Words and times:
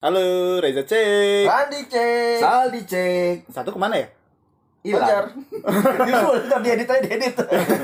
Halo, 0.00 0.56
Reza 0.64 0.80
Cek. 0.80 1.44
Andi 1.44 1.84
cek. 1.84 2.40
Saldi 2.40 2.80
cek. 2.88 3.52
Satu 3.52 3.68
ke 3.68 3.76
mana 3.76 4.00
ya? 4.00 4.08
Fajar. 4.96 5.28
Hilang. 6.08 6.40
Ntar 6.48 6.60
diedit 6.64 6.88
aja 6.88 7.04
diedit. 7.04 7.36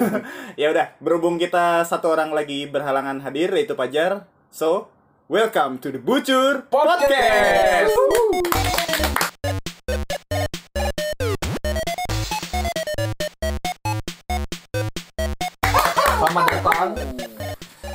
Ya 0.65 0.73
udah, 0.73 0.97
berhubung 0.97 1.37
kita 1.37 1.85
satu 1.85 2.17
orang 2.17 2.33
lagi 2.33 2.65
berhalangan 2.73 3.21
hadir 3.21 3.53
yaitu 3.53 3.77
Pajar. 3.77 4.25
So, 4.49 4.89
welcome 5.29 5.77
to 5.85 5.93
the 5.93 6.01
Bucur 6.01 6.65
Podcast. 6.73 7.93
Selamat 16.17 16.45
datang. 16.49 16.89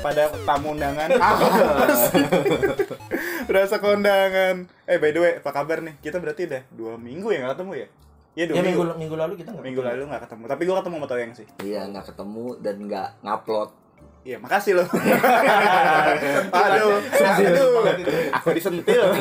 Pada 0.02 0.34
tamu 0.46 0.78
undangan. 0.78 1.10
Berasa 3.52 3.84
kondangan. 3.84 4.64
Eh, 4.88 4.96
by 4.96 5.12
the 5.12 5.20
way, 5.20 5.34
apa 5.38 5.52
kabar 5.52 5.84
nih? 5.84 6.00
Kita 6.00 6.24
berarti 6.24 6.48
udah 6.48 6.64
dua 6.72 6.96
minggu 6.96 7.28
ya 7.30 7.44
nggak 7.44 7.60
ketemu 7.60 7.72
ya? 7.76 7.88
Iya 8.32 8.46
dua 8.48 8.56
Ya 8.56 8.64
minggu. 8.64 8.80
minggu 8.80 8.96
minggu 8.96 9.16
lalu 9.20 9.34
kita 9.36 9.50
nggak. 9.52 9.64
Minggu 9.68 9.82
lalu 9.84 10.02
nggak 10.08 10.24
ketemu. 10.24 10.44
Tapi 10.48 10.62
gua 10.64 10.76
ketemu 10.80 10.96
sama 10.96 11.08
Toyeng 11.12 11.34
sih. 11.36 11.48
Iya 11.60 11.82
nggak 11.86 12.06
ketemu 12.08 12.46
dan 12.64 12.76
nggak 12.80 13.08
ngupload. 13.20 13.70
Iya, 14.22 14.38
makasih 14.38 14.78
loh. 14.78 14.86
aduh, 16.54 17.02
aduh, 17.02 17.74
aku 18.32 18.48
disentil. 18.54 19.04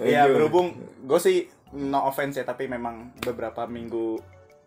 Iya, 0.00 0.30
berhubung 0.30 0.78
gue 1.04 1.20
sih 1.20 1.44
no 1.76 2.06
offense 2.06 2.40
ya, 2.40 2.46
tapi 2.46 2.64
memang 2.64 3.12
beberapa 3.20 3.68
minggu 3.68 4.16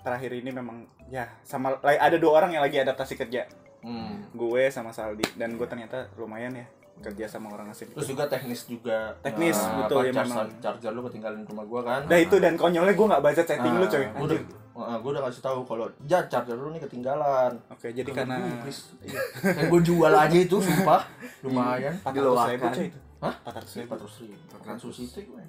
terakhir 0.04 0.30
ini 0.36 0.54
memang 0.54 0.86
ya 1.10 1.26
sama 1.42 1.80
ada 1.82 2.20
dua 2.20 2.38
orang 2.38 2.54
yang 2.54 2.62
lagi 2.62 2.78
adaptasi 2.78 3.18
kerja, 3.18 3.50
Hmm. 3.82 4.28
gue 4.32 4.70
sama 4.70 4.92
Saldi 4.92 5.24
dan 5.34 5.58
gue 5.58 5.66
ternyata 5.66 6.06
lumayan 6.16 6.54
ya 6.54 6.68
kerja 7.00 7.26
sama 7.26 7.50
orang 7.50 7.68
asing. 7.68 7.90
Terus 7.90 8.08
juga 8.08 8.24
teknis 8.26 8.64
juga. 8.64 9.18
Teknis, 9.20 9.58
Nah, 9.58 9.84
betul, 9.84 9.98
apa, 9.98 10.06
ya 10.06 10.14
charger, 10.14 10.30
memang. 10.30 10.48
charger 10.60 10.92
lu 10.92 11.02
ketinggalan 11.04 11.38
di 11.40 11.48
rumah 11.48 11.66
gua 11.66 11.82
kan. 11.82 12.02
Nah 12.06 12.18
itu 12.18 12.36
dan 12.38 12.54
konyolnya 12.54 12.94
gue 12.94 13.08
nggak 13.08 13.24
baca 13.24 13.42
chatting 13.42 13.74
lu 13.74 13.86
coy. 13.86 14.04
Gue 14.06 14.26
udah, 14.26 14.40
uh, 14.74 14.98
gua 14.98 15.10
udah 15.12 15.24
kasih 15.26 15.42
tahu 15.42 15.60
kalau 15.64 15.86
ja 16.04 16.20
charger 16.26 16.54
lu 16.54 16.70
nih 16.70 16.82
ketinggalan. 16.82 17.52
Oke, 17.68 17.88
jadi 17.90 18.08
karena 18.08 18.38
please. 18.62 18.94
Iya. 19.00 19.20
Yang 19.58 19.68
gue 19.68 19.82
jual 19.86 20.14
aja 20.14 20.38
itu 20.38 20.58
sumpah 20.58 21.02
lumayan. 21.44 21.94
empat 21.98 22.14
ratus 22.14 22.46
ribu 22.50 22.66
coy 22.70 22.86
itu. 22.88 23.00
Hah? 23.20 23.34
Empat 23.36 23.54
ratus 23.58 23.74
ribu. 23.74 23.88
Empat 23.88 24.00
ratus 24.00 24.16
ribu. 24.22 24.36
Kan 24.60 24.76
sushi 24.78 25.04
teh 25.08 25.24
gue. 25.24 25.42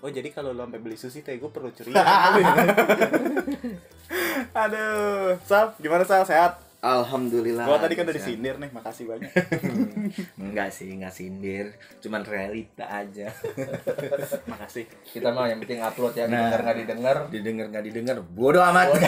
Oh 0.00 0.12
jadi 0.12 0.28
kalau 0.28 0.52
lo 0.52 0.62
sampai 0.62 0.76
beli 0.78 0.96
sushi 0.96 1.20
teh 1.20 1.32
gue 1.34 1.48
perlu 1.48 1.70
curiga. 1.70 1.96
Aduh, 4.54 5.34
Sal, 5.42 5.72
gimana 5.78 6.04
Sal? 6.04 6.22
Sehat? 6.22 6.60
Alhamdulillah. 6.84 7.64
Gua 7.64 7.80
tadi 7.80 7.96
kan 7.96 8.04
udah 8.04 8.12
disindir 8.12 8.60
nih, 8.60 8.68
makasih 8.68 9.08
banyak. 9.08 9.32
Enggak 10.44 10.68
sih, 10.68 10.92
nggak 10.92 11.14
sindir. 11.16 11.72
Cuman 12.04 12.20
realita 12.28 12.84
aja. 12.84 13.32
makasih. 14.52 14.84
Kita 15.00 15.32
mah 15.32 15.48
yang 15.48 15.64
penting 15.64 15.80
upload 15.80 16.12
ya, 16.12 16.28
Nah. 16.28 16.44
didengar 16.44 16.60
nggak 16.60 16.76
didengar. 16.84 17.16
Didengar 17.32 17.66
nggak 17.72 17.84
didengar, 17.88 18.16
bodoh 18.20 18.60
amat. 18.60 19.00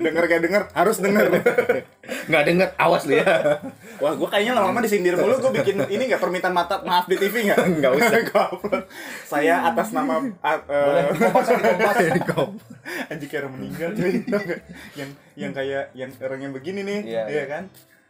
denger 0.00 0.24
gak 0.24 0.42
denger, 0.48 0.62
harus 0.72 0.96
denger. 0.96 1.24
Nggak 2.04 2.42
denger, 2.44 2.68
awas 2.76 3.02
lu 3.04 3.16
ya. 3.16 3.24
Wah, 4.02 4.12
gua 4.14 4.28
kayaknya 4.28 4.52
lama-lama 4.54 4.80
disindir 4.80 5.16
mulu. 5.16 5.40
Gua 5.40 5.52
bikin 5.52 5.80
ini 5.88 6.06
nggak 6.06 6.20
permintaan 6.20 6.52
mata 6.52 6.80
maaf 6.82 7.08
di 7.08 7.16
TV 7.16 7.48
nggak? 7.48 7.58
Nggak 7.80 7.92
usah. 7.96 8.18
Gua 8.28 8.42
upload. 8.52 8.84
Saya 9.24 9.54
atas 9.64 9.88
nama 9.90 10.20
uh, 10.20 10.58
Boleh 10.64 11.02
kompas 11.16 11.46
di 12.16 12.22
kompas. 12.22 12.66
anjing 13.08 13.28
kayak 13.28 13.42
orang 13.44 13.52
meninggal 13.56 13.90
cuy. 13.96 14.12
Yang 14.94 15.10
yang 15.34 15.52
kayak 15.52 15.84
yang 15.92 16.10
orang 16.20 16.40
yang 16.40 16.52
begini 16.52 16.80
nih, 16.84 16.98
Iya, 17.08 17.22
iya 17.28 17.44
kan? 17.48 17.64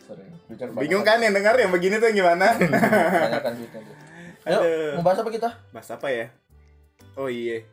Sorry. 0.04 0.26
Bingung 0.76 1.00
kan 1.00 1.16
yang 1.18 1.32
dengar 1.32 1.54
yang 1.56 1.72
begini 1.72 1.96
tuh 1.96 2.10
gimana? 2.10 2.52
Banyakkan 2.58 3.52
duitnya. 3.56 3.80
tuh. 3.80 3.96
Ayo, 4.44 4.58
mau 5.00 5.08
bahas 5.08 5.24
apa 5.24 5.30
kita? 5.32 5.48
Bahas 5.72 5.88
apa 5.88 6.12
ya? 6.12 6.26
Oh 7.16 7.32
iya. 7.32 7.64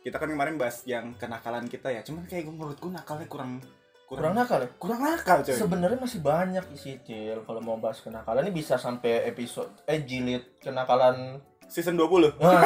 Kita 0.00 0.22
kan 0.22 0.30
kemarin 0.30 0.54
bahas 0.54 0.86
yang 0.86 1.18
kenakalan 1.18 1.66
kita 1.66 1.90
ya. 1.90 2.06
Cuman 2.06 2.22
kayak 2.30 2.46
gue 2.46 2.54
menurut 2.54 2.78
gue 2.78 2.92
nakalnya 2.94 3.26
kurang 3.26 3.58
Kurang 4.06 4.32
nakal 4.32 4.62
ya? 4.62 4.68
kurang 4.78 5.02
nakal 5.02 5.42
coy. 5.42 5.50
Sebenarnya 5.50 5.98
masih 5.98 6.22
banyak 6.22 6.62
isi 6.70 7.02
Cil 7.02 7.42
kalau 7.42 7.58
mau 7.58 7.74
bahas 7.74 7.98
kenakalan 7.98 8.46
ini 8.46 8.54
bisa 8.54 8.78
sampai 8.78 9.26
episode 9.26 9.66
eh 9.82 9.98
jilid 10.00 10.62
kenakalan 10.62 11.42
Season 11.66 11.98
20. 11.98 12.38
Wah, 12.38 12.62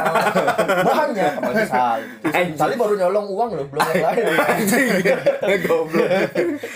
banyak 0.93 1.33
apalagi 1.41 1.65
Sali. 1.65 2.05
Sali 2.53 2.77
baru 2.77 3.01
nyolong 3.01 3.33
uang 3.33 3.51
loh, 3.57 3.67
belum 3.67 3.81
yang 3.81 4.05
lain. 4.05 4.25
Goblok. 5.65 6.09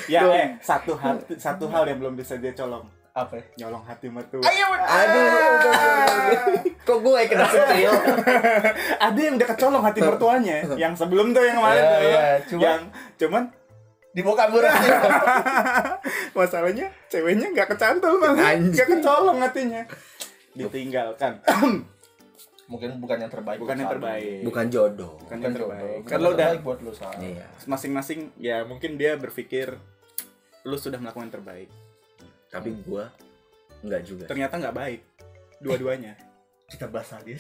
ya 0.08 0.20
eh 0.32 0.48
satu 0.58 0.96
hal 0.96 1.20
satu 1.30 1.68
hal 1.68 1.84
yang 1.84 2.00
belum 2.00 2.16
bisa 2.16 2.40
dia 2.40 2.56
colong. 2.56 2.88
Apa? 3.12 3.36
ya? 3.36 3.44
Nyolong 3.62 3.84
hati 3.84 4.08
mertua. 4.08 4.42
Ayo, 4.42 4.66
Aduh. 4.74 5.28
Kok 6.82 6.98
gue 6.98 7.20
kena 7.28 7.46
sentil? 7.46 7.92
Ada 8.98 9.20
yang 9.20 9.34
udah 9.36 9.48
kecolong 9.54 9.84
hati 9.84 10.00
mertuanya. 10.00 10.56
yang 10.74 10.96
sebelum 10.96 11.30
tuh 11.30 11.38
yang 11.40 11.56
kemarin 11.56 11.78
Iya, 11.78 11.86
tuh. 11.86 12.00
iya, 12.02 12.24
cuma- 12.42 12.64
yang 12.64 12.80
cuman 13.14 13.42
dibawa 14.14 14.36
kabur 14.38 14.62
aja. 14.62 14.94
masalahnya 16.32 16.86
ceweknya 17.06 17.50
nggak 17.50 17.68
kecantol 17.74 18.16
malah. 18.16 18.54
Anjing. 18.54 18.70
Nggak 18.72 18.88
kecolong 18.98 19.38
hatinya. 19.42 19.82
Ditinggalkan. 20.54 21.42
Mungkin 22.72 22.96
bukan 22.96 23.18
yang 23.20 23.28
terbaik. 23.28 23.58
Bukan 23.60 23.76
yang 23.76 23.90
terbaik. 23.90 24.40
Bukan 24.40 24.66
jodoh. 24.72 25.20
Bukan 25.20 25.36
Bukan 25.36 25.42
yang 25.44 25.54
terbaik. 25.54 26.00
Kan 26.06 26.18
lo 26.18 26.30
udah 26.32 26.48
buat 26.62 26.78
lu 26.80 26.92
Sal. 26.94 27.12
Iya. 27.18 27.44
masing-masing 27.66 28.32
ya 28.38 28.62
mungkin 28.62 28.96
dia 28.96 29.18
berpikir 29.18 29.74
lu 30.64 30.76
sudah 30.76 30.96
melakukan 30.96 31.28
yang 31.28 31.34
terbaik 31.36 31.68
Tapi 32.48 32.72
gue 32.72 33.04
nggak 33.84 34.02
juga. 34.02 34.24
ternyata 34.24 34.56
nggak 34.56 34.72
baik 34.72 35.00
dua-duanya 35.60 36.16
Kita 36.64 36.88
bahas 36.88 37.06
Sali. 37.06 37.36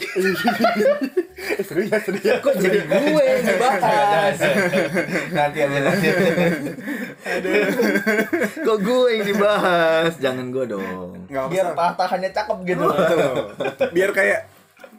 seru 1.66 1.80
ya 1.82 1.96
seru 1.98 2.18
ya 2.20 2.38
Kok 2.38 2.54
jadi 2.54 2.78
gue 2.84 3.22
yang 3.24 3.40
dibahas? 3.42 4.36
Nanti 5.32 5.58
aja 5.58 5.78
nanti. 5.80 6.08
Kok 8.60 8.78
gue 8.78 9.04
yang 9.10 9.24
dibahas? 9.26 10.12
Jangan 10.18 10.46
gue 10.48 10.64
dong. 10.68 11.24
nggak 11.26 11.44
Biar 11.50 11.66
usah 11.72 11.96
tahannya 11.96 12.30
cakep 12.30 12.58
gitu. 12.64 12.84
Betul. 12.84 13.32
biar 13.90 14.10
kayak 14.12 14.40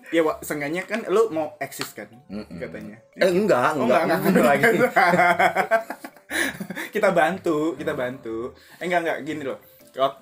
ya 0.09 0.21
Wak, 0.21 0.41
seenggaknya 0.41 0.85
kan 0.85 1.01
lu 1.07 1.29
mau 1.29 1.57
eksis 1.57 1.91
kan 1.91 2.05
Mm-mm. 2.29 2.61
katanya 2.61 2.97
Eh 3.15 3.25
enggak, 3.25 3.73
Oh, 3.73 3.83
enggak, 3.83 4.05
enggak, 4.05 4.19
enggak, 4.21 4.45
lagi. 4.45 4.77
kita 6.95 7.09
bantu 7.11 7.73
kita 7.75 7.93
bantu 7.93 8.53
eh 8.77 8.85
enggak 8.85 9.01
enggak 9.01 9.17
gini 9.23 9.41
loh 9.43 9.57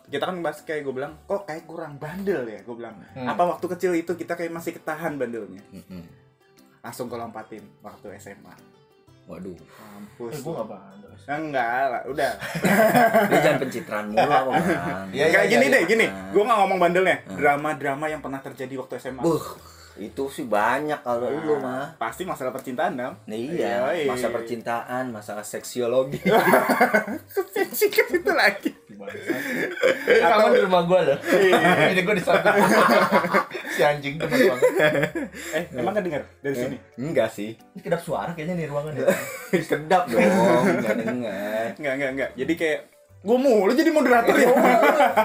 kita 0.05 0.23
kan 0.23 0.37
bahas 0.39 0.61
kayak 0.61 0.81
gue 0.81 0.93
bilang 0.93 1.17
kok 1.23 1.43
kayak 1.43 1.65
kurang 1.65 1.97
bandel 1.97 2.45
ya 2.45 2.61
gue 2.61 2.75
bilang 2.75 2.93
Hmm. 3.11 3.25
apa 3.25 3.43
waktu 3.47 3.65
kecil 3.67 3.91
itu 3.93 4.13
kita 4.13 4.33
kayak 4.33 4.49
masih 4.49 4.71
ketahan 4.71 5.17
bandelnya 5.17 5.65
Mm-mm. 5.67 6.05
langsung 6.79 7.05
gue 7.05 7.15
lompatin 7.15 7.65
waktu 7.79 8.13
SMA 8.17 8.53
Waduh, 9.23 9.55
mampus 9.55 10.35
Eh, 10.35 10.39
gua 10.41 10.51
enggak 10.53 10.67
bandel. 10.67 11.11
enggak 11.25 11.83
lah 11.87 12.01
udah 12.03 12.31
dia 13.31 13.39
jangan 13.39 13.59
pencitraan 13.63 14.05
mulu 14.11 14.19
apa 14.27 14.49
man. 14.51 14.59
Iya, 15.15 15.25
Kayak 15.25 15.31
iya, 15.39 15.47
gini 15.47 15.63
iya. 15.63 15.71
deh, 15.71 15.83
gini. 15.87 16.05
Ah. 16.05 16.27
Gue 16.27 16.43
nggak 16.43 16.59
ngomong 16.59 16.79
bandelnya. 16.83 17.17
Ah. 17.23 17.35
Drama-drama 17.39 18.05
yang 18.11 18.19
pernah 18.19 18.43
terjadi 18.43 18.75
waktu 18.75 18.99
SMA. 18.99 19.23
Buh, 19.23 19.39
itu 19.93 20.23
sih 20.33 20.49
banyak 20.49 21.05
kalau 21.05 21.29
Nah, 21.29 21.43
lu 21.45 21.55
mah. 21.61 21.93
Pasti 22.01 22.25
masalah 22.25 22.49
percintaan 22.49 22.97
dong. 22.97 23.13
Nah, 23.29 23.37
iya, 23.37 23.85
Yoi. 23.85 24.09
masa 24.09 24.33
percintaan, 24.33 25.13
masalah 25.13 25.45
seksiologi. 25.45 26.17
Sikit 27.77 28.09
itu 28.09 28.31
lagi. 28.33 28.73
Kamu 30.07 30.47
di 30.57 30.61
rumah 30.65 30.81
gua 30.89 30.99
loh. 31.05 31.17
Iya. 31.29 31.93
Ini 31.93 32.01
gua 32.01 32.15
di 32.17 32.23
samping. 32.25 32.53
si 33.73 33.81
anjing 33.85 34.15
teman 34.17 34.37
banget. 34.37 34.61
Eh, 35.53 35.63
emang 35.77 35.93
kedenger 35.93 36.23
dari 36.41 36.55
sini? 36.57 36.77
Enggak 36.97 37.29
sih. 37.29 37.53
Ini 37.53 37.81
kedap 37.81 38.01
suara 38.01 38.33
kayaknya 38.33 38.65
nih 38.65 38.67
ruangan 38.69 38.93
ya. 38.97 39.05
Kedap 39.73 40.03
dong, 40.09 40.21
enggak 40.21 40.95
dengar. 40.97 41.65
Enggak, 41.77 41.93
enggak, 41.97 42.11
enggak. 42.17 42.29
Jadi 42.37 42.53
kayak 42.57 42.79
gue 43.23 43.37
mulu 43.39 43.71
jadi 43.71 43.89
moderator 43.93 44.35
ya. 44.35 44.49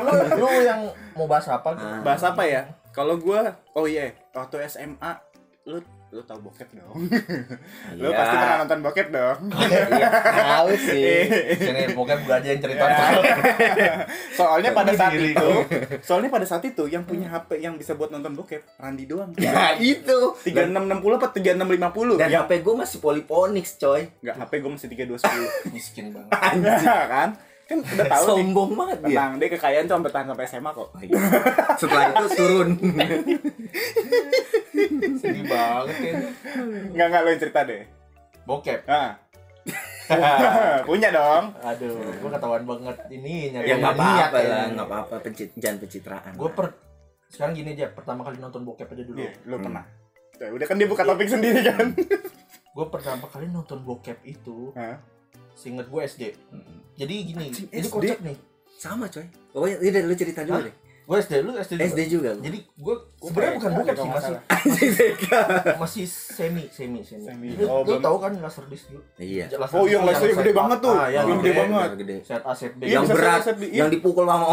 lu, 0.04 0.12
lu 0.38 0.48
yang 0.62 0.80
mau 1.16 1.26
bahas 1.26 1.48
apa? 1.48 1.74
Ah. 1.74 2.00
Bahas 2.04 2.22
apa 2.22 2.44
ya? 2.44 2.62
Kalau 2.94 3.14
gue, 3.20 3.40
oh 3.78 3.86
iya, 3.86 4.10
waktu 4.38 4.56
SMA, 4.70 5.12
lu 5.68 5.78
lu 6.08 6.24
tahu 6.24 6.40
bokep 6.48 6.72
dong. 6.72 6.96
lu 8.00 8.08
Iya. 8.08 8.16
pasti 8.16 8.34
pernah 8.40 8.56
nonton 8.64 8.80
bokep 8.80 9.08
dong. 9.12 9.38
Iya, 9.92 10.08
tahu 10.24 10.72
sih. 10.80 11.20
Sini 11.60 11.92
pokoknya 11.92 12.16
gua 12.24 12.40
aja 12.40 12.48
yang 12.48 12.62
cerita. 12.64 12.84
Soalnya 14.32 14.72
pada 14.72 14.92
saat 14.96 15.12
itu, 15.20 15.50
soalnya 16.00 16.32
pada 16.32 16.48
saat 16.48 16.64
itu 16.64 16.88
yang 16.88 17.04
punya 17.04 17.28
HP 17.28 17.60
yang 17.60 17.76
bisa 17.76 17.92
buat 17.92 18.08
nonton 18.08 18.32
bokep 18.32 18.64
Randi 18.80 19.04
doang. 19.04 19.36
Ya 19.36 19.76
itu. 19.76 20.32
3660 20.48 21.20
apa 21.20 21.28
3650? 21.36 22.16
Dan 22.16 22.28
yang 22.32 22.48
HP 22.48 22.52
gue 22.64 22.74
masih 22.80 22.98
Polyphonics, 23.04 23.76
coy. 23.76 24.08
Enggak, 24.24 24.36
HP 24.40 24.52
gue 24.64 24.70
masih 24.72 24.88
3210. 24.88 25.76
Miskin 25.76 26.04
banget. 26.16 26.32
Kan? 26.88 27.28
Kan 27.68 27.78
udah 27.78 28.06
tahu 28.08 28.24
nih. 28.24 28.28
Sombong 28.32 28.70
banget 28.72 28.98
dia. 28.98 29.06
Tenang, 29.12 29.32
dia 29.36 29.48
kekayaan 29.50 29.84
cuma 29.84 30.00
bertahan 30.00 30.26
sampai 30.26 30.46
SMA 30.46 30.70
kok. 30.72 30.88
Oh, 30.88 30.98
iya. 30.98 31.14
Setelah 31.76 32.04
itu 32.08 32.26
turun. 32.32 32.68
Sedih 35.18 35.44
banget 35.44 35.94
kan. 35.94 36.14
Enggak, 36.88 37.06
enggak 37.06 37.20
lo 37.20 37.28
yang 37.28 37.40
cerita 37.40 37.60
deh. 37.62 37.82
Bokep. 38.44 38.80
Nah. 38.84 39.12
Punya 40.88 41.08
dong. 41.12 41.44
Aduh, 41.60 41.96
gua 42.18 42.30
ketahuan 42.32 42.64
banget 42.64 42.96
ini 43.10 43.52
nyari 43.52 43.66
ya 43.66 43.74
nggak 43.76 43.92
niat 43.92 44.00
apa-apa 44.24 44.38
ya. 44.38 44.48
lah, 44.48 44.64
nggak 44.72 44.86
apa-apa 44.88 45.14
pencit 45.20 45.48
jangan 45.54 45.76
pencitraan. 45.78 46.32
Gue 46.32 46.48
per 46.48 46.66
sekarang 47.28 47.52
gini 47.52 47.76
aja 47.76 47.92
pertama 47.92 48.24
kali 48.24 48.38
nonton 48.38 48.64
bokep 48.64 48.88
aja 48.88 49.04
dulu 49.04 49.20
Iya, 49.20 49.32
lu 49.44 49.54
Hmm. 49.54 49.64
pernah. 49.68 49.84
Ya, 50.38 50.48
udah 50.48 50.64
kan 50.64 50.76
dia 50.80 50.88
buka 50.88 51.02
topik 51.04 51.28
sendiri 51.28 51.60
kan. 51.62 51.92
gue 52.70 52.86
pertama 52.88 53.26
kali 53.26 53.46
nonton 53.48 53.82
bokep 53.82 54.18
itu 54.24 54.70
Hah? 54.72 54.96
Seinget 55.58 55.86
gue 55.86 56.00
SD 56.00 56.22
jadi 56.94 57.14
gini 57.20 57.46
Anjing, 57.48 57.66
ini 57.68 57.82
SD? 57.82 57.90
kocak 57.90 58.20
nih 58.22 58.38
Sama 58.72 59.06
coy. 59.06 59.26
Oh 59.52 59.66
iya, 59.66 59.74
iya, 59.76 60.00
lu 60.00 60.14
cerita 60.14 60.42
dulu 60.42 60.54
Hah? 60.56 60.64
deh. 60.64 60.74
gue 61.02 61.16
SD 61.18 61.34
lu 61.40 61.50
SD 61.56 61.72
juga? 61.74 61.86
SD 61.88 62.00
juga. 62.06 62.30
jadi 62.38 62.58
gue 62.60 62.94
sebenarnya 63.18 63.52
bukan 63.56 63.70
bokep 63.72 63.96
sih 63.96 64.08
masih 64.08 64.88
TK. 64.92 65.24
masih 65.82 66.04
semi 66.06 66.64
semi 66.68 67.00
semi, 67.00 67.24
Semi. 67.24 67.48
lu, 67.54 67.64
Oh, 67.64 67.80
lu 67.80 67.98
tahu 67.98 68.16
kan 68.18 68.32
laser 68.34 68.62
disc 68.66 68.86
dulu 68.86 69.02
Iya. 69.16 69.50
Laser 69.50 69.74
Oh, 69.74 69.84
yang 69.84 70.04
set 70.06 70.30
gede 70.32 70.52
banget 70.52 70.78
tuh. 70.78 70.92
ah, 70.92 71.08
yang 71.08 71.24
Yang 71.24 71.38
gede 71.38 71.48
gede 71.48 71.58
banget. 71.58 71.88
Gede. 71.96 72.16
set 72.22 72.42
A 72.44 72.52
set 72.52 72.72
B 72.72 72.80
Iya, 72.82 72.92
yang 72.92 73.04
berat, 73.04 73.40
iya. 73.58 73.66
yang 73.74 73.88
dipukul 73.88 74.24
sama 74.24 74.46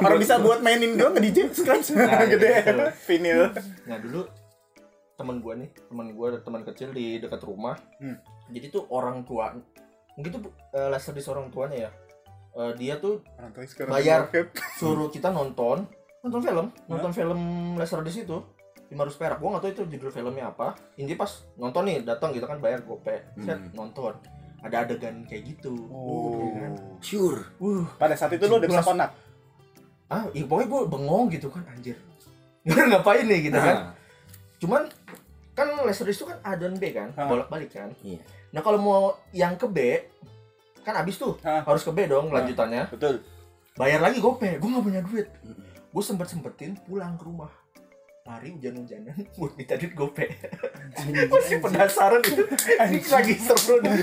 Orang 0.00 0.18
bisa 0.24 0.34
buat 0.38 0.58
mainin 0.60 0.94
doang 0.94 1.12
ke 1.12 1.20
DJ 1.20 1.38
scratch 1.50 1.92
Nah, 1.92 2.24
gede 2.32 2.50
gitu. 2.62 2.84
vinil. 3.06 3.40
nah 3.84 3.98
dulu 3.98 4.24
teman 5.12 5.36
gue 5.36 5.54
nih 5.58 5.70
teman 5.84 6.06
gue 6.10 6.28
teman 6.40 6.62
kecil 6.64 6.88
di 6.90 7.18
dekat 7.18 7.42
rumah 7.42 7.76
Hmm. 7.98 8.16
jadi 8.48 8.70
tuh 8.70 8.88
orang 8.88 9.20
tua 9.22 9.52
mungkin 10.14 10.30
tuh 10.32 10.42
uh, 10.70 10.88
laser 10.88 11.12
disc 11.12 11.28
orang 11.28 11.48
tuanya 11.48 11.88
ya 11.88 11.92
Eh, 12.50 12.72
dia 12.74 12.98
tuh 12.98 13.22
Bayar. 13.86 14.26
suruh 14.80 15.06
kita 15.06 15.30
nonton 15.30 15.86
nonton 16.20 16.40
film 16.40 16.66
nonton 16.84 17.10
film 17.10 17.40
laser 17.74 18.02
disc 18.02 18.20
itu 18.20 18.42
500 18.88 18.90
perak 19.16 19.38
gua 19.38 19.48
nggak 19.52 19.62
tahu 19.62 19.70
itu 19.72 19.82
judul 19.88 20.10
filmnya 20.10 20.50
apa 20.50 20.74
ini 20.96 21.14
pas 21.14 21.30
nonton 21.54 21.86
nih 21.86 22.02
datang 22.02 22.34
gitu 22.34 22.42
kan 22.42 22.58
bayar 22.58 22.82
gope 22.82 23.22
set 23.38 23.54
Hmm. 23.54 23.70
nonton 23.70 24.18
ada 24.60 24.82
adegan 24.82 25.22
kayak 25.24 25.46
gitu 25.48 25.72
Oh. 25.88 26.52
kan? 26.52 26.72
Sure. 26.98 27.38
uh 27.56 27.86
Pada 27.96 28.12
saat 28.12 28.34
itu 28.34 28.44
lu 28.44 28.58
udah 28.58 28.68
bisa 28.68 28.82
konak. 28.82 29.14
ah 30.10 30.26
iya 30.32 30.42
pokoknya 30.42 30.68
gue 30.68 30.82
bengong 30.90 31.24
gitu 31.30 31.46
kan 31.48 31.62
anjir 31.64 31.94
ngapain 32.66 33.24
nih 33.24 33.46
gitu 33.46 33.56
kan 33.56 33.76
Nah, 33.78 33.94
cuman 34.58 34.82
kan 35.60 35.84
laser 35.84 36.04
disc 36.04 36.18
itu 36.18 36.26
kan 36.26 36.40
A 36.40 36.56
dan 36.56 36.72
B 36.74 36.90
kan 36.90 37.12
Ah. 37.14 37.28
bolak 37.28 37.46
balik 37.46 37.70
kan 37.70 37.92
Iya. 38.00 38.24
nah 38.50 38.60
kalau 38.60 38.78
mau 38.78 39.00
yang 39.30 39.54
ke 39.54 39.66
B 39.66 39.78
kan 40.80 40.96
abis 40.96 41.16
tuh 41.16 41.36
Ah. 41.42 41.60
harus 41.60 41.84
ke 41.84 41.92
B 41.92 42.06
dong 42.06 42.32
lanjutannya 42.32 42.88
Betul. 42.88 43.20
bayar 43.74 44.00
lagi 44.00 44.18
gope 44.18 44.48
gue 44.50 44.68
nggak 44.68 44.82
punya 44.82 45.00
duit 45.02 45.28
gue 45.86 46.02
sempet 46.02 46.26
sempetin 46.26 46.72
pulang 46.80 47.14
ke 47.14 47.24
rumah 47.24 47.52
lari 48.30 48.48
hujan-hujanan 48.52 49.10
buat 49.36 49.52
minta 49.54 49.74
duit 49.74 49.90
gope 49.92 50.22
masih 51.30 51.58
penasaran 51.58 52.22
itu. 52.22 52.42
Ini 52.78 52.98
lagi 53.04 53.34
seru 53.36 53.74
nih. 53.80 53.90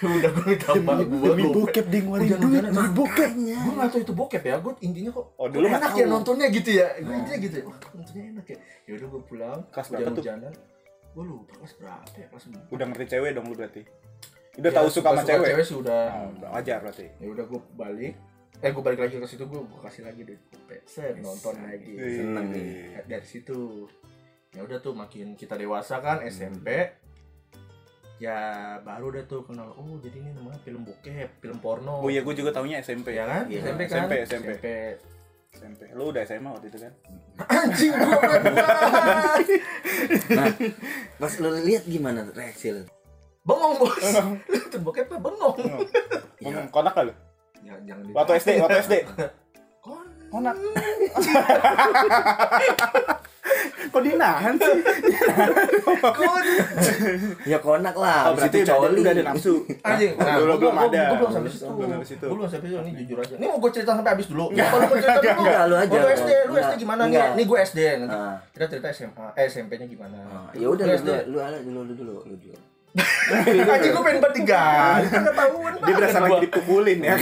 Udah 0.00 0.30
gue 0.30 0.44
minta 0.48 0.70
mbak 0.74 0.96
gue 1.04 1.18
Demi 1.20 1.42
gope 1.44 1.56
bokep 1.58 1.84
dia 1.86 2.00
ngeluarin 2.00 2.28
duit 2.38 2.62
demi 2.64 2.88
bokep. 2.92 3.30
gue 3.36 3.72
nggak 3.74 3.88
tahu 3.90 4.00
itu 4.00 4.12
bokep 4.14 4.42
ya. 4.42 4.54
Gue 4.58 4.72
intinya 4.80 5.10
kok 5.12 5.26
Oh, 5.34 5.46
dulu 5.46 5.66
enak 5.66 5.92
ya 5.92 6.04
nontonnya 6.06 6.46
gitu 6.48 6.70
ya. 6.72 6.86
Gue 6.98 7.14
intinya 7.14 7.38
gitu 7.38 7.54
ya. 7.54 7.64
Wah 7.66 7.76
nontonnya 7.92 8.24
enak 8.30 8.46
ya. 8.46 8.58
Ya 8.86 8.92
udah 8.94 9.06
gue 9.06 9.22
pulang 9.22 9.58
Kelas 9.68 9.86
berapa 9.88 10.10
tuh? 10.10 10.24
gue 11.08 11.24
lupa 11.24 11.50
kelas 11.56 11.74
berapa 11.74 12.14
ya 12.14 12.26
kelas 12.28 12.44
berapa? 12.46 12.66
Udah 12.70 12.84
ngerti 12.86 13.04
cewek 13.08 13.30
dong 13.32 13.46
lu 13.46 13.54
berarti. 13.54 13.82
Udah 14.54 14.70
Ya, 14.70 14.76
tahu 14.76 14.88
suka 14.88 15.08
sama 15.10 15.22
cewek. 15.24 15.46
cewek 15.50 15.64
sih 15.64 15.76
udah 15.76 16.00
Oh, 16.08 16.28
udah 16.32 16.48
wajar 16.52 16.78
berarti. 16.80 17.06
ya 17.12 17.26
udah 17.26 17.44
gue 17.44 17.60
balik 17.74 18.14
eh 18.58 18.68
gue 18.68 18.82
balik 18.82 18.98
lagi 18.98 19.16
ke 19.16 19.24
situ 19.24 19.44
gue 19.44 19.60
gue 19.60 19.80
kasih 19.80 20.02
lagi 20.02 20.22
duit 20.22 20.42
set 20.84 21.14
nonton 21.18 21.54
lagi 21.58 21.94
Seneng 21.94 22.50
nih. 22.50 22.98
Dari 23.04 23.22
situ 23.22 23.86
ya 24.50 24.60
udah 24.60 24.78
tuh 24.78 24.92
makin 24.92 25.32
kita 25.32 25.54
dewasa 25.54 25.98
kan 25.98 26.24
SMP 26.24 26.66
ya 28.18 28.34
baru 28.82 29.14
udah 29.14 29.24
tuh 29.24 29.44
kenal 29.44 29.70
oh 29.72 29.94
jadi 29.96 30.18
ini 30.18 30.30
namanya 30.32 30.58
film 30.58 30.82
bokep 30.82 31.38
film 31.38 31.58
porno 31.58 32.02
Oh 32.02 32.08
iya, 32.08 32.18
gue 32.18 32.34
juga 32.34 32.50
taunya 32.50 32.80
SMP 32.80 33.14
ya 33.14 33.24
kan 33.24 33.46
Iya. 33.46 33.62
SMP 33.62 33.80
kan 33.84 34.10
SMP, 34.10 34.12
SMP. 34.26 34.48
SMP. 35.48 35.80
Lu 35.92 36.10
udah 36.10 36.22
SMA 36.22 36.50
waktu 36.50 36.66
itu 36.66 36.78
kan? 36.78 36.92
anjing 37.56 37.88
gua 37.90 38.18
banget. 38.20 38.42
Nah, 40.30 40.46
pas 41.16 41.32
lu 41.38 41.50
lihat 41.62 41.84
gimana 41.84 42.26
reaksi 42.30 42.68
lu? 42.70 42.82
bengong 43.40 43.80
bos 43.80 43.96
nonton 44.44 44.80
bokep 44.82 45.08
apa 45.08 45.16
bengong. 45.16 45.56
Ngomong 46.42 46.66
konak 46.68 46.92
kali. 46.92 47.12
Ya, 47.68 47.74
jangan 47.84 48.04
Waktu 48.10 48.32
SD, 48.34 48.50
waktu 48.58 48.78
SD. 48.82 48.94
Kon. 49.78 50.04
Konak. 50.28 50.56
Kok 53.88 54.02
dinahan 54.04 54.54
sih? 54.54 54.74
Ya 57.46 57.58
konak 57.58 57.96
lah, 57.96 58.28
Oh, 58.28 58.32
berarti 58.34 58.60
udah 58.60 58.68
ada, 58.70 58.84
coli. 58.84 59.00
udah 59.00 59.12
ada 59.14 59.22
nafsu. 59.24 59.54
Anjing, 59.80 60.12
Nah, 60.14 60.34
dulu 60.36 60.44
gua- 60.46 60.58
belum 60.58 60.74
gua- 60.74 60.86
ada. 60.86 61.02
Gua 61.06 61.16
belum 61.18 61.30
sampai 61.32 61.50
situ. 61.50 61.64
Belum 61.66 61.88
sampai 61.90 62.06
situ. 62.06 62.26
Gua 62.26 62.36
belum 62.36 62.44
sampai 62.46 62.68
situ. 62.68 62.78
Ini 62.78 62.90
jujur 62.98 63.16
aja. 63.18 63.34
Ini 63.34 63.46
mau 63.46 63.58
gue 63.58 63.70
cerita 63.72 63.92
sampai 63.94 64.10
habis 64.12 64.26
dulu. 64.28 64.44
Kalau 64.50 64.78
mau 64.82 64.92
cerita 64.94 65.16
dulu. 65.16 65.40
Enggak, 65.40 65.62
lu 65.64 65.74
aja. 65.78 65.96
Lu 65.96 66.08
SD, 66.12 66.30
lu. 66.44 66.52
SD 66.54 66.72
gimana 66.78 67.02
nih? 67.06 67.20
Nih 67.34 67.44
gue 67.46 67.58
SD 67.58 67.78
nanti. 67.98 68.16
Kita 68.52 68.64
cerita 68.68 68.88
SMA, 68.90 69.26
eh 69.32 69.46
SMP-nya 69.46 69.86
gimana? 69.86 70.18
nah, 70.20 70.50
ya 70.52 70.66
udah 70.68 70.84
Lu 70.84 70.94
dulu 71.64 71.80
lu 71.82 71.92
dulu 71.96 72.14
lu 72.22 72.34
dulu. 72.36 72.54
Anjing 73.74 73.92
gue 73.92 74.02
pengen 74.02 74.20
bertiga. 74.22 74.62
Kan 75.12 75.22
ketahuan 75.28 75.72
Dia 75.84 75.94
berasa 75.94 76.18
lagi 76.24 76.38
dipukulin 76.48 76.98
ya. 77.04 77.14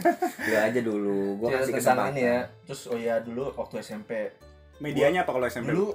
Lu 0.48 0.54
aja 0.60 0.80
dulu, 0.84 1.18
gua 1.40 1.48
Cerita 1.48 1.60
kasih 1.64 1.72
kesempatan. 1.80 2.12
ini 2.12 2.22
ya. 2.22 2.38
Terus 2.68 2.80
oh 2.92 2.98
ya 2.98 3.14
dulu 3.24 3.42
waktu 3.56 3.74
SMP. 3.80 4.10
Medianya 4.78 5.24
apa 5.24 5.30
kalau 5.32 5.46
SMP? 5.48 5.72
Dulu 5.72 5.86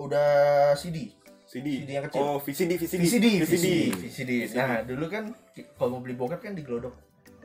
udah 0.00 0.30
CD. 0.76 1.10
CD. 1.50 1.82
CD 1.82 1.90
yang 1.98 2.06
kecil. 2.06 2.22
Oh, 2.22 2.38
VCD, 2.38 2.78
VCD. 2.78 3.00
VCD, 3.02 3.26
VCD. 3.42 3.66
VCD. 4.06 4.32
Nah, 4.54 4.86
dulu 4.86 5.10
kan 5.10 5.34
kalau 5.74 5.98
mau 5.98 6.00
beli 6.04 6.14
bokep 6.14 6.38
kan 6.38 6.54
di 6.54 6.62
Glodok. 6.62 6.94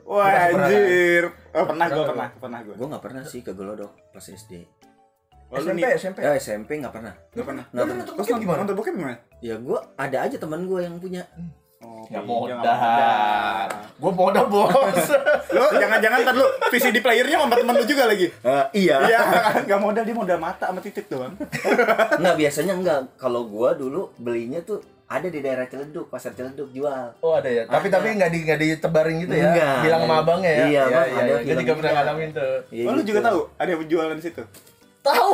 Wah, 0.06 0.54
anjir. 0.54 1.34
Oh, 1.50 1.66
pernah 1.66 1.90
Pernah, 1.90 1.98
gua, 1.98 2.04
pernah, 2.06 2.28
pernah 2.38 2.60
gua. 2.62 2.74
Gua 2.78 2.86
nggak 2.94 3.02
pernah 3.02 3.22
sih 3.26 3.42
ke 3.42 3.50
Glodok 3.50 4.14
pas 4.14 4.22
SD. 4.22 4.62
Oh, 5.46 5.62
SMP, 5.62 5.78
nih. 5.78 5.94
SMP. 5.94 6.18
Eh 6.26 6.34
SMP 6.42 6.70
nggak 6.82 6.94
pernah. 6.94 7.14
Enggak 7.30 7.46
pernah. 7.46 7.64
Nggak 7.70 7.86
pernah. 7.86 8.04
Terus 8.04 8.18
nonton 8.26 8.42
gimana? 8.42 8.58
nonton 8.66 8.76
bokep 8.76 8.94
gimana? 8.98 9.16
Ya 9.38 9.54
gua 9.62 9.78
ada 9.94 10.18
aja 10.26 10.36
teman 10.36 10.60
gua 10.66 10.80
yang 10.82 10.98
punya. 10.98 11.22
Oh, 11.86 12.02
Nggak 12.08 12.22
oke. 12.24 12.30
modal. 12.32 12.58
Dia 12.64 12.74
nggak 12.74 13.66
Gue 13.96 14.12
modal 14.12 14.44
bos. 14.48 14.72
Lu 15.56 15.64
jangan-jangan 15.76 16.18
ntar 16.24 16.34
lu 16.36 16.46
VCD 16.72 17.00
playernya 17.04 17.36
sama 17.36 17.54
temen 17.56 17.74
lu 17.76 17.84
juga 17.84 18.04
lagi. 18.08 18.26
iya. 18.74 18.96
Iya, 19.06 19.20
enggak 19.62 19.80
modal 19.80 20.02
dia 20.04 20.16
modal 20.16 20.38
mata 20.40 20.68
sama 20.72 20.80
titik 20.80 21.06
doang. 21.06 21.36
Enggak 22.16 22.36
biasanya 22.36 22.72
enggak. 22.76 22.98
Kalau 23.20 23.46
gua 23.46 23.76
dulu 23.76 24.10
belinya 24.16 24.60
tuh 24.64 24.80
ada 25.06 25.30
di 25.30 25.38
daerah 25.38 25.70
Ciledug, 25.70 26.10
pasar 26.10 26.34
Ciledug 26.34 26.72
jual. 26.74 27.14
Oh 27.22 27.38
ada 27.38 27.46
ya. 27.46 27.62
Tapi 27.70 27.86
Ada. 27.86 28.02
tapi 28.02 28.06
nggak 28.18 28.30
di 28.34 28.38
nggak 28.42 28.58
ditebarin 28.58 29.16
gitu 29.22 29.34
ya. 29.38 29.46
Enggak. 29.54 29.76
Bilang 29.86 30.00
sama 30.02 30.14
abangnya 30.18 30.50
ya. 30.50 30.64
Iya, 30.66 30.82
Bang, 30.82 31.06
ada 31.06 31.30
Gue 31.30 31.38
film 31.46 31.60
juga 31.62 31.74
pernah 31.78 31.92
ngalamin 32.02 32.30
tuh. 32.34 32.54
Iya 32.74 32.82
oh, 32.84 32.92
lu 32.92 33.00
gitu. 33.00 33.08
juga 33.14 33.20
tahu 33.22 33.38
ada 33.54 33.68
yang 33.70 33.82
jualan 33.86 34.16
di 34.18 34.24
situ? 34.26 34.42
Tahu. 35.06 35.30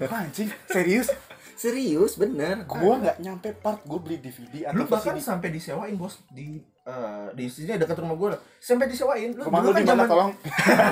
Wah, 0.00 0.20
anjing, 0.22 0.48
serius? 0.64 1.10
Serius 1.52 2.16
bener. 2.16 2.64
Gua 2.64 2.96
nggak 2.96 3.18
nyampe 3.18 3.52
part 3.54 3.82
gua 3.82 3.98
beli 3.98 4.16
DVD 4.16 4.64
atau 4.64 4.78
lu 4.78 4.84
bahkan 4.86 5.12
VCD. 5.12 5.20
sampai 5.22 5.48
disewain 5.50 5.92
bos 5.92 6.16
di 6.26 6.56
eh, 6.80 7.28
di 7.30 7.44
sini 7.46 7.76
dekat 7.76 8.00
rumah 8.00 8.16
gue 8.16 8.32
sampai 8.56 8.88
disewain 8.88 9.28
lu 9.30 9.44
Rumah 9.44 9.60
dulu 9.60 9.68
lu 9.68 9.76
kan 9.76 9.84
zaman 9.84 10.06
tolong? 10.08 10.30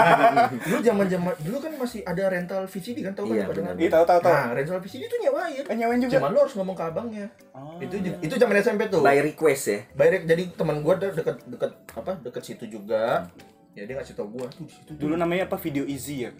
dulu 0.68 0.78
zaman 0.78 1.06
zaman 1.08 1.32
dulu 1.40 1.56
kan 1.56 1.72
masih 1.74 2.00
ada 2.04 2.24
rental 2.28 2.62
VCD 2.64 3.00
kan 3.00 3.16
tahu 3.16 3.32
Iya, 3.32 3.40
kan 3.40 3.46
pada 3.46 3.56
benar. 3.56 3.64
nggak? 3.64 3.80
Iya, 3.80 3.90
tahu 3.90 4.04
tahu 4.04 4.20
tahu. 4.20 4.34
nah 4.34 4.46
rental 4.52 4.78
VCD 4.78 5.02
itu 5.02 5.16
nyewain 5.18 5.62
Eh, 5.64 5.74
nyawain 5.74 5.98
juga. 5.98 6.12
cuman 6.14 6.28
lu 6.28 6.38
harus 6.38 6.54
ngomong 6.54 6.76
ke 6.76 6.84
abangnya 6.84 7.26
Oh. 7.50 7.80
itu 7.80 7.94
itu 8.20 8.34
zaman 8.36 8.54
SMP 8.60 8.82
tuh 8.86 9.00
By 9.00 9.24
request 9.24 9.64
ya. 9.66 9.78
Bayar 9.92 10.20
jadi 10.22 10.42
teman 10.52 10.76
gue 10.78 10.94
deket 11.00 11.36
deket 11.48 11.72
apa 11.90 12.12
deket 12.20 12.42
situ 12.44 12.64
juga 12.68 13.24
ya 13.72 13.82
dia 13.82 13.96
ngasih 13.96 14.12
tau 14.12 14.28
gue 14.28 14.44
tuh 14.46 14.62
di 14.62 14.70
situ 14.70 14.90
dulu 14.92 15.16
namanya 15.16 15.48
apa 15.48 15.56
video 15.56 15.82
easy 15.82 16.22
ya? 16.22 16.30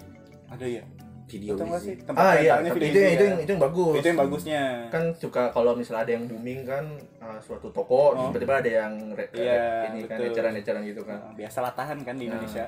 Ada 0.47 0.69
ya? 0.69 0.85
Video 1.29 1.53
nggak 1.55 1.79
sih? 1.79 1.95
Tempat 2.01 2.19
ah 2.19 2.33
iya 2.35 2.57
rentalnya 2.57 2.71
tapi 2.71 2.81
video 2.81 2.89
itu 2.89 2.99
yang 2.99 3.13
itu 3.13 3.21
ya? 3.21 3.29
yang 3.29 3.39
itu 3.39 3.51
yang 3.51 3.63
bagus 3.63 3.95
Itu 3.95 4.07
yang 4.07 4.19
bagusnya. 4.19 4.63
kan 4.89 5.03
suka 5.15 5.43
kalau 5.51 5.73
misalnya 5.73 6.03
ada 6.03 6.13
yang 6.15 6.25
booming 6.25 6.61
kan 6.65 6.85
uh, 7.19 7.37
suatu 7.39 7.69
toko 7.69 8.01
Oh. 8.11 8.27
tiba-tiba 8.27 8.55
ada 8.57 8.71
yang 8.81 8.93
re- 9.13 9.29
Iya, 9.31 9.61
ini 9.91 10.01
kan 10.03 10.17
betul. 10.17 10.33
eceran-eceran 10.33 10.83
gitu 10.83 11.03
kan 11.03 11.19
Oh, 11.21 11.33
biasa 11.35 11.59
latahan 11.61 11.99
kan 12.01 12.15
di 12.15 12.25
Nah. 12.25 12.35
Indonesia. 12.35 12.65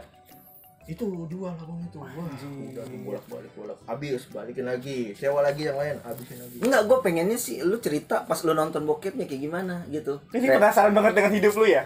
Itu 0.85 1.07
jual 1.29 1.47
abang 1.47 1.79
itu 1.79 1.97
wah 1.97 2.09
udah 2.11 2.85
bolak 3.05 3.25
balik 3.27 3.53
bolak 3.55 3.79
habis 3.85 4.27
balikin 4.27 4.65
lagi 4.65 5.13
sewa 5.13 5.39
lagi 5.39 5.65
yang 5.65 5.77
lain 5.77 6.01
habisin 6.01 6.41
lagi 6.41 6.57
Enggak, 6.59 6.83
gue 6.85 6.99
pengennya 7.01 7.37
sih 7.37 7.61
lu 7.61 7.79
cerita 7.79 8.25
pas 8.25 8.41
lu 8.41 8.51
nonton 8.51 8.83
bokepnya 8.83 9.23
kayak 9.23 9.39
gimana 9.41 9.87
gitu. 9.87 10.19
Ini 10.31 10.41
Kayak- 10.43 10.59
penasaran 10.59 10.93
banget 10.93 11.13
dengan 11.15 11.33
hidup 11.33 11.53
lu 11.55 11.67
ya? 11.67 11.83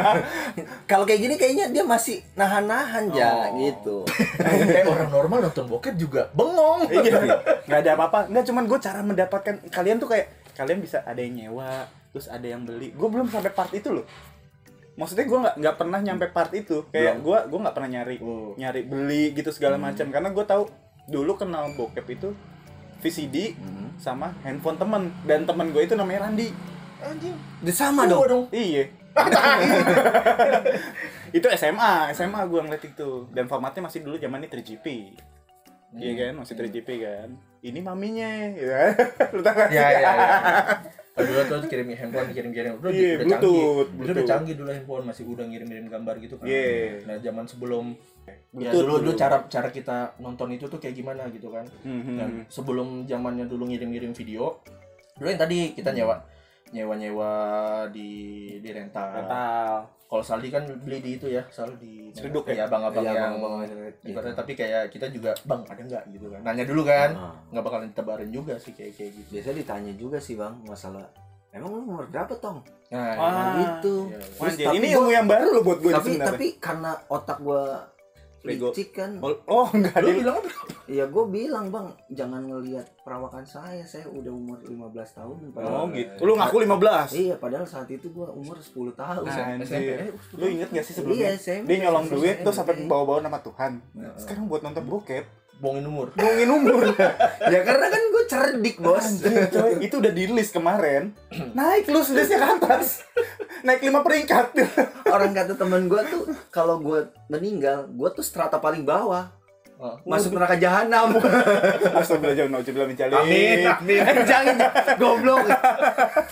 Kalau 0.90 1.04
kayak 1.04 1.20
gini 1.20 1.34
kayaknya 1.36 1.66
dia 1.70 1.84
masih 1.84 2.22
nahan-nahan 2.34 3.04
ya 3.12 3.30
Oh. 3.30 3.58
gitu. 3.58 3.96
eh 4.40 4.82
orang 4.82 5.08
normal 5.08 5.38
nonton 5.44 5.66
bokep 5.66 5.94
juga 5.94 6.26
bengong 6.32 6.88
Iya, 6.88 7.20
nggak 7.62 7.80
ada 7.80 7.90
apa-apa. 7.94 8.18
Nggak 8.26 8.44
cuman 8.44 8.64
gue 8.64 8.78
cara 8.80 9.00
mendapatkan 9.02 9.54
kalian 9.68 9.96
tuh 9.98 10.08
kayak 10.08 10.26
kalian 10.54 10.80
bisa 10.80 11.02
ada 11.02 11.18
yang 11.18 11.34
nyewa, 11.36 11.84
terus 12.10 12.26
ada 12.26 12.42
yang 12.44 12.64
beli. 12.64 12.90
Gue 12.90 13.06
belum 13.06 13.28
sampai 13.28 13.52
part 13.52 13.70
itu 13.70 13.92
loh. 13.92 14.06
Maksudnya 14.96 15.24
gue 15.24 15.38
nggak 15.38 15.54
nggak 15.56 15.76
pernah 15.76 15.98
nyampe 16.00 16.26
part 16.28 16.52
itu. 16.52 16.88
Kayak 16.88 17.20
gue 17.20 17.38
gue 17.46 17.58
nggak 17.60 17.74
pernah 17.74 17.90
nyari 17.90 18.16
Oh. 18.18 18.56
nyari 18.56 18.80
beli 18.82 19.32
gitu 19.32 19.52
segala 19.52 19.76
macam. 19.76 20.08
Karena 20.08 20.28
gue 20.28 20.42
tahu 20.42 20.64
dulu 21.06 21.36
kenal 21.36 21.70
bokep 21.72 22.06
itu 22.10 22.32
VCD 22.98 23.54
sama 23.96 24.32
handphone 24.40 24.76
temen 24.76 25.02
dan 25.22 25.44
temen 25.44 25.70
gue 25.70 25.82
itu 25.82 25.94
namanya 25.94 26.26
Randi. 26.26 26.48
anjing 26.96 27.36
sama 27.70 28.08
Gua 28.08 28.24
dong. 28.24 28.24
dong 28.24 28.44
Iya. 28.50 28.88
itu 31.32 31.46
SMA, 31.52 31.92
SMA 32.12 32.40
gua 32.46 32.60
ngeliat 32.64 32.84
itu. 32.84 33.28
Dan 33.30 33.46
formatnya 33.46 33.84
masih 33.84 34.00
dulu 34.00 34.16
zamannya 34.16 34.48
3GP. 34.48 34.86
Iya 35.96 36.12
kan, 36.18 36.32
masih 36.36 36.54
3GP 36.54 36.88
kan. 37.00 37.28
Ini 37.60 37.78
maminya, 37.80 38.28
ya 38.52 38.66
kan? 38.66 38.92
Lu 39.36 39.40
tahu 39.40 39.56
kan? 39.56 39.68
Ya 39.70 39.86
ya 39.88 40.00
ya. 40.00 40.12
Kalau 41.16 41.32
dulu 41.32 41.42
tuh 41.48 41.68
kirim 41.72 41.88
handphone, 41.96 42.28
kirim-kirim 42.36 42.70
udah, 42.76 42.90
Iya, 42.92 43.12
udah 43.16 43.24
Bluetooth, 43.24 43.32
canggih. 43.32 43.56
Itu 43.56 43.72
udah 43.72 44.04
Bluetooth. 44.04 44.28
canggih 44.28 44.54
dulu 44.60 44.68
handphone, 44.68 45.04
masih 45.08 45.24
udah 45.24 45.44
ngirim-ngirim 45.48 45.86
gambar 45.88 46.14
gitu 46.20 46.34
kan. 46.36 46.44
Iya. 46.44 46.68
Nah, 47.08 47.16
zaman 47.24 47.44
sebelum 47.48 47.84
ya 48.28 48.36
Bluetooth 48.52 48.84
dulu 48.84 48.94
dulu 49.00 49.10
dulu. 49.10 49.16
cara 49.16 49.36
cara 49.48 49.68
kita 49.72 49.96
nonton 50.20 50.48
itu 50.52 50.68
tuh 50.68 50.76
kayak 50.76 50.92
gimana 50.92 51.24
gitu 51.32 51.48
kan. 51.48 51.64
Hmm, 51.88 52.20
Dan 52.20 52.30
hmm. 52.44 52.52
sebelum 52.52 53.08
zamannya 53.08 53.48
dulu 53.48 53.64
ngirim-ngirim 53.64 54.12
video, 54.12 54.60
dulu 55.16 55.28
yang 55.32 55.40
tadi 55.40 55.72
kita 55.72 55.96
nyewa 55.96 56.20
nyewa-nyewa 56.68 57.32
di 57.88 58.10
di 58.56 58.68
rental. 58.68 59.06
Rental. 59.16 59.74
Kalau 60.06 60.22
Saldi 60.22 60.48
kan 60.48 60.62
beli 60.80 60.98
di 61.00 61.10
itu 61.14 61.26
ya, 61.26 61.42
selalu 61.46 61.74
di 61.76 61.92
Seleduk 62.10 62.46
ya, 62.46 62.64
abang-abang 62.64 63.02
Iya, 63.02 63.12
yang 63.12 63.32
abang-abang 63.34 63.66
ibaratnya 64.00 64.34
tapi 64.34 64.52
kayak 64.54 64.86
kita 64.88 65.06
juga 65.08 65.34
bang 65.42 65.60
ada 65.64 65.82
nggak 65.82 66.02
gitu 66.08 66.26
kan 66.28 66.40
nanya 66.40 66.64
dulu 66.64 66.82
kan 66.82 67.10
Ah. 67.12 67.34
nggak 67.48 67.60
bakalan 67.60 67.90
ditebarin 67.90 68.30
juga 68.30 68.54
sih 68.56 68.70
kayak 68.70 68.94
kayak 68.94 69.10
gitu 69.12 69.28
biasanya 69.32 69.56
ditanya 69.58 69.92
juga 69.92 70.16
sih 70.16 70.32
bang 70.32 70.54
masalah 70.62 71.10
emang 71.50 71.70
lu 71.70 71.82
umur 71.84 72.06
berapa 72.06 72.30
tong 72.36 72.62
nah 72.86 73.12
Ah, 73.12 73.18
Nah, 73.18 73.54
gitu 73.58 74.06
iya, 74.06 74.14
iya. 74.14 74.26
Terus 74.30 74.46
Anjir, 74.48 74.64
tapi 74.64 74.76
ini 74.76 74.86
gua- 74.86 74.94
ilmu 74.96 75.10
yang 75.10 75.26
baru 75.26 75.48
loh 75.50 75.62
buat 75.64 75.78
gue 75.80 75.90
tapi 75.90 76.06
sebenarnya. 76.08 76.30
tapi 76.30 76.46
karena 76.56 76.90
otak 77.08 77.38
gua 77.40 77.62
Bego. 78.46 78.68
licik 78.70 78.90
kan 78.94 79.10
Oh, 79.18 79.34
oh 79.46 79.66
enggak 79.70 79.98
lu 80.00 80.14
bilang 80.14 80.38
apa 80.38 80.50
ya 80.86 81.04
gue 81.04 81.24
bilang 81.26 81.66
bang 81.68 81.88
jangan 82.08 82.46
ngelihat 82.46 82.86
perawakan 83.02 83.42
saya 83.42 83.82
saya 83.82 84.06
udah 84.06 84.30
umur 84.30 84.58
15 84.62 84.78
tahun 85.18 85.36
Oh 85.42 85.50
padahal 85.50 85.86
gitu. 85.90 86.22
Lu 86.22 86.32
ngaku 86.34 86.56
15. 86.62 87.10
iya 87.12 87.34
padahal 87.34 87.66
saat 87.66 87.90
itu 87.90 88.06
gua 88.08 88.30
umur 88.30 88.54
10 88.54 88.70
tahun 88.94 89.22
Anjir. 89.26 89.66
SMP 89.66 89.90
eh, 89.90 90.12
Lu 90.32 90.46
inget 90.46 90.68
gak 90.70 90.84
sih 90.84 90.94
sebelumnya? 90.94 91.26
Iya, 91.26 91.30
SMP. 91.36 91.66
Dia 91.66 91.76
nyolong 91.84 92.06
duit 92.06 92.36
tuh 92.40 92.54
sampai 92.54 92.86
bawa-bawa 92.86 93.18
nama 93.20 93.38
Tuhan. 93.38 93.82
Sekarang 94.14 94.46
buat 94.46 94.62
nonton 94.62 94.86
bokep, 94.86 95.26
bohongin 95.58 95.88
umur 95.88 96.06
bohongin 96.12 96.50
umur. 96.52 96.82
ya 97.52 97.60
karena 97.64 97.86
kan 97.88 98.02
gue 98.06 98.24
cerdik 98.26 98.76
bos 98.78 99.02
Anjir, 99.02 99.48
coy. 99.48 99.72
Itu 99.82 99.98
udah 99.98 100.12
di 100.12 100.24
list 100.28 100.52
kemarin. 100.52 101.16
Naik 101.58 101.88
lu 101.88 101.98
listnya 101.98 102.38
ke 102.38 102.48
atas. 102.62 103.02
Naik 103.62 103.80
5 103.80 104.00
peringkat. 104.00 104.46
orang 105.14 105.30
kata 105.32 105.52
temen 105.54 105.86
gue 105.86 106.02
tuh 106.06 106.22
kalau 106.48 106.78
gue 106.78 107.00
meninggal 107.26 107.86
gue 107.86 108.08
tuh 108.10 108.22
strata 108.22 108.56
paling 108.56 108.82
bawah. 108.82 109.30
Oh. 109.76 109.92
masuk 110.02 110.32
neraka 110.32 110.56
jahanam. 110.56 111.12
Astagfirullahaladzim, 112.00 112.48
nauzubillah 112.48 112.88
min 112.88 112.96
dzalik. 112.96 113.12
amin 113.14 113.58
amin. 113.68 114.00
Jangan 114.24 114.56
goblok. 114.96 115.44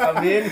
Amin. 0.01 0.49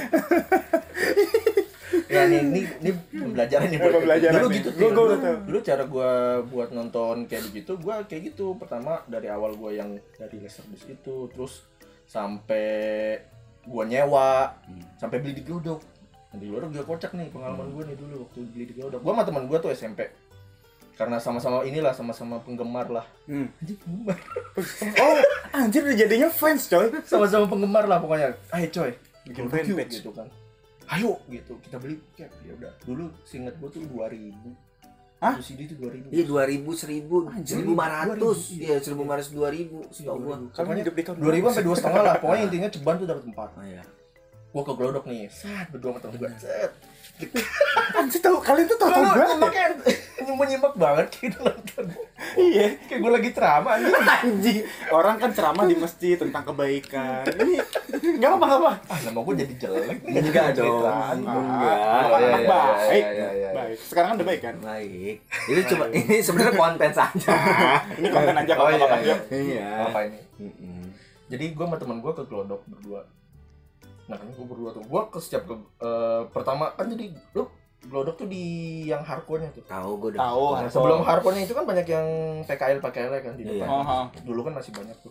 Ya 2.06 2.28
nih 2.28 2.44
ini 2.44 2.60
ini 2.78 2.90
pembelajaran 3.10 3.66
nih 3.66 3.78
buat 3.80 3.92
Pembelajaran 3.96 4.32
dulu 4.36 4.48
nih. 4.48 4.56
gitu 4.60 4.68
Gua- 4.68 4.76
Til. 4.76 4.92
gua 4.92 5.04
dulu, 5.08 5.14
dulu 5.48 5.58
cara 5.62 5.84
gua 5.84 6.10
buat 6.44 6.68
nonton 6.70 7.16
kayak 7.24 7.42
begitu 7.48 7.72
gua 7.76 8.04
kayak 8.04 8.22
gitu. 8.28 8.52
Pertama 8.56 9.00
dari 9.06 9.28
awal 9.28 9.56
gua 9.56 9.72
yang 9.72 9.90
dari 10.12 10.36
laserdisc 10.36 10.92
itu 10.92 11.32
terus 11.32 11.64
sampai 12.04 13.16
gua 13.64 13.88
nyewa 13.88 14.52
sampai 14.96 15.16
beli 15.16 15.32
di 15.32 15.42
Glodok. 15.42 15.80
Nah, 15.80 15.91
di 16.32 16.46
Glodok 16.48 16.70
juga 16.72 16.84
kocak 16.88 17.12
nih 17.12 17.28
pengalaman 17.28 17.68
gua 17.76 17.82
nih 17.84 17.96
dulu 17.96 18.14
waktu 18.24 18.38
beli 18.48 18.64
di 18.72 18.74
Glodok 18.80 19.00
gua 19.04 19.12
sama 19.20 19.24
teman 19.28 19.44
gua 19.44 19.58
tuh 19.60 19.70
SMP 19.72 20.00
karena 20.92 21.16
sama-sama 21.18 21.64
inilah 21.64 21.96
sama-sama 21.96 22.36
penggemar 22.44 22.86
lah. 22.92 23.06
Hmm. 23.24 23.48
penggemar. 23.64 24.18
Oh, 25.02 25.16
anjir 25.56 25.80
udah 25.82 25.96
jadinya 25.96 26.28
fans, 26.28 26.68
coy. 26.68 26.92
sama-sama 27.08 27.48
penggemar 27.48 27.88
lah 27.88 27.96
pokoknya. 27.96 28.36
Ayo 28.52 28.68
coy. 28.68 28.92
Bikin 29.24 29.48
fanpage. 29.48 30.04
gitu 30.04 30.12
kan. 30.12 30.28
Ayo 30.92 31.16
gitu. 31.32 31.56
Kita 31.64 31.80
beli 31.80 31.96
cap. 32.12 32.28
Ya 32.44 32.52
udah 32.54 32.72
dulu 32.84 33.08
seingat 33.24 33.56
gua 33.56 33.72
tuh 33.72 33.82
2000 33.88 34.36
Hah? 35.22 35.38
Satu 35.38 35.54
CD 35.54 35.70
itu 35.70 35.78
2000 35.78 36.10
iya 36.10 36.24
2000 36.26 36.66
1000 36.66 37.30
Anjir, 37.30 37.62
1500 37.62 38.18
2000, 38.18 38.58
iya 38.58 38.76
1500 38.82 39.30
2000 39.30 39.94
setahu 39.94 40.18
gue 40.18 40.36
Kamu 40.50 40.70
hidup 40.82 40.94
di 40.98 41.02
tahun 41.06 41.16
2000 41.22 41.46
sampai 41.46 41.62
dua 41.62 41.76
setengah 41.78 42.02
lah. 42.02 42.14
Pokoknya 42.18 42.42
intinya 42.50 42.68
ceban 42.74 42.94
tuh 42.98 43.06
dapat 43.06 43.24
empat. 43.30 43.48
Oh 43.54 43.62
iya 43.62 43.82
gua 44.52 44.62
ke 44.62 44.72
Glodok 44.72 45.04
nih 45.04 45.26
set 45.26 45.66
berdua 45.68 45.90
sama 45.90 46.00
temen 46.00 46.16
gua 46.18 46.30
set 46.34 46.72
Anjir 47.92 48.18
tahu 48.18 48.36
kalian 48.38 48.66
tuh 48.66 48.76
tahu 48.76 48.88
Lu 48.90 49.04
banget. 49.04 49.20
ya? 49.22 49.36
makanya 49.36 49.68
nyimak 50.22 50.46
nyimak 50.48 50.74
banget 50.74 51.06
gitu 51.14 51.38
nonton 51.38 51.84
Iya. 52.32 52.66
kayak 52.82 52.98
gua 52.98 53.12
lagi 53.12 53.30
ceramah 53.30 53.72
anjing 53.74 53.92
Anjing. 53.92 54.58
Orang 54.88 55.16
kan 55.16 55.30
ceramah 55.30 55.64
di 55.64 55.74
masjid 55.74 56.16
tentang 56.16 56.42
kebaikan. 56.42 57.22
Ini 57.28 57.60
enggak 58.16 58.30
apa 58.32 58.44
enggak 58.46 58.60
apa. 58.62 58.72
ah 58.86 58.98
nama 59.02 59.18
gua 59.20 59.34
jadi 59.34 59.54
jelek 59.54 59.98
Enggak 60.02 60.46
dong. 60.54 60.80
Enggak. 60.80 60.96
Anak 61.12 62.16
Iya, 62.16 62.30
iya, 62.32 62.48
baik. 62.48 63.04
iya. 63.12 63.50
Baik. 63.52 63.76
Sekarang 63.78 64.08
kan 64.08 64.16
udah 64.16 64.28
baik 64.28 64.40
kan? 64.42 64.54
baik 64.58 65.16
ini 65.44 65.60
cuma 65.64 65.84
ini 65.90 66.16
sebenarnya 66.18 66.54
konten 66.54 66.90
saja 66.90 67.34
Ini 67.98 68.08
konten 68.08 68.34
aja 68.34 68.52
Oh, 68.52 68.58
kalau 68.58 68.70
iya, 68.72 68.84
apa 68.84 68.96
iya. 69.30 69.68
apa 69.84 69.98
ini 70.02 70.18
jadi 71.26 71.44
gua 71.52 71.64
sama 71.66 71.76
temen 71.76 71.98
gua 71.98 72.12
ke 72.12 72.24
Glodok 72.24 72.62
berdua 72.66 73.02
nah 74.04 74.16
kan 74.16 74.26
gua 74.28 74.46
berdua 74.46 74.70
tuh 74.72 74.82
gua 74.84 75.06
ke 75.06 75.18
setiap 75.18 75.42
ke 75.44 75.54
eh, 75.78 76.22
pertama 76.28 76.72
kan 76.72 76.86
jadi 76.86 77.10
lu 77.32 77.46
Glodok 77.82 78.14
tuh 78.16 78.26
di 78.26 78.44
yang 78.86 79.02
hardcore-nya 79.02 79.50
tuh 79.50 79.66
tahu 79.66 79.98
gue 79.98 80.14
udah 80.14 80.22
Tahu. 80.22 80.44
Nah, 80.54 80.70
sebelum 80.70 81.02
hardcore-nya 81.02 81.42
itu 81.42 81.50
kan 81.50 81.66
banyak 81.66 81.82
yang 81.84 82.06
PKL 82.46 82.78
PKL 82.78 83.10
kan 83.20 83.34
di 83.34 83.42
Iya. 83.42 83.52
depan. 83.58 83.68
Oh, 83.68 83.82
oh. 83.82 84.04
Dulu 84.22 84.40
kan 84.46 84.52
masih 84.54 84.70
banyak 84.70 84.94
tuh. 85.02 85.10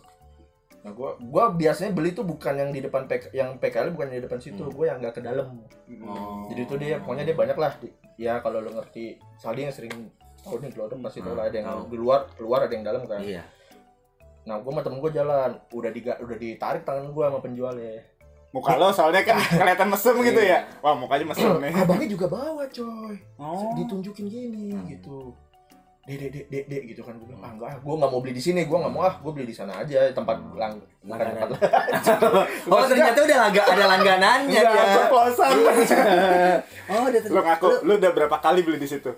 Nah, 0.82 0.96
gua 0.96 1.20
gua 1.20 1.52
biasanya 1.52 1.92
beli 1.92 2.16
tuh 2.16 2.24
bukan 2.24 2.56
yang 2.56 2.72
di 2.72 2.80
depan 2.80 3.06
PK, 3.06 3.36
yang 3.36 3.60
PKL 3.60 3.92
bukan 3.92 4.08
yang 4.08 4.18
di 4.18 4.26
depan 4.26 4.40
situ, 4.40 4.64
Hmm. 4.64 4.72
gua 4.72 4.86
yang 4.88 5.04
nggak 5.04 5.14
ke 5.14 5.22
dalam. 5.22 5.52
Oh. 6.02 6.48
Jadi 6.48 6.62
itu 6.64 6.76
dia 6.80 6.96
pokoknya 6.98 7.28
dia 7.28 7.36
banyak 7.36 7.58
lah. 7.60 7.76
Di- 7.76 7.92
Ya 8.18 8.40
kalau 8.40 8.64
lo 8.64 8.72
ngerti, 8.72 9.20
Saldi 9.36 9.62
yang 9.62 9.76
sering 9.76 9.92
tahu 10.40 10.64
nih 10.64 10.72
Glodok 10.72 11.04
pasti 11.04 11.20
tahu 11.20 11.36
lah 11.36 11.52
ada 11.52 11.58
yang 11.58 11.68
Tahu. 11.68 11.92
di 11.92 11.98
luar, 12.00 12.20
keluar 12.32 12.60
ada 12.64 12.72
yang 12.72 12.88
dalam 12.88 13.04
kan. 13.04 13.20
iya 13.20 13.44
Nah, 14.42 14.58
gua 14.58 14.72
sama 14.72 14.82
temen 14.82 14.98
gua 14.98 15.12
jalan, 15.12 15.60
udah 15.70 15.92
diga, 15.92 16.16
udah 16.18 16.34
ditarik 16.36 16.82
tangan 16.82 17.12
gua 17.12 17.28
sama 17.28 17.44
penjualnya. 17.44 18.00
Muka 18.52 18.76
lo 18.76 18.92
soalnya 18.92 19.24
kan 19.24 19.40
kelihatan 19.60 19.88
mesem 19.88 20.16
gitu 20.28 20.42
ya. 20.44 20.60
Wah, 20.84 20.96
mukanya 20.96 21.32
mesem 21.32 21.52
nih. 21.64 21.72
Abangnya 21.72 22.08
juga 22.12 22.26
bawa, 22.28 22.64
coy. 22.68 23.16
Oh. 23.40 23.72
ditunjukin 23.80 24.28
gini 24.28 24.76
gitu 24.92 25.32
dek 26.02 26.18
dek 26.18 26.32
dek 26.34 26.46
dek 26.50 26.64
dek 26.66 26.82
gitu 26.90 27.02
kan 27.06 27.14
gue 27.14 27.30
bilang 27.30 27.46
ah 27.46 27.52
enggak 27.54 27.70
ah 27.70 27.78
gue 27.78 27.94
nggak 27.94 28.10
mau 28.10 28.20
beli 28.26 28.34
di 28.34 28.42
sini 28.42 28.66
gue 28.66 28.74
nggak 28.74 28.90
mau 28.90 29.06
ah 29.06 29.14
gue 29.22 29.32
beli 29.38 29.46
di 29.46 29.54
sana 29.54 29.86
aja 29.86 30.10
tempat 30.10 30.34
lang 30.58 30.82
bukan 31.06 31.18
tempat 31.30 31.50
oh 32.74 32.84
ternyata 32.90 33.20
udah 33.22 33.38
langga, 33.38 33.62
ada 33.70 33.84
langganannya 33.86 34.62
ceplosan. 34.98 35.52
oh 36.92 37.02
udah 37.06 37.22
Lo 37.30 37.42
ngaku, 37.46 37.68
lu 37.86 37.94
udah 38.02 38.12
berapa 38.18 38.38
kali 38.42 38.66
beli 38.66 38.82
di 38.82 38.90
situ? 38.90 39.14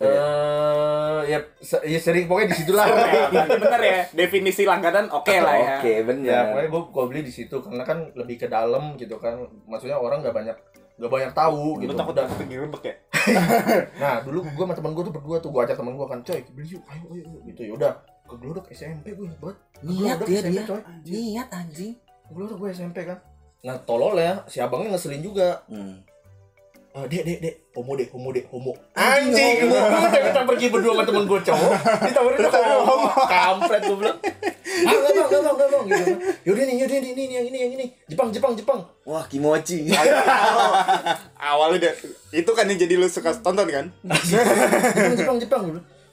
Eh 0.00 1.20
ya, 1.24 1.38
se- 1.58 1.84
ya 1.84 1.98
sering 1.98 2.26
pokoknya 2.26 2.50
di 2.50 2.58
situ 2.58 2.72
lah. 2.72 2.86
Ya, 3.30 3.46
bener 3.50 3.80
ya. 3.80 4.00
Definisi 4.10 4.62
langganan 4.62 5.06
oke 5.08 5.34
lah 5.36 5.54
ya. 5.54 5.74
oke 5.78 5.90
ya 5.90 6.02
benar 6.02 6.42
pokoknya 6.50 6.68
gue 6.68 6.82
gue 6.90 7.04
beli 7.06 7.20
di 7.22 7.32
situ 7.32 7.56
karena 7.58 7.82
kan 7.82 7.98
lebih 8.12 8.36
ke 8.36 8.46
dalam 8.46 8.94
gitu 8.94 9.16
kan. 9.16 9.38
Maksudnya 9.64 9.96
orang 9.96 10.20
nggak 10.20 10.34
banyak 10.34 10.56
nggak 10.94 11.10
banyak 11.10 11.32
tahu 11.34 11.78
Lu 11.78 11.82
gitu. 11.82 11.94
takut 11.94 12.14
udah 12.14 12.26
digerebek 12.38 12.82
ya? 12.84 12.94
nah 14.02 14.14
dulu 14.20 14.44
gue 14.44 14.62
sama 14.62 14.74
temen 14.74 14.92
gue 14.92 15.04
tuh 15.04 15.14
berdua 15.14 15.36
tuh 15.40 15.50
gue 15.50 15.60
ajak 15.62 15.74
temen 15.74 15.96
gue 15.96 16.06
kan 16.06 16.20
coy 16.20 16.40
beli 16.52 16.68
yuk 16.70 16.82
ayo 16.86 17.04
ayo 17.08 17.22
ayo." 17.24 17.38
gitu 17.48 17.60
ya 17.64 17.72
udah 17.74 17.92
ke 18.24 18.34
Glodok 18.38 18.66
SMP 18.70 19.10
gue 19.12 19.26
buat 19.36 19.56
niat 19.80 20.16
Glodok 20.16 20.28
dia 20.28 20.38
SMP, 20.40 20.52
dia. 20.52 20.62
coy. 20.64 20.80
Niat 21.04 21.48
anjing. 21.50 21.92
Gue 22.26 22.44
gue 22.46 22.68
SMP 22.70 22.98
kan. 23.02 23.18
Nah 23.60 23.76
tolol 23.80 24.16
ya 24.16 24.44
si 24.44 24.60
abangnya 24.60 24.94
ngeselin 24.94 25.20
juga. 25.20 25.64
Hmm. 25.66 26.04
Eh, 26.94 27.10
dek, 27.10 27.26
dek, 27.26 27.38
dek, 27.42 27.54
homo 27.74 27.98
dek, 27.98 28.06
homo 28.14 28.30
dek, 28.30 28.46
homo. 28.54 28.70
Anjing, 28.94 29.34
Anjing, 29.34 29.66
gue 29.66 29.80
udah 29.82 30.22
kita 30.30 30.42
pergi 30.46 30.66
berdua 30.70 30.92
sama 30.94 31.02
temen 31.02 31.24
gue 31.26 31.40
cowok, 31.42 31.72
ditawarin 32.06 32.38
tahu 32.38 32.64
homo, 32.70 32.82
homo. 32.86 33.08
kampret 33.26 33.82
gue 33.82 33.96
bilang. 33.98 34.18
Ah, 34.22 34.92
enggak 34.94 35.10
bang, 35.10 35.26
enggak 35.26 35.42
bang, 35.42 35.54
enggak 35.58 35.68
bang, 35.74 35.84
gitu. 35.90 36.12
Yaudah 36.46 36.64
nih, 36.70 36.74
yaudah 36.78 36.98
nih, 37.02 37.10
ini, 37.10 37.22
ini, 37.26 37.34
yang 37.34 37.46
ini, 37.50 37.58
yang 37.66 37.72
ini. 37.74 37.86
Jepang, 38.06 38.30
Jepang, 38.30 38.54
Jepang. 38.54 38.80
wah 39.10 39.26
kimochi 39.26 39.90
Awalnya 41.50 41.78
deh, 41.82 41.94
itu 42.30 42.50
kan 42.54 42.70
yang 42.70 42.78
jadi 42.78 42.94
lu 42.94 43.10
suka 43.10 43.34
tonton 43.42 43.66
kan? 43.66 43.90
Jepang, 44.06 45.18
Jepang, 45.18 45.38
Jepang. 45.42 45.62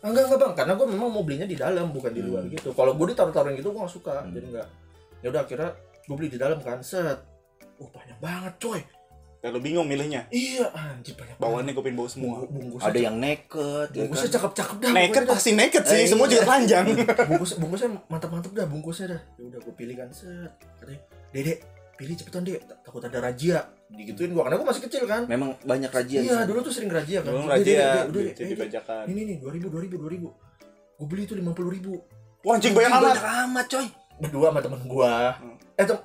Ah, 0.01 0.09
enggak, 0.09 0.33
enggak 0.33 0.39
bang, 0.41 0.53
karena 0.65 0.73
gue 0.81 0.87
memang 0.97 1.09
mau 1.13 1.21
belinya 1.21 1.45
di 1.45 1.61
dalam, 1.61 1.93
bukan 1.93 2.09
di 2.09 2.25
luar 2.25 2.41
gitu. 2.49 2.73
Kalau 2.73 2.97
gue 2.97 3.05
ditaruh-taruhin 3.13 3.53
gitu, 3.61 3.69
gue 3.69 3.85
gak 3.85 3.93
suka, 4.01 4.25
jadi 4.33 4.49
enggak. 4.49 4.67
Ya 5.21 5.29
udah, 5.29 5.45
akhirnya 5.45 5.77
gue 6.09 6.15
beli 6.17 6.33
di 6.33 6.41
dalam 6.41 6.57
kan, 6.57 6.81
set. 6.81 7.21
Oh, 7.77 7.85
banyak 7.93 8.17
banget, 8.17 8.57
coy. 8.57 8.81
Dan 9.41 9.49
lu 9.49 9.59
bingung 9.59 9.83
milihnya. 9.83 10.29
Iya, 10.29 10.69
anjir 10.69 11.13
banyak 11.13 11.33
Bawaannya 11.35 11.71
gue 11.71 11.81
pengen 11.81 11.97
bawa 11.97 12.07
semua. 12.07 12.35
Bungkus, 12.39 12.53
bungkusnya, 12.77 12.87
ada 12.87 12.99
yang 13.01 13.17
naked 13.17 13.87
ya 13.87 13.99
bungkusnya 13.99 14.21
kan? 14.23 14.35
cakep-cakep 14.37 14.75
dah. 14.77 14.89
Naked 14.91 15.01
pokoknya 15.01 15.21
dah. 15.23 15.33
pasti 15.33 15.49
naked 15.51 15.83
sih, 15.83 15.97
Eh, 15.97 16.05
semua 16.05 16.25
iya. 16.25 16.31
juga 16.31 16.41
telanjang. 16.45 16.85
bungkus 17.25 17.51
bungkusnya 17.61 17.89
mantap-mantap 18.05 18.51
dah 18.51 18.65
bungkusnya 18.65 19.07
dah 19.09 19.21
ya 19.33 19.43
udah 19.47 19.59
gue 19.59 19.73
pilih 19.73 19.95
kan 19.95 20.07
set 20.09 20.51
katanya 20.75 21.01
dedek 21.31 21.57
pilih 21.91 22.13
cepetan 22.15 22.41
dek 22.43 22.61
Tak- 22.63 22.81
takut 22.83 23.01
ada 23.03 23.17
razia 23.19 23.59
digituin 23.87 24.31
gua 24.31 24.43
karena 24.43 24.57
gua 24.57 24.67
masih 24.67 24.83
kecil 24.83 25.03
kan 25.05 25.21
memang 25.25 25.53
banyak 25.61 25.85
razia 25.87 26.19
iya 26.19 26.33
sana. 26.35 26.45
dulu 26.45 26.59
tuh 26.61 26.71
sering 26.71 26.89
razia 26.89 27.19
kan 27.19 27.29
dek, 27.29 27.45
razia, 27.47 27.85
udah 28.03 28.21
dibajakan. 28.33 29.03
ini 29.05 29.21
nih 29.23 29.35
dua 29.37 29.51
ribu 29.51 29.67
dua 29.67 29.81
ribu 29.81 29.95
dua 29.97 30.09
ribu 30.11 30.29
gue 30.95 31.07
beli 31.07 31.23
itu 31.23 31.33
lima 31.33 31.49
puluh 31.51 31.69
ribu 31.69 31.97
Wah, 32.41 32.57
anjing 32.57 32.73
banyak 32.73 32.89
amat. 32.89 33.01
banyak 33.11 33.25
amat 33.43 33.65
coy 33.67 33.85
berdua 34.17 34.47
sama 34.49 34.59
temen 34.59 34.81
gua 34.83 35.13
Hmm. 35.35 35.57
eh 35.73 35.83
tem 35.83 35.97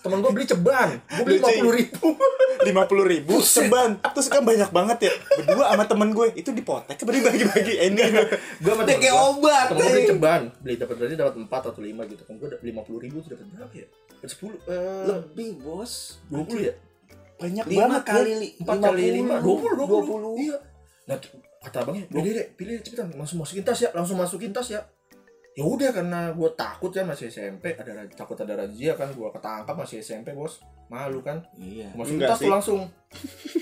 temen 0.00 0.18
gue 0.18 0.32
beli 0.32 0.46
ceban. 0.46 0.88
Gue 1.06 1.24
beli 1.24 1.36
lima 1.38 1.48
puluh 1.52 1.72
ribu. 1.76 2.06
lima 2.68 2.82
puluh 2.84 3.04
ribu 3.04 3.34
seban 3.40 3.96
terus 4.00 4.28
kan 4.28 4.40
banyak 4.40 4.68
banget 4.68 4.98
ya. 5.08 5.12
Berdua 5.40 5.72
sama 5.72 5.84
temen 5.84 6.08
gue. 6.10 6.26
Itu 6.34 6.50
dipotek 6.50 6.96
apa 6.96 7.10
dibagi-bagi 7.10 7.74
Eh, 7.76 7.88
ini 7.88 8.02
gue 8.60 8.72
sama 8.72 8.82
kayak 8.84 9.14
obat, 9.16 9.64
temen 9.68 9.80
gue 9.80 9.90
beli 9.92 10.04
ceban. 10.08 10.42
Beli 10.60 10.74
dapat 10.76 10.94
berarti 10.96 11.14
dapat 11.14 11.34
empat 11.36 11.62
atau 11.68 11.80
lima 11.80 12.02
gitu. 12.08 12.22
Kan 12.24 12.34
gue 12.36 12.48
lima 12.60 12.80
puluh 12.80 13.00
ribu 13.00 13.20
tuh 13.20 13.36
dapat 13.36 13.46
berapa 13.52 13.74
ya? 13.76 13.86
Sepuluh 14.24 14.60
eh 14.68 15.04
Lebih, 15.08 15.64
Bos. 15.64 16.20
dua 16.28 16.44
puluh 16.44 16.62
ya? 16.68 16.74
Banyak 17.40 17.64
Lima 17.72 17.80
banget 17.88 18.02
kali 18.04 18.32
li- 18.36 18.54
empat 18.60 18.76
kali 18.80 19.04
lima. 19.16 19.34
dua 19.40 19.56
puluh 19.56 19.74
dua 19.76 19.86
puluh. 19.88 20.32
20. 20.36 20.44
iya. 20.44 20.58
Nah 21.08 21.16
kata 21.60 21.76
abangnya 21.84 22.04
pilih 22.08 22.32
deh 22.32 22.46
pilih 22.52 22.72
deh, 22.76 22.84
cepetan. 22.84 23.08
Langsung 23.16 23.40
masukin 23.40 23.64
tas 23.64 23.80
ya 23.80 23.88
langsung 23.92 24.16
masukin 24.16 24.52
tas 24.52 24.68
ya 24.68 24.80
ya 25.60 25.64
udah 25.68 25.90
karena 25.92 26.20
gue 26.32 26.50
takut 26.56 26.88
ya 26.88 27.04
masih 27.04 27.28
SMP 27.28 27.76
ada 27.76 28.08
takut 28.16 28.32
ada 28.40 28.64
razia 28.64 28.96
kan 28.96 29.12
gue 29.12 29.28
ketangkap 29.28 29.76
masih 29.76 30.00
SMP 30.00 30.32
bos. 30.32 30.64
Malu 30.88 31.20
kan? 31.20 31.44
Iya. 31.60 31.92
Enggak 31.92 32.32
tas 32.32 32.40
tuh 32.40 32.48
langsung. 32.48 32.80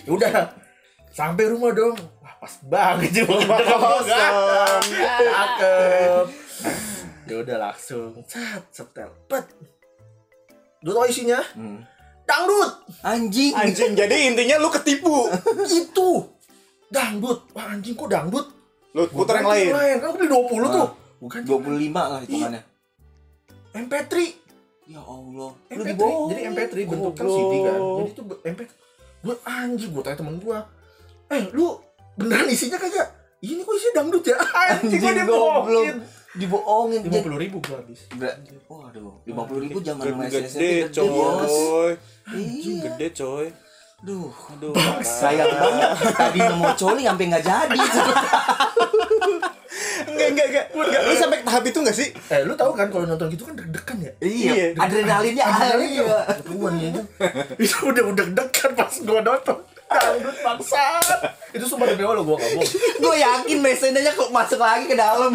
Ya 0.07 0.11
udah 0.15 0.55
sampai 1.11 1.51
rumah 1.51 1.75
dong. 1.75 1.99
Wah 2.23 2.35
pas 2.39 2.55
banget 2.71 3.11
cuma 3.19 3.35
Rumah 3.35 3.59
kosong. 3.67 4.35
cakep. 5.11 6.27
Ya 7.27 7.37
udah 7.43 7.57
langsung. 7.59 8.23
Sat 8.31 8.63
setel. 8.71 9.11
Pet. 9.27 9.45
Lu 10.87 10.95
tau 10.95 11.03
isinya? 11.11 11.43
Hmm. 11.59 11.83
dangdut. 12.23 12.71
Anjing. 13.03 13.59
anjing 13.59 13.99
jadi 13.99 14.31
intinya 14.31 14.63
lu 14.63 14.71
ketipu. 14.71 15.27
Itu. 15.67 16.31
Dangdut. 16.95 17.51
Wah 17.59 17.75
anjing 17.75 17.99
kok 17.99 18.07
dangdut? 18.07 18.47
Lu 18.95 19.03
putar 19.11 19.43
yang 19.43 19.51
ganti 19.51 19.75
lain. 19.75 19.97
kan 19.99 20.15
gue 20.15 20.19
beli 20.23 20.29
20 20.31 20.71
tuh. 20.71 20.87
Ah. 20.87 21.08
Bukan 21.19 21.41
25 21.43 21.93
lah 21.93 22.21
hitungannya. 22.23 22.63
MP3 23.71 24.15
Ya 24.89 25.01
Allah. 25.01 25.51
Lu 25.53 25.73
MP3 25.77 25.91
dibohong. 25.93 26.29
jadi 26.31 26.41
MP3 26.49 26.75
bentuk 26.87 27.13
kan. 27.13 27.27
CD 27.27 27.53
kan 27.61 27.79
jadi 27.79 28.09
itu 28.09 28.23
MP 28.47 28.61
gue 29.19 29.35
anjing 29.43 29.91
gue 29.91 30.03
tanya 30.03 30.17
temen 30.17 30.39
gue 30.39 30.59
eh 31.29 31.43
lu 31.51 31.75
beneran 32.15 32.47
isinya 32.47 32.79
kagak 32.79 33.11
ini 33.41 33.61
kok 33.61 33.75
isinya 33.75 33.95
dangdut 33.99 34.25
ya 34.25 34.37
anjing 34.65 34.95
gue 34.95 35.11
Anjing 35.11 35.27
dibohongin 35.27 35.97
Dibohongin. 36.39 37.01
lima 37.03 37.19
puluh 37.21 37.37
ribu 37.37 37.57
gue 37.59 37.75
habis 37.75 38.01
Waduh, 38.65 39.19
50 39.27 39.65
ribu 39.65 39.79
zaman 39.83 40.03
gede, 40.23 40.31
gede, 40.31 40.47
SMP 40.47 40.63
gede, 40.63 40.95
coy 40.95 41.91
Iya. 42.31 42.81
gede 42.87 43.09
coy 43.13 43.47
Duh, 43.99 44.31
aduh 44.31 44.71
sayang 45.03 45.51
banget. 45.51 45.91
Tadi 46.15 46.39
mau 46.55 46.71
coli 46.73 47.03
sampai 47.03 47.25
nggak 47.27 47.43
jadi. 47.43 47.75
enggak 50.09 50.29
enggak 50.31 50.47
enggak 50.49 50.65
enggak 50.71 51.01
lu 51.03 51.15
sampai 51.15 51.39
tahap 51.41 51.63
itu 51.63 51.79
enggak 51.79 51.97
sih 51.97 52.09
eh 52.11 52.41
lu 52.43 52.53
tahu 52.53 52.73
kan 52.73 52.89
kalau 52.89 53.05
nonton 53.05 53.29
gitu 53.29 53.43
kan 53.43 53.55
deg-degan 53.55 53.99
ya 54.01 54.13
iya, 54.21 54.51
Iya. 54.51 54.67
adrenalinnya 54.77 55.45
ada. 55.45 55.67
Iya. 55.77 56.17
Keluar 56.41 56.73
ya 56.75 56.91
itu 57.59 57.77
udah 57.85 58.05
udah 58.07 58.25
deg-degan 58.27 58.71
pas 58.75 58.93
gue 58.93 59.21
nonton 59.21 59.57
dangdut 59.89 60.37
bangsat 60.39 61.19
itu 61.51 61.65
sumpah 61.65 61.87
demi 61.87 62.03
Allah 62.03 62.21
gue 62.21 62.37
gak 62.37 62.51
bohong 62.51 62.69
Gue 62.99 63.17
yakin 63.19 63.59
mesennya 63.59 64.13
kok 64.13 64.29
masuk 64.29 64.59
lagi 64.59 64.85
ke 64.85 64.95
dalam. 64.95 65.33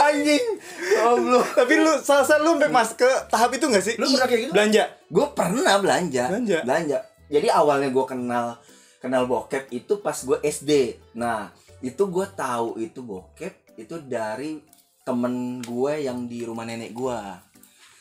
Anjing. 0.00 0.44
Goblok. 0.88 1.46
tapi 1.52 1.74
lu 1.76 1.92
salsa 1.98 2.38
lu 2.38 2.56
sampai 2.56 2.70
mas 2.70 2.94
ke 2.94 3.04
tahap 3.28 3.50
itu 3.50 3.66
enggak 3.66 3.84
sih 3.84 3.94
Lu 3.98 4.08
pernah 4.08 4.24
kayak 4.24 4.40
gitu? 4.40 4.52
belanja 4.54 4.82
Gue 5.08 5.26
pernah 5.32 5.74
belanja. 5.76 6.24
Belanja? 6.64 6.98
Jadi 7.28 7.48
awalnya 7.50 7.88
gue 7.90 8.04
kenal 8.06 8.56
kenal 8.98 9.28
bokep 9.28 9.68
itu 9.68 10.00
pas 10.00 10.16
gue 10.16 10.38
SD. 10.40 10.96
Nah, 11.14 11.52
itu 11.78 12.02
gue 12.04 12.26
tahu 12.32 12.78
itu 12.78 13.00
bokep 13.00 13.78
itu 13.78 13.94
dari 14.02 14.58
temen 15.02 15.62
gue 15.62 16.04
yang 16.04 16.26
di 16.26 16.42
rumah 16.42 16.62
nenek 16.62 16.90
gue. 16.90 17.18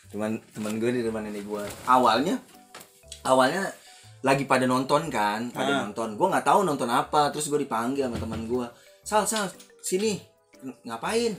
Teman 0.08 0.42
temen 0.50 0.74
gue 0.76 0.90
di 0.92 1.02
rumah 1.02 1.22
nenek 1.22 1.44
gue. 1.44 1.64
Awalnya 1.86 2.36
awalnya 3.24 3.70
lagi 4.20 4.44
pada 4.44 4.66
nonton 4.66 5.08
kan, 5.08 5.54
pada 5.54 5.72
Ah. 5.72 5.80
nonton. 5.86 6.18
Gue 6.18 6.28
nggak 6.28 6.44
tahu 6.44 6.66
nonton 6.66 6.90
apa, 6.90 7.30
terus 7.30 7.48
gue 7.48 7.62
dipanggil 7.62 8.10
sama 8.10 8.18
teman 8.18 8.44
gue. 8.44 8.66
Sal, 9.06 9.24
sal, 9.24 9.48
sini. 9.80 10.18
Ng- 10.66 10.90
Ngapain? 10.90 11.38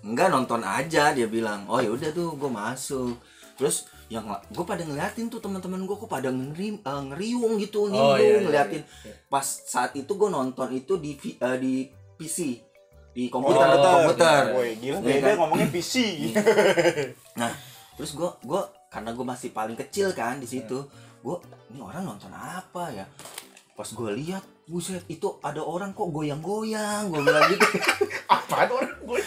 Enggak 0.00 0.30
nonton 0.30 0.62
aja 0.62 1.10
dia 1.10 1.26
bilang. 1.26 1.66
Oh 1.66 1.82
ya 1.82 1.90
udah 1.90 2.14
tuh 2.14 2.38
gue 2.38 2.46
masuk. 2.46 3.18
Terus 3.56 3.76
yang 4.06 4.22
gue 4.28 4.62
pada 4.62 4.80
ngeliatin 4.80 5.26
tuh 5.26 5.40
teman-teman 5.40 5.82
gue 5.82 5.96
kok 5.96 6.06
pada 6.06 6.28
ngeri, 6.28 6.78
eh, 6.78 7.02
ngeriung 7.10 7.56
gitu 7.56 7.84
Oh, 7.84 7.88
nimbrung, 7.88 8.20
iya, 8.20 8.28
iya, 8.30 8.40
ngeliatin. 8.40 8.82
iya. 9.02 9.14
Pas 9.26 9.42
saat 9.42 9.92
itu 9.92 10.08
gue 10.08 10.28
nonton 10.28 10.68
itu 10.70 10.94
di 10.96 11.12
eh, 11.18 11.56
di 11.58 11.74
PC 12.14 12.38
di 13.10 13.26
komputer 13.26 13.64
Oh, 13.66 13.80
komputer. 13.80 14.42
iya. 14.44 14.54
Woi, 14.54 14.70
gila 14.76 14.96
Iya 14.96 15.00
beda 15.02 15.26
kan? 15.26 15.36
ngomongnya 15.40 15.68
PC. 15.68 15.94
Nah, 17.40 17.52
terus 17.94 18.12
gue 18.12 18.30
gua 18.42 18.62
karena 18.86 19.10
gue 19.10 19.24
masih 19.24 19.50
paling 19.50 19.74
kecil 19.74 20.12
kan 20.12 20.36
di 20.36 20.44
situ, 20.44 20.84
gue 21.20 21.36
ini 21.68 21.80
orang 21.80 22.04
nonton 22.06 22.28
apa 22.30 22.92
ya? 22.92 23.04
Pas 23.72 23.88
gue 23.88 24.10
lihat, 24.14 24.44
buset 24.66 25.06
itu 25.06 25.38
ada 25.40 25.60
orang 25.60 25.90
kok 25.92 26.10
goyang-goyang, 26.10 27.06
gue 27.06 27.20
bilang 27.20 27.46
gitu. 27.46 27.66
apaan 28.28 28.66
orang 28.68 28.92
gue 28.98 29.20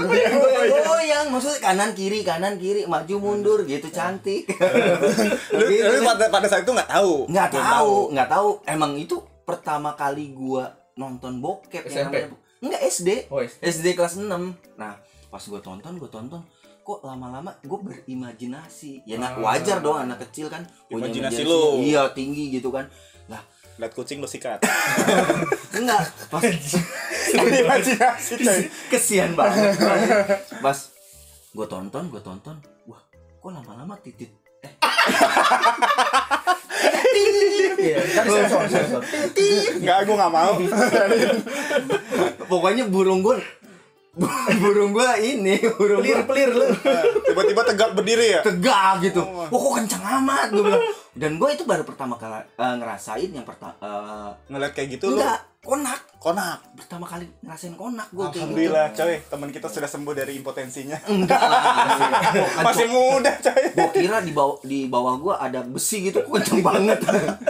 goyang-goyang, 0.00 1.26
maksudnya 1.28 1.60
kanan 1.62 1.92
kiri 1.92 2.20
kanan 2.22 2.56
kiri 2.56 2.84
maju 2.84 3.14
mundur 3.18 3.62
gitu 3.62 3.88
cantik. 3.88 4.48
lu, 5.52 5.60
Gitu 5.62 5.84
lu 5.84 6.00
kan. 6.00 6.16
pada, 6.16 6.24
pada 6.30 6.46
saat 6.46 6.62
itu 6.62 6.72
nggak 6.72 6.88
tahu. 6.90 7.28
nggak 7.28 7.48
tahu 7.50 7.94
nggak 8.10 8.28
tahu 8.28 8.48
emang 8.64 8.92
itu 8.96 9.16
pertama 9.42 9.92
kali 9.92 10.30
gua 10.30 10.68
nonton 10.94 11.38
bokep 11.38 11.84
yang 11.86 12.08
SMP? 12.08 12.14
namanya- 12.18 12.40
nggak 12.58 12.82
SD 12.90 13.08
oh 13.28 13.38
SD. 13.38 13.60
SD 13.62 13.86
kelas 13.92 14.18
6 14.18 14.26
nah 14.74 14.98
pas 15.28 15.42
gua 15.42 15.60
tonton 15.60 15.94
gua 15.94 16.08
tonton 16.08 16.42
kok 16.80 17.00
lama-lama 17.02 17.52
gue 17.60 17.78
berimajinasi 17.78 19.04
ya 19.04 19.14
nah, 19.14 19.30
Ah. 19.30 19.44
wajar 19.46 19.78
dong 19.78 20.00
anak 20.00 20.24
kecil 20.24 20.48
kan 20.48 20.64
punya 20.86 21.06
Imajinasi 21.06 21.38
imajinasi. 21.38 21.46
lu. 21.46 21.62
iya 21.78 22.02
tinggi 22.10 22.48
gitu 22.50 22.68
kan 22.68 22.88
Lihat 23.78 23.92
kucing 23.94 24.18
lu 24.18 24.26
sikat. 24.26 24.60
enggak 25.78 26.04
pas 26.32 26.42
Imajinasi 27.28 28.72
kesian 28.88 29.36
banget 29.36 29.76
pas 30.64 30.78
gue 31.52 31.66
tonton 31.68 32.04
gue 32.08 32.22
tonton 32.24 32.56
wah 32.88 33.02
kok 33.12 33.50
lama-lama 33.52 33.94
titit 34.00 34.32
eh. 34.64 34.74
Enggak, 39.78 39.98
gua 40.04 40.16
nggak 40.18 40.34
mau. 40.34 40.52
pokoknya 42.50 42.84
burung 42.90 43.22
gue 43.22 43.38
burung 44.60 44.90
gue 44.90 45.10
ini 45.20 45.54
burung 45.72 46.00
Pelir, 46.00 46.22
pelir 46.24 46.50
lu. 46.50 46.66
Tiba-tiba 47.22 47.62
tegak 47.64 47.90
berdiri 47.92 48.26
ya. 48.30 48.40
tegak 48.42 48.98
gitu 49.00 49.20
Oh. 49.20 49.46
wah 49.46 49.58
kok 49.60 49.72
kencang 49.78 50.04
amat 50.18 50.46
gue 50.50 50.62
bilang 50.62 50.82
dan 51.12 51.30
gue 51.34 51.48
itu 51.50 51.62
baru 51.62 51.82
pertama 51.82 52.14
kali 52.14 52.38
eh, 52.38 52.74
ngerasain 52.76 53.30
yang 53.30 53.42
pertama 53.42 53.74
Ngeliat 54.46 54.72
kayak 54.72 54.88
gitu 54.92 55.10
lu 55.10 55.18
enggak 55.18 55.40
konak 55.60 56.00
konak. 56.18 56.58
pertama 56.72 57.04
kali 57.04 57.26
ngerasain 57.40 57.74
konak 57.74 58.06
kayak 58.06 58.18
gitu 58.24 58.38
Alhamdulillah 58.40 58.86
coy, 58.92 59.14
teman 59.22 59.48
kita 59.48 59.66
sudah 59.66 59.86
sembuh 59.86 60.14
dari 60.14 60.32
impotensinya. 60.34 60.98
enggak 61.04 61.40
Masih 62.66 62.86
muda 62.88 63.32
coy. 63.36 63.62
gue 63.68 63.88
kira 63.96 64.18
di 64.18 64.32
bawah 64.32 64.56
di 64.62 64.78
bawah 64.86 65.14
gue 65.16 65.34
ada 65.36 65.60
besi 65.62 65.96
gitu 66.04 66.20
kok 66.20 66.32
kenceng 66.32 66.60
banget 66.60 66.98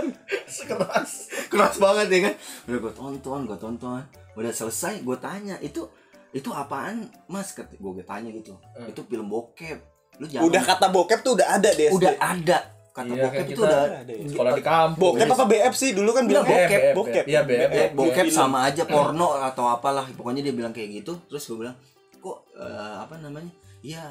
Sekeras. 0.49 1.29
keras 1.49 1.77
banget 1.77 2.07
ya 2.09 2.19
kan 2.23 2.35
udah 2.67 2.79
gue 2.79 2.93
tonton 2.93 3.41
gue 3.45 3.59
tonton 3.59 4.01
udah 4.35 4.53
selesai 4.55 5.01
gue 5.01 5.17
tanya 5.19 5.57
itu 5.59 5.85
itu 6.31 6.49
apaan 6.51 7.09
mas 7.27 7.51
gue 7.53 7.65
gue 7.73 8.05
tanya 8.05 8.29
gitu 8.31 8.53
Hmm. 8.77 8.87
itu 8.87 9.01
film 9.03 9.27
bokep 9.27 9.79
lu 10.19 10.27
jangan 10.27 10.45
Udah 10.47 10.63
kata 10.63 10.87
bokep 10.89 11.21
tuh 11.21 11.33
udah 11.35 11.49
ada 11.49 11.71
deh. 11.71 11.89
udah 11.89 12.15
ada 12.17 12.59
kata 12.91 13.07
Iya, 13.09 13.23
bokep 13.23 13.47
itu 13.49 13.61
udah 13.63 13.81
ada 14.03 14.11
ya. 14.11 14.27
Sekolah 14.27 14.53
di 14.53 14.65
kampung. 14.65 15.15
Bokep 15.15 15.29
apa 15.31 15.45
BF 15.47 15.71
sih? 15.73 15.91
Dulu 15.95 16.11
kan 16.11 16.27
bilang 16.27 16.43
bokep. 16.43 16.81
Bokep. 16.93 17.25
Iya, 17.31 17.41
BF. 17.47 17.95
Bokep 17.95 18.27
sama 18.29 18.67
aja 18.67 18.83
porno 18.85 19.39
atau 19.39 19.71
apalah 19.71 20.03
pokoknya 20.11 20.43
dia 20.43 20.51
bilang 20.51 20.75
kayak 20.75 21.01
gitu 21.01 21.15
terus 21.31 21.47
gue 21.47 21.63
bilang 21.63 21.79
kok 22.19 22.43
eh, 22.59 22.67
apa 22.99 23.15
namanya 23.17 23.55
iya 23.79 24.03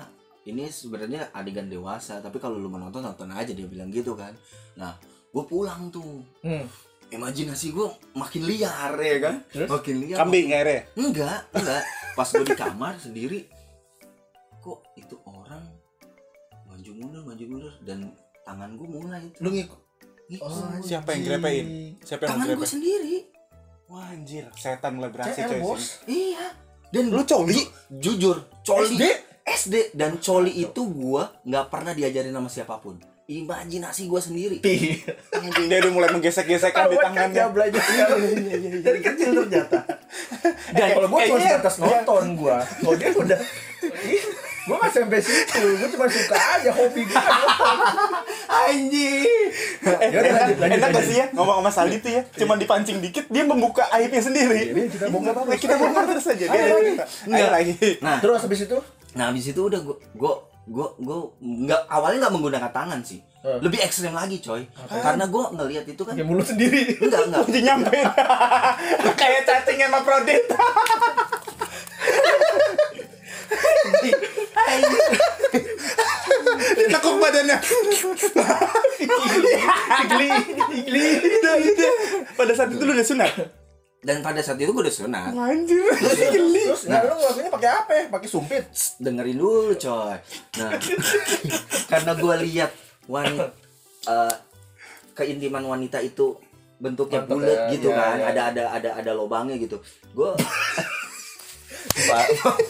ini 0.42 0.64
sebenarnya 0.66 1.28
adegan 1.34 1.68
dewasa 1.68 2.24
tapi 2.24 2.40
kalau 2.40 2.56
lu 2.56 2.72
mau 2.72 2.80
nonton 2.80 3.04
nonton 3.04 3.28
aja 3.30 3.52
dia 3.52 3.68
bilang 3.68 3.92
gitu 3.92 4.16
kan 4.16 4.32
nah 4.74 4.96
gue 5.28 5.44
pulang 5.44 5.92
tuh 5.92 6.24
Hmm. 6.40 6.64
Imajinasi 7.10 7.68
gue 7.70 7.88
makin 8.14 8.42
liar 8.44 8.94
ya 8.94 9.18
kan 9.22 9.36
Terus? 9.48 9.70
makin 9.70 9.96
liar 9.98 10.18
Kambing 10.18 10.48
akhirnya. 10.50 10.82
enggak 10.94 11.40
enggak 11.52 11.84
pas 12.14 12.28
gue 12.28 12.44
di 12.44 12.54
kamar 12.54 12.94
sendiri 12.98 13.40
kok 14.60 14.84
itu 14.94 15.16
orang 15.24 15.64
maju 16.66 16.92
mundur 16.94 17.22
maju 17.24 17.44
mundur 17.46 17.74
dan 17.82 18.12
tangan 18.44 18.72
gue 18.74 18.88
mulai 18.88 19.24
Lu 19.38 19.50
ngikut. 19.50 19.82
Oh, 20.38 20.52
Siapa 20.78 21.16
yang 21.16 21.24
grepein? 21.24 21.66
Siapa 22.00 22.22
yang 22.22 22.32
tangan 22.36 22.48
gue 22.54 22.68
sendiri 22.68 23.18
Wah 23.88 24.12
anjir, 24.12 24.44
setan 24.52 25.00
mulai 25.00 25.08
beraksi 25.08 25.40
CL, 25.40 25.48
coy 25.48 25.60
bos. 25.64 25.80
sini. 26.04 26.12
iya 26.28 26.48
dan 26.90 27.08
Lu 27.08 27.24
coli? 27.24 27.56
jujur 27.90 28.36
coli 28.62 28.96
SD? 28.96 29.04
SD 29.48 29.76
dan 29.96 30.20
coli 30.20 30.52
itu 30.58 30.82
gua 30.86 31.32
nggak 31.42 31.66
pernah 31.68 31.92
diajarin 31.92 32.36
sama 32.36 32.48
siapa 32.48 32.76
pun 32.78 33.00
imajinasi 33.28 34.08
gua 34.08 34.24
sendiri. 34.24 34.64
Iya. 34.64 35.12
Dia 35.68 35.78
udah 35.84 35.92
mulai 35.92 36.10
menggesek-gesekkan 36.16 36.88
di 36.88 36.96
Tahu 36.96 37.04
kan 37.04 37.12
tangannya. 37.12 37.36
dia 37.36 37.48
belajar 37.52 37.84
dari 38.80 39.00
kecil 39.04 39.30
ternyata. 39.44 39.80
Dan 40.72 40.88
kalau 40.96 41.08
gua 41.12 41.20
cuma 41.28 41.40
sebatas 41.44 41.76
nonton 41.84 42.24
gua, 42.40 42.58
kalau 42.64 42.96
dia 42.96 43.12
udah, 43.12 43.40
Ih, 44.08 44.24
gua 44.72 44.76
kan 44.80 44.88
nggak 44.88 45.04
sampai 45.04 45.20
situ. 45.20 45.60
Gue 45.60 45.90
cuma 45.92 46.08
suka 46.08 46.36
aja 46.40 46.72
hobi 46.72 47.02
gue 47.04 47.20
Anjing. 48.48 49.24
Eh, 49.88 50.10
Yaudah, 50.12 50.68
enak, 50.68 50.90
gak 50.92 51.04
sih 51.04 51.16
ya? 51.20 51.26
Ngomong 51.36 51.64
sama 51.64 51.72
Saldi 51.72 52.00
tuh 52.00 52.12
ya. 52.16 52.24
Cuman 52.32 52.56
dipancing 52.60 53.04
dikit 53.04 53.28
dia 53.28 53.44
membuka 53.44 53.92
aibnya 53.92 54.24
sendiri. 54.24 54.72
Iya, 54.72 54.88
kita 54.88 55.06
bongkar 55.12 55.36
terus. 55.36 55.60
kita 55.60 55.76
bongkar 55.76 56.04
terus 56.08 56.26
aja. 56.32 56.46
Ayo 57.28 57.48
lagi. 57.52 57.74
Nah, 58.00 58.24
terus 58.24 58.40
habis 58.40 58.60
itu? 58.64 58.78
Nah 59.16 59.32
habis 59.32 59.46
itu 59.52 59.62
udah 59.62 59.80
gua 60.16 60.34
gua 60.68 60.92
gua 61.00 61.32
nggak 61.40 61.82
awalnya 61.88 62.28
nggak 62.28 62.36
menggunakan 62.36 62.72
tangan 62.76 63.00
sih. 63.02 63.24
Lebih 63.48 63.80
ekstrem 63.80 64.12
lagi, 64.12 64.44
coy. 64.44 64.68
Karena 64.92 65.24
gua 65.32 65.56
ngelihat 65.56 65.88
itu 65.88 66.04
kan 66.04 66.12
pakai 66.12 66.28
mulut 66.28 66.44
sendiri. 66.44 67.00
Enggak 67.00 67.32
enggak. 67.32 67.42
Kunci 67.48 67.62
nyampein. 67.64 68.08
Kayak 69.20 69.42
cacing 69.48 69.80
sama 69.80 70.04
Prodit. 70.04 70.44
Anjing. 74.68 75.00
tekuk 76.92 77.16
badannya. 77.24 77.58
Igli 80.04 80.28
igli 80.76 81.08
pada 82.36 82.52
saat 82.54 82.70
itu 82.74 82.84
lu 82.84 82.92
udah 82.92 83.08
sunat 83.08 83.32
Dan 84.08 84.24
pada 84.24 84.40
saat 84.40 84.56
itu 84.56 84.72
gua 84.72 84.88
udah 84.88 84.96
sunat. 84.96 85.36
anjir 85.36 85.84
terus 86.78 86.88
nah, 86.88 87.04
lu 87.04 87.20
ngelakuinnya 87.20 87.52
pakai 87.52 87.70
apa 87.76 87.92
ya 87.92 88.04
pakai 88.08 88.28
sumpit 88.32 88.64
dengerin 89.04 89.36
dulu 89.36 89.76
coy 89.76 90.16
nah 90.64 90.72
karena 91.92 92.12
gue 92.16 92.36
lihat 92.48 92.72
wanita 93.12 93.52
keintiman 95.18 95.66
wanita 95.66 95.98
itu 96.00 96.38
bentuknya 96.78 97.26
Mantap 97.26 97.34
bulat 97.34 97.58
ya, 97.58 97.74
gitu 97.74 97.90
iya, 97.90 97.98
kan 97.98 98.18
iya. 98.22 98.26
ada 98.30 98.42
ada 98.54 98.64
ada 98.78 98.90
ada 99.02 99.12
lobangnya 99.18 99.58
gitu 99.58 99.82
gue 100.14 100.32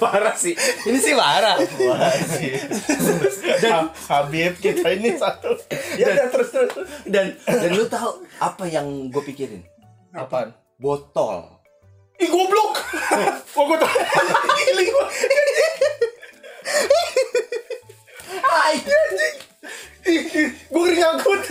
parah 0.01 0.35
sih 0.39 0.55
ini 0.87 0.99
sih 1.03 1.11
parah 1.11 1.59
sih. 2.37 2.55
Dan 3.57 3.89
Habib 4.07 4.55
kita 4.61 4.93
ini 4.95 5.17
satu. 5.17 5.51
Ya 5.99 6.15
dan 6.15 6.29
terus 6.31 6.49
terus. 6.53 6.71
dan 7.03 7.35
dan 7.43 7.71
lu 7.75 7.83
tahu 7.89 8.23
apa 8.39 8.63
yang 8.69 9.11
gue 9.11 9.23
pikirin 9.27 9.65
Apaan? 10.15 10.55
Botol 10.77 11.57
Ih 12.17 12.29
goblok. 12.33 12.73
Gua 13.53 13.63
gua 13.69 13.77
tahu. 13.77 13.93
Gili 14.65 14.89
gua. 14.89 15.05
Anjing. 18.41 19.37
Gua 20.73 20.81
ngeri 20.81 20.97
ngangkut. 20.97 21.41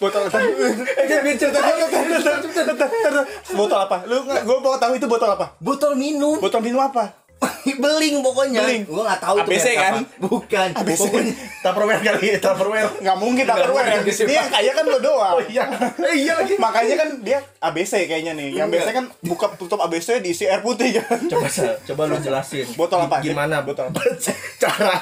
botol 0.00 0.26
apa 0.28 0.38
eh 0.42 1.36
cerita 1.38 1.60
botol 3.56 3.78
apa 3.78 3.96
lu 4.04 4.20
gue 4.26 4.58
mau 4.60 4.76
tahu 4.76 4.92
itu 5.00 5.06
botol 5.08 5.30
apa 5.32 5.56
botol 5.62 5.96
minum 5.96 6.36
botol 6.36 6.60
minum 6.60 6.82
apa 6.82 7.23
beling 7.84 8.14
pokoknya 8.20 8.60
Beling. 8.60 8.82
gue 8.84 9.02
nggak 9.02 9.20
tahu 9.20 9.36
tuh 9.36 9.44
ABC 9.46 9.66
merek 9.66 9.76
kan? 9.78 9.94
apa. 9.94 10.02
bukan 10.20 10.68
ABC. 10.74 11.00
pokoknya 11.00 11.34
Tupperware 11.60 12.02
kali, 12.02 12.26
Tupperware. 12.36 12.88
nggak 13.00 13.16
mungkin 13.16 13.44
mungkin 13.48 14.04
sih, 14.06 14.24
dia 14.24 14.36
yang 14.36 14.48
kaya 14.48 14.70
kan 14.70 14.84
lo 14.84 14.98
doang 14.98 15.34
Oh 15.34 15.42
iya. 15.42 15.64
Eh, 15.96 16.14
iya 16.20 16.32
lagi. 16.36 16.54
makanya 16.56 16.94
kan 16.96 17.08
dia 17.20 17.38
ABC 17.58 17.92
kayaknya 18.04 18.32
nih 18.34 18.48
yang 18.52 18.68
Enggak. 18.68 18.84
biasanya 18.84 18.96
kan 18.96 19.06
buka 19.20 19.46
tutup 19.56 19.80
ABC 19.80 20.20
diisi 20.20 20.44
air 20.44 20.60
putih 20.60 21.00
kan 21.00 21.18
Coba 21.32 21.48
coba 21.80 22.02
lu 22.04 22.16
jelasin. 22.18 22.66
Botol 22.74 23.00
apa? 23.02 23.18
Gimana 23.18 23.60
Botol 23.60 23.88
botol 23.88 24.12
cara 24.62 25.00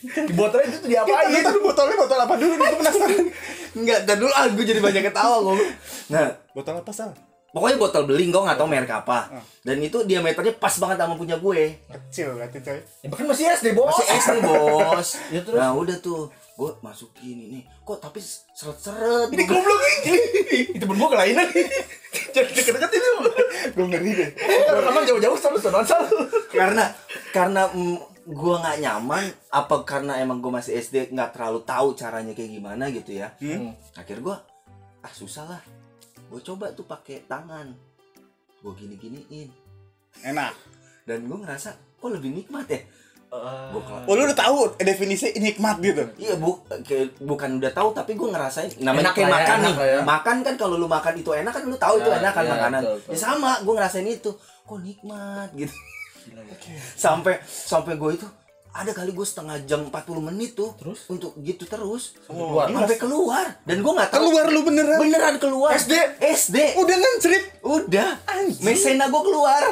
di 0.00 0.32
botolnya 0.32 0.66
itu 0.66 0.78
tuh 0.78 0.88
Iya, 0.88 1.04
diapain? 1.04 1.44
itu 1.44 1.58
botolnya 1.60 1.94
botol 1.94 2.18
apa 2.18 2.34
dulu 2.34 2.52
nih 2.52 2.66
gue 2.66 2.78
penasaran 2.78 3.24
nggak 3.70 4.00
dan 4.02 4.16
dulu 4.16 4.32
ah 4.32 4.46
gue 4.48 4.64
jadi 4.64 4.80
banyak 4.80 5.02
ketawa 5.06 5.36
ngomong 5.40 5.60
nah 6.08 6.26
botol 6.50 6.74
apa 6.74 6.90
sal 6.90 7.10
pokoknya 7.50 7.76
botol 7.76 8.02
beling 8.04 8.28
gue 8.28 8.38
nggak 8.40 8.54
tahu 8.54 8.66
merek 8.66 8.92
apa 8.92 9.30
dan 9.60 9.76
itu 9.76 10.02
diameternya 10.02 10.54
pas 10.54 10.70
banget 10.72 10.96
sama 10.96 11.14
punya 11.14 11.34
gue 11.34 11.76
kecil 11.88 12.34
berarti 12.34 12.58
coy 12.58 12.78
Ya 13.00 13.06
bahkan 13.06 13.26
masih 13.26 13.44
SD, 13.50 13.66
Bos. 13.72 13.90
masih 13.90 14.06
SD 14.08 14.36
bos 14.40 15.08
Ya, 15.34 15.40
terus? 15.40 15.56
nah 15.56 15.70
udah 15.72 15.96
tuh 15.98 16.30
gue 16.30 16.70
masukin 16.78 17.36
ini 17.40 17.60
kok 17.80 17.98
tapi 17.98 18.20
seret-seret 18.20 19.28
Ini 19.28 19.42
goblok 19.44 19.82
ini. 20.04 20.14
Itu 20.70 20.78
temen 20.78 20.94
gua 20.94 21.08
kelainan. 21.10 21.48
Jangan 22.34 22.52
deket-deket 22.52 22.90
itu. 22.92 23.10
gue 23.70 23.86
ngeri 23.86 24.10
deh 24.14 24.30
Rekaman 24.68 25.02
jauh-jauh 25.04 25.36
selalu 25.36 25.58
sono 25.58 25.80
selalu. 25.80 26.16
karena 26.50 26.84
karena 27.30 27.62
mm, 27.66 27.96
gue 28.26 28.54
nggak 28.56 28.78
nyaman 28.78 29.24
apa 29.48 29.74
karena 29.82 30.18
emang 30.18 30.38
gue 30.38 30.50
masih 30.50 30.76
SD 30.76 31.10
nggak 31.10 31.32
terlalu 31.32 31.62
tahu 31.62 31.94
caranya 31.94 32.30
kayak 32.30 32.50
gimana 32.52 32.86
gitu 32.88 33.16
ya 33.16 33.32
Hmm. 33.36 33.72
akhir 33.94 34.20
gue 34.20 34.36
ah 35.00 35.12
susah 35.12 35.44
lah 35.46 35.62
gue 36.30 36.40
coba 36.40 36.70
tuh 36.70 36.84
pakai 36.84 37.26
tangan 37.26 37.74
gue 38.56 38.72
gini 38.74 38.94
giniin 38.94 39.48
enak 40.22 40.54
dan 41.02 41.22
gue 41.22 41.36
ngerasa 41.36 41.70
kok 41.96 42.08
lebih 42.08 42.30
nikmat 42.32 42.66
ya 42.66 42.80
Gua 43.30 43.78
kelas- 43.80 44.06
oh 44.06 44.14
lu 44.16 44.26
udah 44.26 44.34
tahu 44.36 44.58
definisi 44.76 45.30
nikmat 45.36 45.78
gitu 45.78 46.02
Iya 46.18 46.34
bu, 46.34 46.50
kayak 46.82 47.14
bukan 47.20 47.62
udah 47.62 47.70
tahu 47.70 47.88
tapi 47.92 48.14
gue 48.14 48.26
ngerasain 48.26 48.74
namanya 48.76 49.06
Enak 49.06 49.14
kayak 49.14 49.22
lah 49.24 49.30
ya, 49.30 49.38
makan 49.38 49.54
enak 49.56 49.62
nih. 49.62 49.74
lah 49.76 49.86
ya. 49.86 50.00
Makan 50.02 50.36
kan 50.42 50.54
kalau 50.56 50.74
lu 50.74 50.88
makan 50.88 51.14
itu 51.14 51.30
enak 51.32 51.52
kan 51.52 51.62
lu 51.62 51.78
tahu 51.78 51.94
itu 51.96 52.10
Ya, 52.10 52.18
enak 52.18 52.32
kan 52.32 52.42
ya, 52.42 52.50
makanan. 52.52 52.80
betul, 52.80 52.94
betul. 52.98 53.10
Ya 53.14 53.18
sama, 53.20 53.52
gue 53.60 53.70
ngerasain 53.72 54.08
itu. 54.08 54.30
Kok 54.66 54.78
nikmat 54.80 55.48
gitu. 55.54 55.74
Sampai 56.98 57.38
sampai 57.46 57.94
gue 57.94 58.10
itu 58.12 58.26
ada 58.70 58.94
kali 58.94 59.10
gue 59.10 59.26
setengah 59.26 59.66
jam 59.66 59.90
40 59.90 60.30
menit 60.30 60.54
tuh 60.54 60.70
Terus? 60.78 61.10
untuk 61.10 61.34
gitu 61.42 61.66
terus. 61.66 62.14
Keluar. 62.24 62.70
sampai 62.70 62.96
keluar. 63.02 63.44
Dan 63.66 63.82
gue 63.82 63.92
nggak 63.92 64.10
tahu 64.14 64.30
keluar 64.30 64.46
lu 64.46 64.62
beneran? 64.62 64.98
Beneran 65.02 65.34
keluar. 65.42 65.74
SD? 65.74 66.22
SD 66.22 66.78
udah 66.78 66.96
ngancrit 66.96 67.44
udah. 67.66 68.10
Mesena 68.62 69.10
gue 69.10 69.22
keluar 69.26 69.60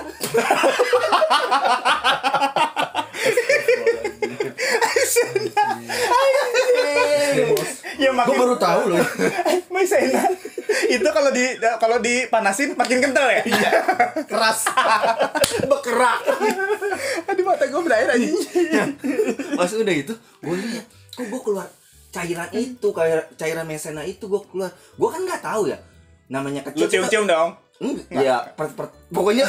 ya 7.98 8.11
makin 8.14 8.38
baru 8.38 8.56
tahu 8.56 8.94
loh. 8.94 9.02
maizena 9.74 10.22
itu 10.88 11.08
kalau 11.11 11.30
di 11.34 11.44
kalau 11.82 11.98
dipanasin 11.98 12.78
makin 12.78 12.98
kental 13.02 13.26
ya? 13.26 13.42
Iya. 13.44 13.70
Keras. 14.24 14.70
bergerak 15.70 16.20
aduh 17.28 17.44
mata 17.44 17.64
gue 17.66 17.82
berair 17.82 18.08
aja. 18.08 18.28
Pas 19.58 19.70
udah 19.74 19.94
itu 19.94 20.14
gue 20.16 20.56
lihat 20.56 20.87
kok 21.12 21.26
gue 21.26 21.40
keluar 21.42 21.66
cairan 22.08 22.48
itu 22.54 22.88
kayak 22.94 23.34
cairan 23.37 23.66
mesena 23.66 24.06
itu 24.06 24.24
gue 24.30 24.40
keluar. 24.48 24.70
Gue 24.96 25.08
kan 25.11 25.20
nggak 25.26 25.42
tahu 25.42 25.68
ya 25.68 25.78
namanya 26.28 26.62
lu 26.72 26.87
kecil 26.87 27.02
cium-cium 27.02 27.24
dong. 27.26 27.50
Enggak, 27.78 28.11
ya 28.11 28.42
per, 28.58 28.74
per- 28.74 28.90
pokoknya 29.14 29.46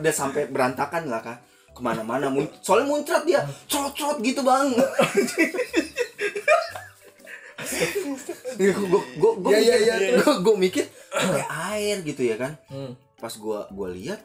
udah 0.00 0.14
sampai 0.14 0.48
berantakan 0.48 1.04
lah 1.04 1.20
kan 1.20 1.36
ke 1.72 1.80
mana-mana 1.80 2.28
mun 2.28 2.48
soalnya 2.60 2.88
muncrat 2.88 3.24
dia 3.24 3.40
crot-crot 3.68 4.20
gitu 4.20 4.44
bang 4.44 4.72
gue 8.54 8.72
gue 9.16 9.32
gue 9.38 9.50
Iya, 9.52 9.76
iya, 9.76 9.94
iya, 9.98 10.16
gue 10.16 10.34
gue 10.38 10.54
mikir 10.56 10.84
kayak 11.08 11.48
air 11.70 11.96
gitu 12.02 12.22
ya 12.22 12.36
kan 12.36 12.52
Hmm. 12.66 12.92
pas 13.14 13.30
gue 13.30 13.58
gue 13.68 13.88
lihat 13.96 14.20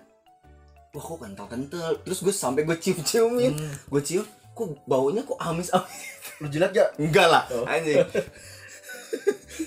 wah 0.89 1.03
kok 1.03 1.19
kental-kental 1.19 2.01
terus 2.01 2.19
gue 2.19 2.31
sampai 2.31 2.63
gue 2.63 2.75
cium-ciumin 2.75 3.53
Hmm. 3.53 3.73
gue 3.87 4.01
cium 4.01 4.25
kok 4.49 4.67
baunya 4.83 5.21
kok 5.21 5.37
amis-amis 5.37 6.01
Lu 6.39 6.47
jilat 6.47 6.69
gak? 6.69 6.89
enggak 6.97 7.27
lah 7.27 7.43
Oh. 7.49 7.65
anjing 7.65 8.01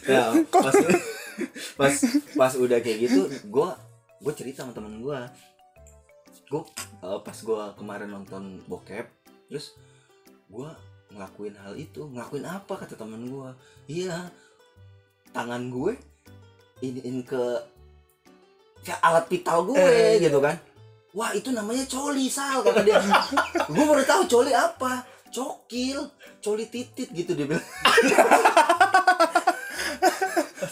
ya 0.06 0.30
pas 0.46 0.74
pas 1.74 1.92
pas 2.36 2.52
udah 2.54 2.78
kayak 2.78 2.98
gitu 3.02 3.20
gue 3.26 3.68
gue 4.20 4.32
cerita 4.32 4.62
sama 4.62 4.72
temen 4.72 5.00
gue 5.00 5.18
gue 6.46 6.62
pas 7.00 7.34
gue 7.34 7.62
kemarin 7.74 8.08
nonton 8.08 8.60
bokep 8.66 9.06
terus 9.46 9.74
gue 10.46 10.70
ngelakuin 11.10 11.54
hal 11.58 11.74
itu 11.74 12.06
ngelakuin 12.06 12.46
apa 12.46 12.72
kata 12.76 12.94
temen 12.94 13.26
gue 13.26 13.50
iya 13.88 14.30
tangan 15.30 15.68
gue 15.68 15.94
iniin 16.80 17.22
ke 17.22 17.44
ke 18.80 18.94
alat 18.98 19.26
vital 19.28 19.68
gue 19.68 19.76
Eh, 19.76 20.16
gitu 20.22 20.40
kan. 20.40 20.56
Wah 21.10 21.34
itu 21.34 21.50
namanya 21.50 21.84
coli 21.84 22.30
sal 22.30 22.62
kata 22.62 22.86
dia. 22.86 23.02
Gue 23.74 23.82
baru 23.82 24.06
tahu 24.06 24.22
coli 24.30 24.54
apa. 24.54 25.02
Cokil 25.28 25.98
coli 26.38 26.70
titit 26.70 27.10
gitu 27.10 27.34
dia 27.34 27.50
bilang. 27.50 27.66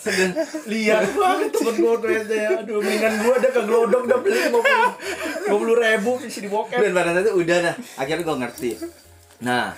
Dan 0.09 0.31
Lihat 0.65 1.13
banget 1.13 1.53
temen 1.53 1.75
gua 1.79 1.95
tuh 2.01 2.09
ya. 2.33 2.65
Aduh, 2.65 2.81
mendingan 2.81 3.15
gua 3.21 3.35
ada 3.37 3.49
ke 3.53 3.61
Glodok 3.61 4.03
udah 4.09 4.19
beli 4.25 4.41
50 4.49 5.53
50 5.53 5.85
ribu 5.85 6.13
di 6.17 6.31
sini 6.33 6.49
bokep. 6.49 6.81
dan 6.81 6.93
pada 6.97 7.11
saat 7.13 7.29
itu 7.29 7.33
udah 7.37 7.57
dah. 7.61 7.75
Akhirnya 8.01 8.25
gue 8.25 8.37
ngerti. 8.41 8.71
Nah 9.45 9.77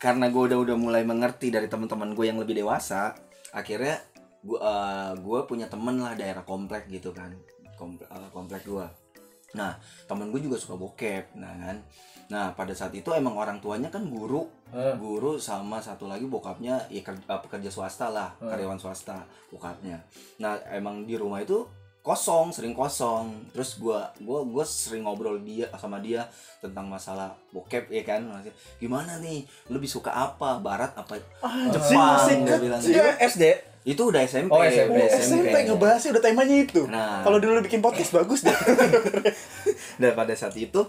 karena 0.00 0.32
gue 0.32 0.42
udah 0.48 0.58
udah 0.64 0.76
mulai 0.80 1.04
mengerti 1.04 1.52
dari 1.52 1.68
teman-teman 1.68 2.16
gue 2.16 2.24
yang 2.24 2.40
lebih 2.40 2.56
dewasa 2.56 3.12
akhirnya 3.52 4.00
gue 4.40 4.56
gue 5.20 5.40
punya 5.44 5.68
temen 5.68 6.00
lah 6.00 6.16
daerah 6.16 6.40
komplek 6.42 6.88
gitu 6.88 7.12
kan. 7.12 7.36
Komplek, 7.76 8.08
komplek 8.32 8.64
gue 8.64 8.86
nah 9.50 9.74
temen 10.06 10.30
gue 10.30 10.40
juga 10.46 10.56
suka 10.56 10.78
bokep 10.78 11.34
nah 11.34 11.50
kan. 11.50 11.76
Nah 12.30 12.54
pada 12.54 12.70
saat 12.70 12.94
itu 12.94 13.10
emang 13.10 13.34
orang 13.34 13.58
tuanya 13.58 13.90
kan 13.90 14.06
guru. 14.06 14.46
Eh, 14.70 14.94
guru 14.94 15.34
sama 15.42 15.82
satu 15.82 16.06
lagi 16.06 16.30
bokapnya 16.30 16.86
ya 16.86 17.02
kerja, 17.02 17.26
pekerja 17.42 17.66
swasta 17.74 18.06
lah 18.06 18.38
Hmm. 18.38 18.46
karyawan 18.46 18.78
swasta 18.78 19.26
bokapnya. 19.50 20.06
Nah 20.38 20.54
emang 20.70 21.02
di 21.02 21.18
rumah 21.18 21.42
itu 21.42 21.66
kosong 22.00 22.48
sering 22.48 22.72
kosong 22.72 23.28
terus 23.52 23.76
gua 23.76 24.08
gua 24.18 24.40
gua 24.40 24.64
sering 24.64 25.04
ngobrol 25.04 25.36
dia 25.36 25.68
sama 25.76 26.00
dia 26.00 26.24
tentang 26.58 26.88
masalah 26.88 27.36
bokep 27.50 27.92
ya 27.92 28.02
kan 28.02 28.24
gimana 28.76 29.20
nih 29.20 29.44
lebih 29.68 29.84
suka 29.84 30.08
apa 30.08 30.56
barat 30.56 30.96
apa 30.96 31.20
Jepang 31.68 32.16
masih 32.16 32.40
dia 32.42 32.56
bilang 32.56 32.80
gitu. 32.80 32.96
Itu 32.96 33.04
SD. 33.20 33.44
itu 33.80 34.02
udah 34.02 34.20
SMP 34.22 34.52
Oh, 34.52 34.60
SMP. 34.60 34.92
udah 34.92 35.08
SMP 35.08 35.56
ngebahasnya 35.64 36.10
udah 36.12 36.22
temanya 36.22 36.56
itu. 36.58 36.84
Nah. 36.84 37.24
Kalau 37.24 37.36
dulu 37.36 37.60
bikin 37.60 37.80
podcast 37.80 38.12
bagus 38.12 38.44
deh. 38.44 38.52
dan 40.00 40.12
pada 40.12 40.36
saat 40.36 40.52
itu 40.56 40.84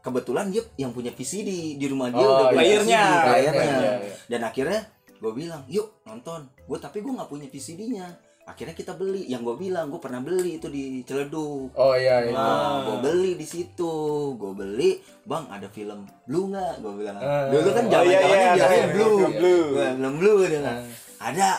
kebetulan 0.00 0.50
dia 0.50 0.62
yang 0.76 0.90
punya 0.90 1.10
VCD 1.10 1.74
di 1.74 1.86
rumah 1.86 2.10
dia 2.10 2.22
Oh, 2.22 2.26
udah 2.26 2.46
punya 2.50 2.58
playernya. 2.58 3.02
Playernya. 3.22 3.62
Iya, 3.66 3.92
iya. 4.02 4.14
dan 4.26 4.40
akhirnya 4.42 4.80
gue 5.16 5.32
bilang 5.32 5.62
yuk 5.66 6.02
nonton 6.02 6.46
gue 6.60 6.78
tapi 6.78 7.00
gue 7.00 7.08
nggak 7.08 7.26
punya 7.26 7.46
VCD-nya 7.48 8.06
akhirnya 8.46 8.78
kita 8.78 8.94
beli 8.94 9.26
yang 9.26 9.42
gue 9.42 9.58
bilang 9.58 9.90
gue 9.90 9.98
pernah 9.98 10.22
beli 10.22 10.62
itu 10.62 10.70
di 10.70 11.02
Ciledug 11.02 11.74
Oh 11.74 11.98
iya 11.98 12.22
iya. 12.24 12.32
Nah, 12.32 12.86
gue 12.86 12.96
beli 13.02 13.34
di 13.34 13.42
situ. 13.42 13.92
Gue 14.38 14.52
beli, 14.54 15.02
bang 15.26 15.44
ada 15.50 15.66
film 15.66 16.06
Blue 16.24 16.54
nggak? 16.54 16.78
Gue 16.78 16.92
bilang. 17.02 17.18
Ah. 17.18 17.50
Dulu 17.50 17.68
kan 17.74 17.84
Oh, 17.84 17.90
zaman 17.90 18.06
iya, 18.06 18.18
zamannya 18.22 18.38
iya, 18.38 18.54
bilangnya 18.54 18.78
iya, 18.78 18.88
Blue. 18.94 19.16
film 19.18 19.34
Blue. 19.34 19.64
Gua 19.74 19.86
film 19.98 20.14
Blue 20.22 20.36
dia 20.46 20.50
bilang. 20.62 20.78
Ah. 20.78 21.26
Ada. 21.26 21.50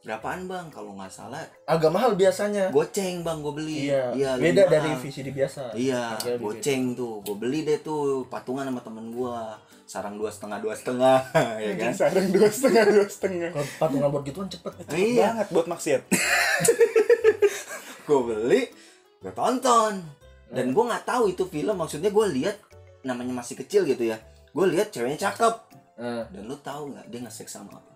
Berapaan 0.00 0.48
bang? 0.48 0.66
Kalau 0.72 0.96
nggak 0.96 1.12
salah, 1.12 1.44
Agak 1.68 1.92
mahal 1.92 2.16
biasanya. 2.16 2.72
goceng 2.72 3.20
bang 3.20 3.38
gue 3.38 3.52
beli. 3.52 3.78
Iya. 3.86 4.34
Beda 4.40 4.64
lebih 4.64 4.72
dari 4.72 4.90
mahal. 4.90 5.02
VCD 5.04 5.28
biasa. 5.30 5.62
Iya, 5.76 6.02
Harganya 6.16 6.40
goceng 6.40 6.82
tuh. 6.96 7.14
Gue 7.20 7.36
beli 7.36 7.58
deh 7.62 7.78
tuh 7.78 8.24
patungan 8.26 8.64
sama 8.64 8.80
temen 8.80 9.12
gue. 9.12 9.38
Sarang 9.84 10.16
dua 10.16 10.30
setengah 10.30 10.62
dua 10.62 10.72
setengah, 10.72 11.18
ya 11.66 11.72
kan? 11.74 11.92
Sarang 11.92 12.30
dua 12.30 12.46
setengah 12.46 12.84
dua 12.88 13.04
setengah. 13.04 13.50
Kalau 13.50 13.66
patungan 13.76 14.08
buat 14.08 14.22
gituan 14.22 14.46
cepet. 14.46 14.72
Iya, 14.88 15.34
Banget 15.34 15.48
buat 15.50 15.66
maksiat. 15.66 16.02
gue 18.06 18.20
beli, 18.22 18.62
gue 19.20 19.32
tonton. 19.34 19.94
Dan 20.50 20.66
gue 20.70 20.84
nggak 20.86 21.04
tahu 21.04 21.28
itu 21.28 21.44
film. 21.44 21.74
Maksudnya 21.74 22.08
gue 22.08 22.26
lihat 22.32 22.56
namanya 23.02 23.36
masih 23.36 23.58
kecil 23.58 23.84
gitu 23.84 24.08
ya. 24.08 24.16
Gue 24.50 24.66
lihat 24.66 24.90
ceweknya 24.90 25.28
cakep. 25.28 25.54
Ah, 26.00 26.24
Dan 26.32 26.46
lu 26.46 26.56
tahu 26.56 26.94
nggak 26.94 27.06
dia 27.06 27.20
nge-sex 27.20 27.52
sama 27.52 27.76
apa? 27.76 27.92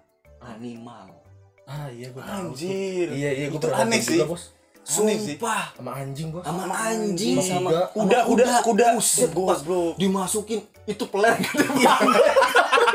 Animal. 0.52 1.23
Ah 1.64 1.88
iya 1.88 2.08
gue. 2.12 2.22
Anjir. 2.22 3.08
Iya 3.12 3.30
iya 3.32 3.46
gue 3.48 3.60
Itu 3.60 3.68
aneh 3.72 4.00
sih. 4.00 4.20
Juga, 4.20 4.26
bos. 4.30 4.42
Aneh 4.84 5.16
sih. 5.16 5.34
Sumpah. 5.40 5.64
Sama 5.76 5.90
anjing 5.96 6.28
bos. 6.28 6.42
Sama 6.44 6.62
anjing 6.68 7.36
Sama 7.40 7.70
kuda. 7.70 7.82
Kuda, 7.92 8.18
kuda, 8.28 8.46
kuda. 8.64 8.86
Buset, 9.00 9.30
Goblok. 9.32 9.94
dimasukin 9.96 10.60
itu 10.84 11.04
peler 11.08 11.40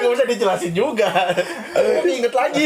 gak 0.00 0.10
usah 0.10 0.26
dijelasin 0.26 0.72
juga. 0.72 1.08
Tapi 1.70 2.08
inget 2.14 2.32
lagi. 2.32 2.64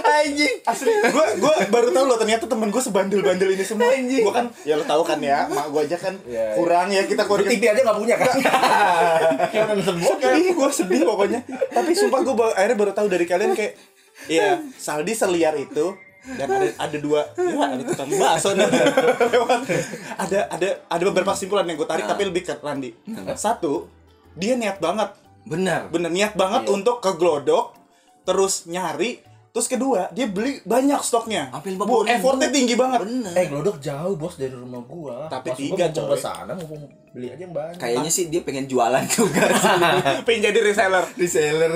anjing. 0.00 0.54
Asli, 0.62 0.90
gua 1.08 1.26
gua 1.36 1.54
baru 1.68 1.88
tahu 1.90 2.04
loh 2.04 2.16
ternyata 2.16 2.44
temen 2.44 2.68
gua 2.68 2.80
sebandel-bandel 2.80 3.50
ini 3.50 3.62
semua. 3.62 3.90
Gua 3.94 4.32
kan 4.32 4.46
ya 4.62 4.74
lo 4.74 4.84
tahu 4.84 5.02
kan 5.02 5.18
ya, 5.18 5.46
mak 5.46 5.68
gua 5.68 5.82
aja 5.82 5.96
kan 5.96 6.14
Iya, 6.24 6.32
iya. 6.32 6.54
kurang 6.54 6.88
ya 6.88 7.02
kita 7.04 7.22
keluarga. 7.24 7.48
TV 7.48 7.62
aja 7.66 7.80
gak 7.82 7.96
punya 7.96 8.14
kan? 8.16 8.30
Sedih, 10.04 10.48
gua 10.52 10.70
sedih 10.70 11.02
pokoknya. 11.02 11.40
Tapi 11.68 11.90
sumpah 11.92 12.20
gua 12.22 12.34
ba- 12.36 12.54
akhirnya 12.54 12.76
baru 12.76 12.92
tahu 12.92 13.06
dari 13.06 13.24
kalian 13.24 13.52
kayak 13.52 13.74
Iya, 14.24 14.62
Saldi 14.72 15.12
seliar 15.12 15.52
itu 15.54 15.90
dan 16.24 16.48
ada 16.48 16.64
ada 16.80 16.96
dua 16.96 17.20
ya 17.36 17.68
ada 17.68 17.84
tukang 17.84 18.08
bakso 18.08 18.56
lewat 18.56 19.60
ada 20.16 20.38
ada 20.48 20.68
ada 20.80 21.02
beberapa 21.04 21.36
kesimpulan 21.36 21.68
yang 21.68 21.76
gue 21.76 21.84
tarik 21.84 22.08
Nah. 22.08 22.16
tapi 22.16 22.24
lebih 22.24 22.42
ke 22.42 22.56
Randi 22.56 22.96
satu 23.36 23.84
dia 24.32 24.56
niat 24.56 24.80
banget 24.80 25.12
Benar. 25.44 25.88
bener 25.88 26.08
niat 26.08 26.32
banget 26.32 26.62
Iya. 26.62 26.72
untuk 26.72 26.96
ke 26.98 27.12
Glodok 27.12 27.76
terus 28.22 28.64
nyari 28.64 29.20
terus 29.50 29.66
kedua 29.66 30.10
dia 30.10 30.26
beli 30.26 30.58
banyak 30.62 30.98
stoknya 30.98 31.46
Hampir 31.48 31.76
Bu, 31.76 32.02
50.000. 32.02 32.10
effortnya 32.10 32.48
tinggi 32.48 32.74
banget 32.74 33.00
Benar. 33.02 33.32
Eh 33.34 33.46
Glodok 33.46 33.76
jauh 33.78 34.14
bos 34.14 34.34
dari 34.34 34.50
rumah 34.50 34.82
gua. 34.82 35.28
Tapi 35.28 35.46
Maksud 35.48 35.62
tiga, 35.68 35.84
gua 35.86 35.94
coy. 35.94 36.08
ke 36.08 36.16
sana 36.18 36.52
mumpung 36.52 36.82
beli 37.10 37.26
aja 37.28 37.38
yang 37.40 37.52
banyak. 37.52 37.76
Kayaknya 37.76 38.10
sih 38.10 38.24
dia 38.26 38.40
pengen 38.40 38.64
jualan 38.64 39.04
juga 39.06 39.44
pengen 40.26 40.40
jadi 40.44 40.58
reseller 40.60 41.04
Reseller. 41.14 41.72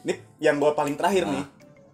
ini 0.00 0.12
yang 0.38 0.56
gue 0.56 0.72
paling 0.72 0.94
terakhir 0.94 1.24
Nah. 1.24 1.34
nih 1.34 1.44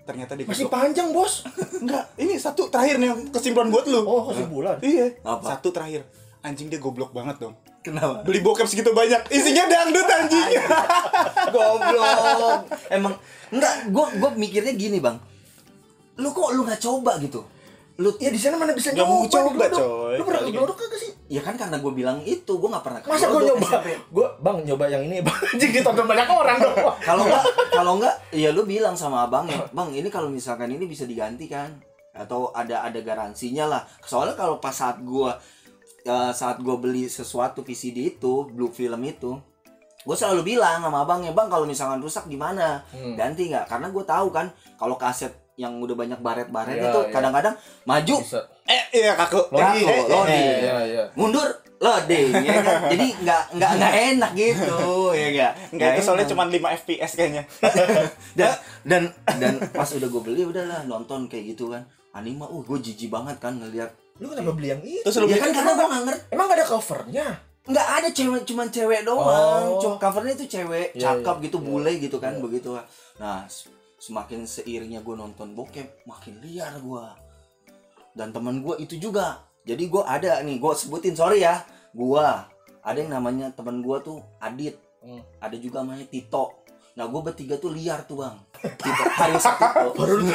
ternyata 0.05 0.33
di 0.33 0.46
masih 0.46 0.68
panjang 0.68 1.11
bos. 1.11 1.42
enggak 1.77 2.07
ini 2.14 2.37
satu 2.37 2.70
terakhir 2.70 2.94
nih 2.96 3.11
kesimpulan 3.29 3.66
buat 3.66 3.85
lu 3.85 3.99
Oh 4.01 4.31
kesimpulan. 4.31 4.79
iya 4.81 5.11
Apa? 5.20 5.59
satu 5.59 5.75
terakhir 5.75 6.07
anjing 6.46 6.70
dia 6.70 6.78
goblok 6.78 7.11
banget 7.11 7.42
dong 7.42 7.59
Kenapa? 7.82 8.22
beli 8.22 8.38
bokep 8.42 8.66
segitu 8.70 8.94
banyak 8.94 9.26
isinya 9.35 9.66
dangdut 9.66 10.06
anjing 10.06 10.62
Goblok. 11.54 12.61
Emang 12.90 13.14
enggak 13.54 13.74
gua 13.94 14.06
gua 14.18 14.30
mikirnya 14.35 14.74
gini, 14.74 14.98
Bang. 14.98 15.22
Lu 16.18 16.32
kok 16.32 16.50
lu 16.56 16.66
nggak 16.66 16.80
coba 16.82 17.20
gitu? 17.22 17.44
Lu 17.96 18.12
Ya 18.20 18.28
di 18.28 18.37
sana 18.37 18.61
mana 18.61 18.76
bisa 18.76 18.92
mau 18.92 19.24
nyoba 19.24 19.32
coba, 19.32 19.64
coy. 19.72 20.14
Lu 20.20 20.22
pernah 20.28 20.40
ke 20.44 20.48
Kali 20.48 20.56
Glodok 20.56 20.76
kagak 20.76 21.00
sih? 21.00 21.12
ya 21.26 21.42
kan 21.42 21.59
karena 21.59 21.82
gue 21.82 21.90
bilang 21.90 22.22
itu, 22.22 22.52
gue 22.54 22.68
nggak 22.70 22.85
pernah 22.87 23.00
ke 23.02 23.09
Masa 23.09 23.26
gua 23.26 23.40
Glodok 23.40 23.56
nyoba? 23.56 23.78
Gua 24.12 24.28
bang 24.37 24.59
nyoba 24.68 24.85
yang 24.92 25.02
ini 25.09 25.16
bang. 25.24 25.38
Anjing 25.56 25.72
ditonton 25.72 26.04
banyak 26.04 26.28
orang 26.28 26.59
dong. 26.61 26.76
Kalau 27.00 27.22
enggak, 27.24 27.44
kalau 27.78 27.92
enggak, 27.96 28.14
ya 28.37 28.48
lu 28.52 28.62
bilang 28.68 28.94
sama 28.98 29.24
abangnya, 29.24 29.64
bang 29.72 29.88
ini 29.96 30.09
kalau 30.12 30.28
misalkan 30.28 30.68
ini 30.68 30.85
bisa 30.85 31.09
diganti 31.09 31.48
kan, 31.48 31.72
atau 32.12 32.52
ada 32.52 32.85
ada 32.85 33.00
garansinya 33.00 33.64
lah. 33.64 33.82
Soalnya 34.04 34.37
kalau 34.37 34.61
pas 34.61 34.76
saat 34.76 35.00
gua 35.00 35.40
eh, 36.07 36.33
saat 36.33 36.57
gua 36.59 36.79
beli 36.79 37.11
sesuatu 37.11 37.61
VCD 37.61 38.14
itu, 38.14 38.47
blue 38.47 38.71
film 38.71 39.03
itu, 39.03 39.35
gue 40.01 40.14
selalu 40.14 40.55
bilang 40.55 40.79
sama 40.81 41.03
abangnya, 41.03 41.31
bang 41.31 41.51
kalau 41.51 41.66
misalkan 41.66 41.99
rusak 41.99 42.25
gimana, 42.25 42.87
Hmm. 42.88 43.19
ganti 43.19 43.51
nggak? 43.51 43.66
Karena 43.66 43.90
gue 43.90 44.05
tahu 44.05 44.31
kan, 44.31 44.47
kalau 44.77 44.95
kaset 44.95 45.35
yang 45.57 45.77
udah 45.77 45.92
banyak 45.92 46.21
baret-baret 46.21 46.77
Iya, 46.77 46.85
itu 46.87 47.01
iya. 47.01 47.11
kadang-kadang 47.11 47.55
maju 47.83 48.16
Bisa. 48.21 48.45
eh 48.66 48.83
iya 48.92 49.16
kaku 49.16 49.40
Eh, 49.49 49.57
eh, 49.57 50.05
loading. 50.05 50.29
eh, 50.29 50.59
Iya 50.61 50.77
iya. 50.85 51.05
mundur 51.16 51.49
loading 51.77 52.29
ya 52.45 52.61
kan 52.61 52.92
jadi 52.92 53.07
nggak 53.16 53.42
nggak 53.57 53.71
nggak 53.73 53.95
enak 54.12 54.31
gitu 54.33 54.77
ya 55.12 55.27
nggak 55.33 55.53
Enggak 55.73 55.88
itu 55.92 56.01
soalnya 56.05 56.29
cuma 56.29 56.45
5 56.45 56.61
fps 56.77 57.12
kayaknya 57.16 57.42
dan 58.38 58.53
dan 58.90 59.03
dan 59.40 59.55
pas 59.73 59.88
udah 59.88 60.05
gue 60.07 60.23
beli 60.23 60.45
udahlah 60.45 60.85
nonton 60.85 61.25
kayak 61.25 61.57
gitu 61.57 61.73
kan 61.73 61.88
anime 62.12 62.45
uh 62.45 62.61
gue 62.61 62.79
jijik 62.79 63.09
banget 63.09 63.37
kan 63.38 63.57
ngeliat 63.57 63.97
Lu 64.16 64.26
kenapa 64.26 64.52
beli 64.52 64.68
yang 64.68 64.83
itu? 64.83 65.02
Terus 65.02 65.16
lu 65.18 65.26
ya 65.26 65.37
kan 65.37 65.50
karena 65.50 65.72
gue 65.72 65.87
nggak 65.87 66.02
ngerti 66.05 66.22
Emang 66.31 66.46
gak 66.46 66.57
ada 66.57 66.66
covernya? 66.66 67.29
nggak 67.66 67.88
ada 67.98 68.09
cewek 68.09 68.42
cuman 68.46 68.68
cewek 68.70 69.00
doang 69.02 69.66
Oh. 69.66 69.83
cuma 69.83 69.98
covernya 69.98 70.35
itu 70.35 70.46
cewek 70.48 70.94
Iya, 70.94 71.02
cakep 71.18 71.37
iya, 71.37 71.44
gitu 71.50 71.59
iya. 71.59 71.66
bule 71.66 71.92
gitu 71.98 72.16
kan 72.16 72.33
Iya. 72.33 72.40
begitu 72.40 72.70
nah 73.18 73.42
semakin 73.98 74.46
seiringnya 74.46 75.02
gue 75.02 75.11
nonton 75.12 75.50
bokep 75.50 76.07
makin 76.07 76.38
liar 76.38 76.79
gue 76.79 77.07
dan 78.14 78.31
teman 78.31 78.62
gue 78.62 78.79
itu 78.79 79.02
juga 79.02 79.42
jadi 79.62 79.83
gue 79.83 79.98
ada 80.00 80.38
nih 80.40 80.57
gue 80.57 80.72
sebutin 80.72 81.12
sorry 81.12 81.42
ya 81.42 81.66
gue 81.90 82.26
ada 82.79 82.94
yang 82.94 83.11
namanya 83.11 83.50
teman 83.50 83.83
gue 83.83 83.98
tuh 84.00 84.22
Adit 84.38 84.79
Hmm. 85.02 85.22
ada 85.38 85.55
juga 85.55 85.83
namanya 85.83 86.07
Tito 86.07 86.65
nah 86.96 87.04
gue 87.04 87.20
bertiga 87.20 87.61
tuh 87.61 87.76
liar 87.76 88.09
tuh 88.09 88.24
bang. 88.24 88.37
Tito 88.56 89.04
Hario 89.20 89.37
Satito 89.37 89.92
Baru 89.92 90.14
lu 90.16 90.32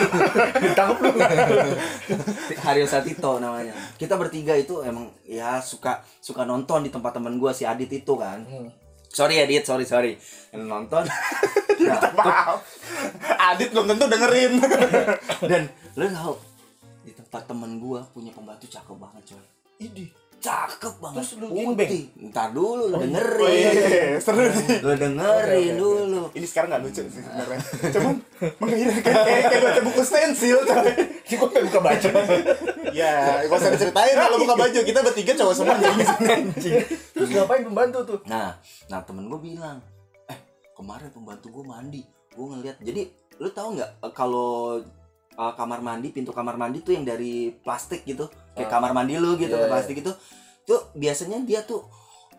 ditangkap 0.62 0.98
lu. 1.02 1.10
Hario 2.70 2.86
Satito 2.86 3.32
namanya. 3.42 3.74
Kita 3.98 4.14
bertiga 4.14 4.54
itu 4.54 4.86
emang 4.86 5.10
ya 5.26 5.58
suka 5.58 6.06
suka 6.22 6.46
nonton 6.46 6.86
di 6.86 6.94
tempat 6.94 7.18
teman 7.18 7.42
gue 7.42 7.52
si 7.52 7.66
Adit 7.66 7.90
itu 7.90 8.14
kan. 8.14 8.46
Hmm. 8.46 8.70
sorry 9.10 9.42
Adit 9.42 9.66
sorry 9.66 9.90
sorry. 9.90 10.14
Yang 10.54 10.64
nonton. 10.70 11.04
Nah, 11.82 11.98
maaf. 12.14 12.62
Adit 13.42 13.74
belum 13.74 13.90
tentu 13.90 14.06
dengerin. 14.06 14.54
Dan 15.50 15.66
lo 15.98 16.06
tau 16.14 16.34
di 17.02 17.12
tempat 17.18 17.50
temen 17.50 17.82
gua 17.82 18.06
punya 18.14 18.30
pembantu 18.30 18.70
cakep 18.70 18.98
banget 19.02 19.34
coy. 19.34 19.46
Idi. 19.82 20.21
Cakep 20.42 20.94
banget. 20.98 21.22
Terus 21.22 21.32
lu 21.38 21.48
Putih. 21.54 22.04
ntar 22.34 22.50
dulu 22.50 22.90
lu 22.90 22.98
oh, 22.98 23.02
dengerin. 23.06 23.54
iya, 23.54 24.18
seru 24.18 24.50
nih 24.50 24.78
lu 24.82 24.94
dengerin 24.98 25.74
oke. 25.78 25.78
dulu. 25.78 26.24
Ini 26.34 26.46
sekarang 26.50 26.70
nggak 26.74 26.82
lucu 26.82 27.02
sih 27.06 27.22
sebenarnya. 27.22 27.60
Cuman 27.94 28.16
menggairahkan 28.58 29.14
kayak 29.22 29.44
kayak 29.48 29.62
baca 29.62 29.82
buku 29.86 30.02
stensil 30.02 30.60
coy. 30.66 30.92
Si 31.30 31.34
gua 31.38 31.48
pengen 31.54 31.66
buka 31.70 31.82
baju. 31.86 32.10
ya 32.92 33.46
gak 33.48 33.56
usah 33.62 33.72
diceritain 33.72 34.16
kalau 34.18 34.38
buka 34.42 34.56
baju. 34.58 34.80
Kita 34.82 35.00
bertiga 35.06 35.34
cowok 35.38 35.54
semua 35.54 35.76
jadi 35.78 36.04
Anjing. 36.10 36.76
Terus 37.14 37.30
ngapain 37.32 37.64
pembantu 37.64 38.00
tuh? 38.04 38.20
nah 38.26 38.58
nah 38.90 39.00
temen 39.06 39.30
gua 39.30 39.40
bilang 39.40 39.78
eh 40.26 40.40
kemarin 40.74 41.14
pembantu 41.14 41.54
gua 41.54 41.78
mandi. 41.78 42.02
Gua 42.34 42.58
ngeliat 42.58 42.82
jadi 42.82 43.08
lu 43.38 43.50
tahu 43.54 43.78
nggak 43.78 43.92
eh, 44.10 44.14
kalau 44.18 44.82
eh, 45.38 45.54
kamar 45.54 45.80
mandi 45.86 46.10
pintu 46.10 46.34
kamar 46.34 46.58
mandi 46.58 46.82
tuh 46.82 46.98
yang 46.98 47.06
dari 47.06 47.54
plastik 47.62 48.02
gitu 48.10 48.26
kayak 48.54 48.68
Ah. 48.68 48.72
kamar 48.74 48.92
mandi 48.92 49.16
lu 49.16 49.36
gitu 49.36 49.50
Iya, 49.50 49.56
kayak 49.56 49.64
iya. 49.64 49.74
plastik 49.74 49.98
itu 50.00 50.12
tuh 50.64 50.82
biasanya 50.94 51.38
dia 51.42 51.62
tuh 51.62 51.84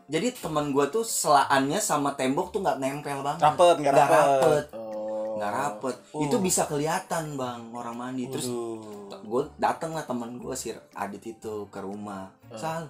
jadi 0.05 0.35
teman 0.35 0.71
gua 0.71 0.87
tuh 0.87 1.03
selaannya 1.03 1.79
sama 1.79 2.13
tembok 2.13 2.51
tuh 2.51 2.61
nggak 2.61 2.79
nempel 2.79 3.21
banget 3.21 3.41
rapet 3.43 3.77
nggak 3.79 3.95
rapet 3.95 4.13
rapet 4.13 4.67
Oh. 4.73 5.35
nggak 5.35 5.53
rapet 5.53 5.97
Oh. 6.11 6.23
itu 6.23 6.37
bisa 6.39 6.63
kelihatan 6.65 7.35
bang 7.35 7.63
orang 7.71 7.95
mandi 7.95 8.27
terus 8.27 8.47
gue 9.15 9.43
dateng 9.57 9.93
lah 9.93 10.03
teman 10.03 10.37
gue 10.37 10.53
si 10.53 10.69
Adit 10.93 11.25
itu 11.31 11.67
ke 11.67 11.79
rumah 11.79 12.29
Hmm. 12.47 12.59
sal 12.59 12.83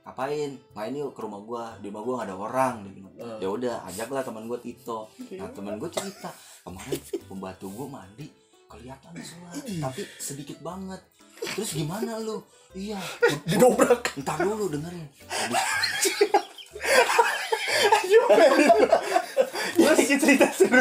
ngapain 0.00 0.56
main 0.72 0.92
yuk 0.92 1.12
ke 1.12 1.20
rumah 1.20 1.38
gue 1.38 1.64
di 1.78 1.86
rumah 1.86 2.02
gue 2.02 2.14
gak 2.14 2.26
ada 2.26 2.36
orang 2.38 2.74
dia 2.82 2.92
bilang. 2.94 3.14
Hmm. 3.14 3.38
ya 3.38 3.48
udah 3.48 3.74
ajaklah 3.84 4.22
teman 4.22 4.44
gue 4.46 4.58
Tito 4.58 4.98
nah 5.36 5.48
teman 5.50 5.74
gue 5.76 5.88
cerita 5.88 6.30
kemarin 6.62 6.98
pembantu 7.22 7.66
gue 7.68 7.86
mandi 7.86 8.26
kelihatan 8.66 9.12
semua 9.18 9.50
tapi 9.52 10.00
sedikit 10.16 10.58
banget 10.60 11.02
terus 11.50 11.70
gimana 11.72 12.18
lu 12.18 12.42
iya 12.72 12.98
Didobrak. 13.44 14.14
entar 14.16 14.38
dulu 14.38 14.68
dengerin 14.68 15.06
Habis 19.80 19.80
Iya, 19.80 19.92
ini 19.96 20.16
cerita 20.18 20.46
seru. 20.52 20.76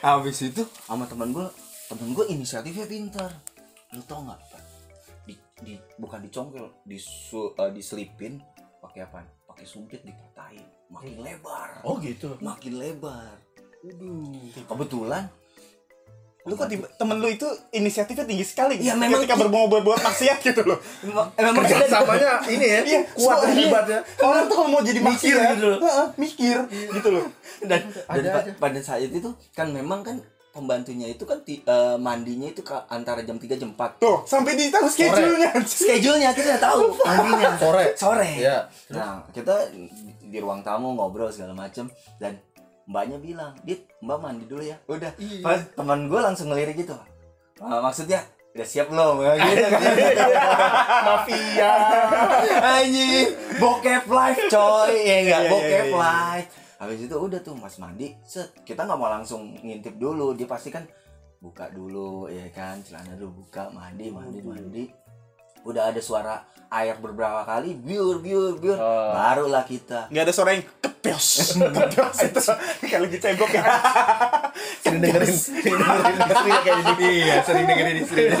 Habis 0.00 0.38
itu 0.44 0.62
sama 0.86 1.04
teman 1.04 1.32
gue, 1.32 1.46
temen 1.88 2.10
gue 2.12 2.24
inisiatifnya 2.30 2.86
pintar. 2.86 3.30
Lu 3.92 4.02
tau 4.04 4.22
nggak? 4.22 4.40
Di, 5.26 5.34
di 5.60 5.74
bukan 5.98 6.22
dicongkel, 6.22 6.70
disu, 6.84 7.56
eh, 7.56 7.70
diselipin 7.72 8.38
pakai 8.78 9.04
apa? 9.04 9.20
Pakai 9.46 9.66
sumpit 9.66 10.00
dipatahin, 10.00 10.62
makin 10.88 11.18
lebar, 11.20 11.80
Oh 11.82 11.98
gitu. 11.98 12.36
makin 12.38 12.78
lebar. 12.78 13.34
Waduh. 13.82 14.66
Kebetulan 14.66 15.24
Lu 16.46 16.54
kok 16.54 16.66
tiba, 16.66 16.86
temen 16.94 17.18
lu 17.18 17.26
itu 17.26 17.42
inisiatifnya 17.70 18.22
tinggi 18.22 18.42
sekali. 18.42 18.78
Iya, 18.78 18.94
memang 18.94 19.18
ketika 19.20 19.34
ki- 19.34 19.42
berbuat 19.42 19.66
buat 19.68 19.82
buat 19.82 20.00
maksiat 20.00 20.38
gitu 20.40 20.62
loh. 20.62 20.78
emang 21.02 21.26
emang 21.34 21.54
Kerja 21.60 21.90
samanya 21.90 22.38
ini 22.46 22.64
ya. 22.64 22.80
Iya, 22.80 23.00
kuat 23.12 23.36
so- 23.36 23.42
dan 23.42 23.50
iya. 23.52 23.66
hebat 23.66 23.84
ya. 23.84 24.00
Orang 24.20 24.44
tuh 24.44 24.54
kalau 24.54 24.68
mau 24.70 24.80
jadi 24.80 25.00
Mikir 25.00 25.34
maksiat, 25.34 25.52
gitu 25.52 25.66
loh. 25.66 25.78
heeh, 25.82 26.06
mikir 26.16 26.56
gitu 26.70 27.08
loh. 27.10 27.24
dan, 27.60 27.80
dan 28.06 28.14
Ada 28.16 28.28
pa- 28.30 28.40
aja. 28.40 28.50
pada 28.56 28.80
saat 28.80 29.02
itu 29.02 29.26
kan 29.50 29.66
memang 29.68 30.00
kan 30.00 30.16
pembantunya 30.48 31.06
itu 31.06 31.20
kan 31.22 31.36
eh, 31.44 31.60
mandinya 31.98 32.46
itu 32.46 32.62
antara 32.86 33.20
jam 33.20 33.36
3 33.36 33.58
jam 33.58 33.70
4 33.70 33.98
Tuh, 33.98 34.24
sampai 34.24 34.54
ditaruh 34.54 34.88
schedule-nya. 34.88 35.52
schedule-nya 35.62 36.32
kita 36.32 36.46
nggak 36.50 36.64
tahu 36.64 36.96
mandinya 36.96 37.52
Sore. 37.56 37.84
sore 37.92 38.30
Iya. 38.38 38.64
nah 38.88 39.20
kita 39.30 39.68
di 40.22 40.38
ruang 40.38 40.62
tamu 40.62 40.92
ngobrol 40.92 41.28
segala 41.28 41.52
macem 41.52 41.90
dan 42.16 42.40
mbaknya 42.86 43.18
bilang 43.18 43.52
dit 43.62 43.84
mbak 43.98 44.18
mandi 44.18 44.46
dulu 44.46 44.62
ya. 44.62 44.78
Udah 44.86 45.10
Iya. 45.16 45.42
pas 45.42 45.60
teman 45.74 46.06
gue 46.06 46.20
langsung 46.20 46.48
ngelirik 46.48 46.78
gitu. 46.78 46.94
"Ah, 47.58 47.80
maksudnya 47.80 48.22
udah 48.52 48.64
siap 48.64 48.88
belum? 48.88 49.20
Gitu 49.42 49.66
kan. 49.68 49.80
Mafia. 51.06 51.72
anjing 52.58 53.28
bokep 53.58 54.04
live 54.06 54.42
coy. 54.48 54.92
Ya 54.96 55.16
enggak 55.20 55.40
Iya, 55.40 55.40
iya, 55.40 55.50
bokep 55.50 55.86
iya, 55.86 55.96
live 55.96 56.48
habis 56.76 57.00
itu 57.00 57.16
udah 57.16 57.40
tuh 57.40 57.56
mas 57.56 57.76
mandi. 57.76 58.12
Set 58.22 58.52
kita 58.62 58.84
nggak 58.84 58.96
mau 58.96 59.08
langsung 59.08 59.56
ngintip 59.56 59.96
dulu. 59.96 60.32
Dia 60.32 60.44
pasti 60.44 60.68
kan 60.68 60.84
buka 61.38 61.68
dulu 61.68 62.28
ya 62.28 62.48
kan. 62.50 62.80
Celana 62.80 63.16
dulu 63.16 63.44
buka 63.44 63.68
mandi 63.68 64.08
mandi 64.08 64.40
mandi 64.40 64.84
udah 65.66 65.90
ada 65.90 65.98
suara 65.98 66.34
air 66.68 66.94
beberapa 66.96 67.42
kali 67.42 67.74
biur 67.74 68.18
biur 68.18 68.56
biur 68.56 68.74
Oh. 68.74 69.10
barulah 69.12 69.62
kita 69.62 70.06
Nggak 70.08 70.24
ada 70.24 70.32
suara 70.32 70.50
yang 70.52 70.64
kepios. 70.76 71.26
kepios 71.76 72.18
itu 72.20 72.40
kayak 72.82 73.00
lagi 73.00 73.18
cebok 73.18 73.50
ya. 73.50 73.62
Sering 74.82 75.00
dengerin, 75.00 75.30
sering 75.30 75.76
dengerin 75.76 76.16
istrinya 76.16 76.58
kayak 76.58 76.78
gitu. 76.82 77.02
Iya, 77.04 77.36
sering 77.42 77.64
dengerin 77.66 77.96
istrinya. 78.00 78.36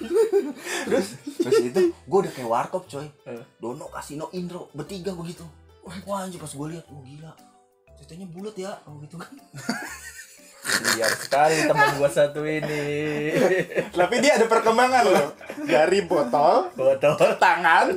terus 0.86 1.06
terus 1.36 1.58
itu 1.62 1.80
gue 1.92 2.18
udah 2.18 2.32
kayak 2.32 2.48
warkop 2.48 2.84
coy 2.86 3.06
Eh. 3.24 3.42
Dono 3.56 3.86
Kasino 3.88 4.30
Indro 4.32 4.70
bertiga 4.72 5.12
begitu 5.12 5.42
wah 6.02 6.18
anjir 6.20 6.38
pas 6.38 6.50
gue 6.50 6.66
lihat 6.68 6.84
oh 6.88 6.98
gila 7.00 7.30
ceritanya 7.96 8.26
bulat 8.28 8.54
ya 8.56 8.74
oh 8.84 8.98
gitu 8.98 9.14
kan 9.16 9.30
Liar 10.66 11.12
sekali 11.12 11.62
teman 11.62 11.94
gua 11.94 12.08
satu 12.08 12.42
ini. 12.42 13.30
Tapi 13.90 14.14
dia 14.18 14.34
ada 14.34 14.46
perkembangan 14.46 15.02
loh. 15.04 15.28
Dari 15.62 16.02
botol 16.02 16.68
Botol. 16.72 17.14
tangan, 17.38 17.96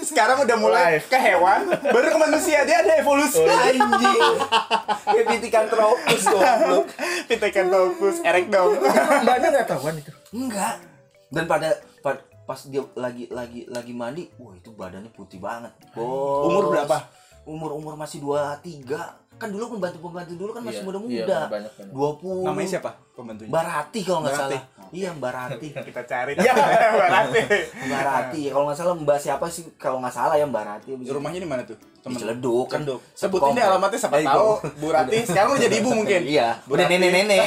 sekarang 0.00 0.42
udah 0.42 0.56
mulai 0.56 0.98
Live. 0.98 1.06
ke 1.06 1.16
hewan, 1.16 1.70
baru 1.70 2.06
ke 2.10 2.18
manusia. 2.18 2.62
Dia 2.64 2.82
ada 2.82 2.98
evolusi. 2.98 3.40
anjing 3.40 4.36
kayak 5.06 5.26
pitikan 5.28 5.64
tropus 5.66 6.22
goblok 6.26 6.86
fokus, 7.90 8.16
erek 8.24 8.48
dong. 8.48 8.80
Mbaknya 9.22 9.48
nggak 9.52 9.68
tahuan 9.68 9.94
itu. 9.98 10.12
enggak 10.32 10.80
dan 11.28 11.44
pada 11.44 11.68
pa- 12.00 12.22
pas 12.42 12.60
dia 12.66 12.82
lagi 12.96 13.30
lagi 13.30 13.66
lagi 13.68 13.92
mandi 13.94 14.26
wah 14.34 14.54
itu 14.54 14.74
badannya 14.74 15.10
putih 15.14 15.38
banget 15.38 15.70
bos 15.92 16.46
Umur 16.46 16.74
berapa? 16.74 17.06
umur 17.46 17.78
umur 17.78 17.94
masih 17.94 18.18
dua 18.18 18.58
tiga 18.58 19.19
kan 19.40 19.48
dulu 19.48 19.64
pembantu 19.72 19.98
pembantu 20.02 20.32
dulu 20.36 20.50
kan 20.52 20.62
masih 20.62 20.76
Iya, 20.76 20.86
muda 20.86 20.98
iya, 21.00 21.04
muda 21.18 21.38
banyak 21.48 21.72
banyak. 21.72 21.90
dua 21.90 22.10
puluh 22.14 22.44
Namanya 22.44 22.68
siapa 22.70 22.90
pembantunya? 23.10 23.48
Mbak 23.48 23.64
Rati 23.64 24.00
kalau 24.02 24.20
nggak 24.20 24.36
salah 24.36 24.62
iya 24.90 25.08
Mbak 25.10 25.32
Rati 25.32 25.68
Kita 25.88 26.02
cari. 26.04 26.32
Ya. 26.36 26.52
Mbak 26.94 27.08
Rati. 27.08 27.40
Mbak 27.82 28.02
Rati 28.02 28.40
kalau 28.46 28.64
nggak 28.66 28.78
salah 28.78 28.94
Mbak 28.94 29.18
siapa 29.18 29.46
sih 29.46 29.64
kalau 29.74 29.98
nggak 29.98 30.12
salah 30.12 30.34
ya 30.34 30.44
Mbak 30.44 30.64
Rati 30.64 30.88
Rumahnya 31.02 31.40
di 31.40 31.48
mana 31.48 31.62
tuh? 31.64 31.74
di 31.74 31.88
Temen. 32.00 32.16
Ciledug 32.16 32.66
kan. 32.66 32.80
Satu 32.80 32.96
Sebutin 33.12 33.40
deh 33.50 33.60
komplek. 33.60 33.64
alamatnya 33.66 33.98
siapa 33.98 34.16
Eh, 34.16 34.24
tahu. 34.24 34.50
Bu 34.76 34.86
Rati 34.88 35.16
sekarang 35.22 35.50
udah 35.50 35.62
jadi 35.62 35.76
ibu 35.78 35.90
mungkin. 35.90 36.20
iya 36.22 36.48
Bu 36.62 36.72
udah 36.72 36.86
nenek-nenek 36.86 37.40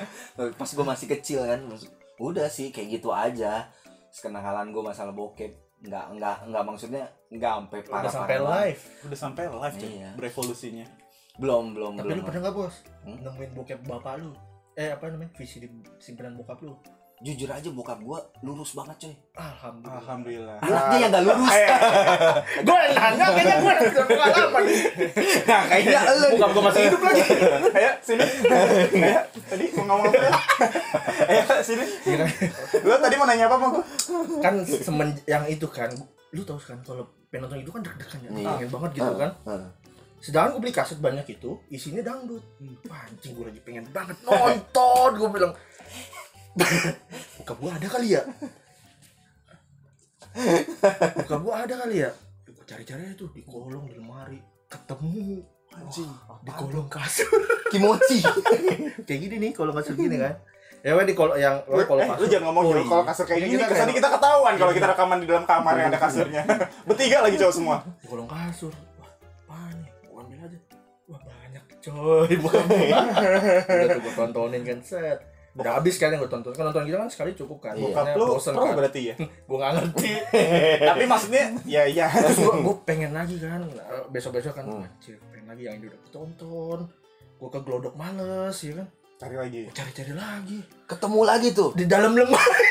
pas 0.58 0.66
gue 0.68 0.84
masih 0.84 1.06
kecil 1.10 1.40
kan 1.42 1.60
udah 2.16 2.48
sih 2.48 2.68
kayak 2.68 2.88
gitu 2.92 3.10
aja 3.10 3.68
kenakalan 4.12 4.70
gue 4.70 4.80
masalah 4.80 5.10
bokep 5.10 5.50
nggak 5.80 6.04
nggak 6.12 6.36
nggak 6.48 6.62
maksudnya 6.64 7.04
nggak 7.28 7.52
sampai 7.54 7.78
parah 7.82 8.00
Udah 8.00 8.12
sampai 8.14 8.36
live. 8.40 8.82
Udah 9.04 9.18
sampai 9.18 9.44
live 9.46 9.76
Iya. 9.78 10.10
berevolusinya. 10.14 10.86
Belum 11.34 11.74
belum 11.74 11.92
Tapi 11.98 12.06
belum 12.06 12.18
lu 12.18 12.26
pernah 12.26 12.40
nggak 12.46 12.54
bos? 12.54 12.74
Hmm? 13.02 13.18
Nemuin 13.20 13.50
bokep 13.58 13.80
bapak 13.84 14.14
lu? 14.22 14.30
Eh 14.74 14.90
apa 14.94 15.04
namanya? 15.10 15.30
Visi 15.34 15.58
di 15.62 15.68
simpanan 15.98 16.38
bokap 16.38 16.62
lu? 16.62 16.74
jujur 17.22 17.46
aja 17.46 17.70
bokap 17.70 18.02
gue 18.02 18.18
lurus 18.42 18.74
banget 18.74 19.06
coy 19.06 19.14
Alhamdulillah. 19.38 19.96
Alhamdulillah. 20.02 20.56
dia 20.60 20.98
yang 21.06 21.10
nggak 21.14 21.24
lurus 21.24 21.52
yang 21.56 22.92
nanya 22.92 23.26
kayaknya 23.32 23.54
gue 23.56 23.70
udah 23.72 24.04
pengalaman 24.04 24.62
nih. 24.66 24.80
nah 25.46 25.62
kayaknya 25.64 26.00
lu 26.10 26.26
Bokap 26.34 26.50
gue 26.50 26.62
masih 26.68 26.82
hidup 26.84 27.00
lagi. 27.00 27.22
Ayo 27.78 27.92
sini. 28.02 28.26
Ayo, 28.98 29.20
tadi 29.46 29.64
mau 29.72 29.84
ngomong 29.88 30.06
apa? 30.10 30.38
Ayo 31.24 31.42
sini. 31.62 31.86
Lo 32.82 32.94
tadi 32.98 33.14
mau 33.14 33.26
nanya 33.30 33.44
apa 33.46 33.56
sama 33.56 33.66
gua? 33.72 33.84
kan 34.42 34.54
semen 34.66 35.08
yang 35.24 35.44
itu 35.46 35.66
kan 35.70 35.90
lu 36.34 36.42
tahu 36.42 36.58
kan 36.58 36.76
kalau 36.82 37.06
penonton 37.30 37.62
itu 37.62 37.70
kan 37.70 37.80
deg-degan 37.80 38.20
ya 38.20 38.30
Iya. 38.34 38.50
pengen 38.58 38.70
banget 38.74 38.90
gitu 38.98 39.12
kan 39.16 39.30
Heeh. 39.46 39.68
Sedangkan 40.24 40.56
gue 40.56 40.60
beli 40.62 40.72
kaset 40.72 40.96
banyak 40.96 41.26
itu 41.28 41.60
isinya 41.68 42.00
dangdut. 42.00 42.40
Wah 42.88 43.04
anjing 43.04 43.32
gue 43.32 43.44
lagi 43.44 43.60
pengen 43.60 43.84
banget 43.90 44.16
nonton 44.24 45.10
gue 45.14 45.28
bilang. 45.30 45.52
Buka 47.36 47.52
gue 47.52 47.70
ada 47.70 47.88
kali 47.90 48.08
ya? 48.10 48.22
Buka 51.14 51.36
gue 51.38 51.52
ada 51.54 51.74
kali 51.76 51.96
ya? 52.00 52.10
Gue 52.44 52.64
cari-cari 52.64 53.02
itu 53.10 53.26
di 53.30 53.42
kolong 53.44 53.84
di 53.86 53.94
lemari. 53.94 54.40
Ketemu. 54.66 55.44
Anjing. 55.74 56.10
Di 56.40 56.52
kolong 56.52 56.88
kasur. 56.88 57.28
Kimochi. 57.68 58.22
Kayak 59.06 59.20
gini 59.20 59.36
nih 59.38 59.50
kolong 59.52 59.74
kasur 59.74 59.94
gini 59.94 60.16
kan. 60.16 60.34
Ya 60.80 60.92
kan 60.92 61.04
di 61.04 61.12
kolong 61.12 61.36
yang 61.36 61.64
Lu, 61.64 61.80
kolong 61.82 62.04
eh, 62.04 62.10
kasur. 62.10 62.20
lu 62.20 62.26
jangan 62.28 62.44
ngomong 62.48 62.62
Oh, 62.62 62.70
dulu 62.70 62.80
iya. 62.80 62.90
kalau 62.90 63.04
kasur 63.04 63.24
kayak 63.24 63.38
Ini 63.38 63.46
gini, 63.46 63.56
kita 63.56 63.66
kesannya 63.66 63.84
kayak- 63.86 63.98
kita 63.98 64.08
ketahuan 64.12 64.54
kalau 64.54 64.72
kita 64.72 64.86
rekaman 64.86 65.18
di 65.18 65.26
dalam 65.26 65.44
kamar 65.44 65.74
yang 65.74 65.88
ada 65.88 66.00
kasurnya. 66.00 66.42
Bertiga 66.88 67.18
lagi 67.20 67.36
cowok 67.36 67.54
semua. 67.54 67.76
di 67.98 68.06
kolong 68.06 68.28
kasur 68.28 68.72
wah 71.08 71.20
banyak 71.20 71.64
coy. 71.84 72.30
Bukan 72.40 72.62
udah 72.70 73.86
tuh 73.92 74.00
gue 74.00 74.14
tontonin 74.20 74.62
kan 74.64 74.78
set. 74.80 75.18
Udah 75.54 75.78
habis 75.78 75.94
kan 76.02 76.10
yang 76.10 76.18
gue 76.18 76.32
tonton 76.32 76.50
kan 76.50 76.66
nonton 76.66 76.82
gitu 76.88 76.98
kan 76.98 77.10
sekali 77.10 77.30
cukup 77.36 77.58
kan. 77.62 77.74
Iya. 77.78 77.94
Bokap 77.94 78.06
lu 78.18 78.24
bosen 78.34 78.52
pro 78.56 78.64
kan. 78.66 78.74
berarti 78.74 79.00
ya. 79.12 79.14
gue 79.48 79.58
gak 79.60 79.72
ngerti. 79.78 80.10
Tapi 80.82 81.04
maksudnya 81.06 81.44
ya 81.68 81.82
ya. 81.86 82.06
terus 82.10 82.38
gue 82.40 82.54
gue 82.58 82.76
pengen 82.82 83.10
lagi 83.14 83.36
kan. 83.38 83.62
Besok 84.10 84.40
besok 84.40 84.54
kan. 84.58 84.64
Hmm. 84.66 84.86
anjir 84.86 85.20
pengen 85.30 85.46
lagi 85.50 85.62
yang 85.68 85.76
ini 85.78 85.86
udah 85.92 86.00
tonton 86.10 86.78
gue 87.34 87.48
ke 87.50 87.60
glodok 87.62 87.94
males 87.94 88.56
ya 88.58 88.72
kan. 88.82 88.88
Cari 89.14 89.36
lagi. 89.38 89.60
gue 89.70 89.74
cari 89.76 89.92
cari 89.94 90.12
lagi. 90.12 90.58
Ketemu 90.90 91.20
lagi 91.22 91.48
tuh. 91.54 91.70
Di 91.76 91.84
dalam 91.86 92.18
lemari 92.18 92.68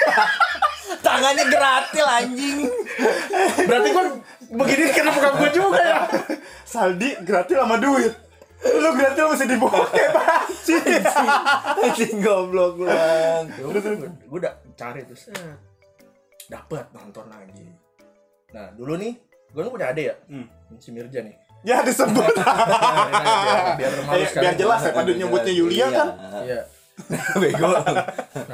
tangannya 0.99 1.45
gratil 1.47 2.05
anjing. 2.05 2.57
Berarti 3.63 3.89
gue 3.89 4.05
begini 4.51 4.83
karena 4.89 5.11
bukan 5.11 5.31
gue 5.35 5.49
juga 5.51 5.79
ya? 5.79 5.99
Saldi 6.63 7.09
gratis 7.21 7.55
sama 7.55 7.77
duit. 7.77 8.13
Lu 8.63 8.89
gratis 8.93 9.23
masih 9.27 9.47
dibawa 9.49 9.83
kayak 9.89 10.11
anjing. 10.15 11.29
anjing 11.83 12.15
goblok 12.19 12.73
lu 12.77 12.87
bang 12.87 13.45
gue 13.51 14.39
udah 14.39 14.53
cari 14.73 15.03
terus. 15.03 15.27
Dapat 16.45 16.85
nonton 16.91 17.25
lagi. 17.27 17.65
Nah 18.51 18.71
dulu 18.71 18.95
nih 18.95 19.13
gue 19.49 19.59
kan 19.59 19.69
punya 19.69 19.87
ade 19.89 20.03
ya? 20.07 20.15
Hmm. 20.27 20.45
si 20.77 20.89
Mirja 20.89 21.21
nih. 21.21 21.35
Ya 21.63 21.79
disebut. 21.79 22.27
biar, 22.35 23.79
biar 23.79 23.91
malu 24.03 24.19
Eh, 24.19 24.27
sekali 24.27 24.43
biar 24.43 24.55
jelas 24.57 24.81
ya 24.83 24.91
pada 24.91 25.11
nyebutnya 25.11 25.53
Yulia 25.53 25.87
kan. 25.89 26.07
iya. 26.43 26.61
Bego. 27.39 27.71
Nah 27.71 28.52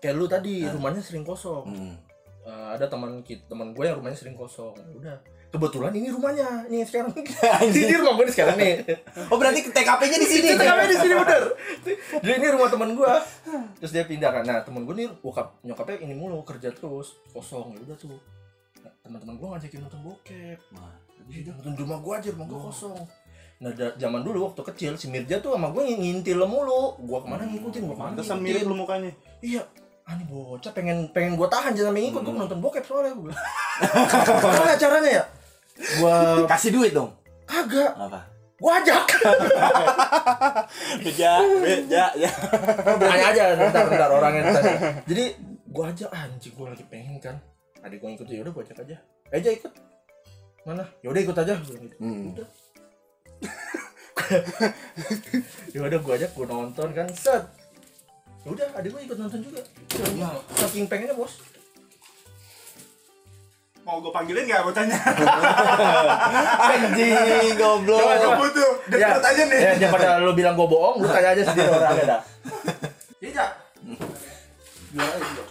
kayak 0.00 0.14
lu 0.14 0.24
tadi 0.24 0.64
rumahnya 0.66 1.00
sering 1.00 1.22
kosong 1.22 1.64
Hmm. 1.66 1.94
Eh, 2.40 2.68
ada 2.72 2.88
teman 2.88 3.20
kita 3.20 3.44
teman 3.46 3.70
gue 3.70 3.84
yang 3.84 3.96
rumahnya 3.96 4.16
sering 4.16 4.32
kosong 4.32 4.72
udah 4.96 5.12
kebetulan 5.46 5.92
ini 5.92 6.08
rumahnya 6.08 6.64
nih 6.66 6.82
sekarang 6.82 7.12
ini 7.68 7.94
rumah 7.94 8.16
gue 8.16 8.26
sekarang 8.28 8.56
nih 8.56 8.80
oh 9.28 9.36
berarti 9.36 9.60
TKP-nya 9.66 10.16
di 10.16 10.26
sini 10.26 10.46
Itu 10.48 10.56
TKP 10.56 10.80
di 10.84 10.96
sini 10.96 11.14
bener. 11.20 11.42
Jadi 12.16 12.32
ini 12.32 12.48
rumah 12.50 12.68
teman 12.68 12.90
gua. 12.92 13.18
Terus 13.76 13.90
dia 13.90 14.04
pindah 14.04 14.30
kan. 14.30 14.42
Nah, 14.42 14.60
teman 14.60 14.82
gua 14.82 14.94
nih 14.94 15.10
bokap 15.16 15.58
nyokapnya 15.60 16.00
ini 16.00 16.14
mulu 16.14 16.40
kerja 16.42 16.70
terus 16.70 17.18
kosong 17.28 17.72
ya 17.72 17.80
udah 17.82 17.96
tuh. 17.98 18.14
Nah, 18.80 18.92
teman-teman 19.00 19.34
gua 19.36 19.46
ngajakin 19.52 19.80
nonton 19.80 20.00
bokep. 20.02 20.58
Nah, 20.70 20.94
Jadi 21.26 21.50
nonton 21.50 21.72
rumah 21.76 21.98
gua 21.98 22.14
aja, 22.16 22.30
rumah 22.30 22.46
gua 22.46 22.60
kosong. 22.68 22.98
Nah, 23.58 23.70
da- 23.72 23.94
zaman 23.94 24.20
dulu 24.22 24.46
waktu 24.46 24.62
kecil 24.64 24.92
si 24.94 25.06
Mirja 25.06 25.38
tuh 25.38 25.52
sama 25.52 25.68
gue 25.68 25.82
ngintil 25.84 26.40
mulu. 26.42 26.96
Gua 27.02 27.20
ke 27.20 27.28
mana 27.28 27.42
ngikutin, 27.44 27.82
gua 27.84 27.94
ke 27.94 28.00
mana 28.00 28.12
ngikutin. 28.14 28.38
mirip 28.38 28.62
lu 28.64 28.74
mukanya. 28.74 29.10
Iya. 29.40 29.62
Ini 30.10 30.26
bocah 30.26 30.74
pengen 30.74 31.06
pengen 31.14 31.38
gua 31.38 31.46
tahan 31.46 31.70
jangan 31.70 31.94
sampai 31.94 32.02
ngikut, 32.02 32.22
gua 32.26 32.34
nonton 32.34 32.58
bokep 32.58 32.82
soalnya 32.82 33.14
gua. 33.14 33.30
Gimana 33.30 34.74
caranya 34.82 35.10
ya? 35.22 35.24
Gua 36.02 36.14
Kasih 36.50 36.74
duit 36.74 36.90
dong. 36.90 37.14
kagak, 37.46 37.94
Apa? 37.98 38.26
gua 38.58 38.78
ajak. 38.78 39.06
Beja, 41.02 41.42
beja, 41.62 42.04
ya. 42.14 42.30
Tanya 42.98 43.24
aja 43.34 43.42
bentar 43.58 43.84
bentar 43.90 44.10
orangnya 44.10 44.42
tanya. 44.54 45.02
Jadi 45.06 45.24
gua 45.66 45.90
ajak 45.90 46.10
ah, 46.10 46.26
anjing 46.26 46.54
gua 46.54 46.74
lagi 46.74 46.84
pengen 46.86 47.18
kan. 47.18 47.36
Adik 47.82 47.98
gua 47.98 48.10
ikut 48.14 48.26
ya 48.26 48.42
udah 48.42 48.52
gua 48.54 48.62
ajak 48.66 48.78
aja. 48.82 48.96
Aja 49.30 49.50
ikut. 49.50 49.72
Mana? 50.62 50.84
Ya 51.02 51.08
udah 51.10 51.22
ikut 51.22 51.36
aja 51.38 51.54
gitu. 51.58 51.96
Hmm. 51.98 52.34
Udah. 52.34 52.48
ya 55.74 55.80
udah 55.86 55.98
gua 56.02 56.14
ajak 56.18 56.30
gua 56.34 56.46
nonton 56.46 56.88
kan 56.94 57.06
set. 57.14 57.42
Ya 58.40 58.48
udah 58.56 58.66
adik 58.80 58.88
gua 58.96 59.00
ikut 59.04 59.18
nonton 59.20 59.40
juga. 59.44 59.60
Ya, 60.16 60.30
saking 60.56 60.88
pengennya 60.88 61.12
bos. 61.12 61.36
Mau 63.80 63.96
gue 64.00 64.12
panggilin 64.12 64.44
nggak 64.44 64.64
bocahnya? 64.64 64.92
Anjing 66.68 67.56
goblok. 67.56 68.04
Kamu 68.04 68.46
tuh 68.52 68.70
deket 68.92 69.24
aja 69.24 69.42
nih. 69.48 69.60
Ya, 69.60 69.72
daripada 69.76 70.08
lu 70.20 70.32
bilang 70.36 70.52
gua 70.56 70.68
bohong, 70.68 71.00
lu 71.00 71.08
tanya 71.08 71.32
aja 71.32 71.42
sendiri 71.48 71.68
orangnya 71.68 72.04
dah. 72.04 72.20
Iya. 73.20 73.46
Itu? 74.96 75.44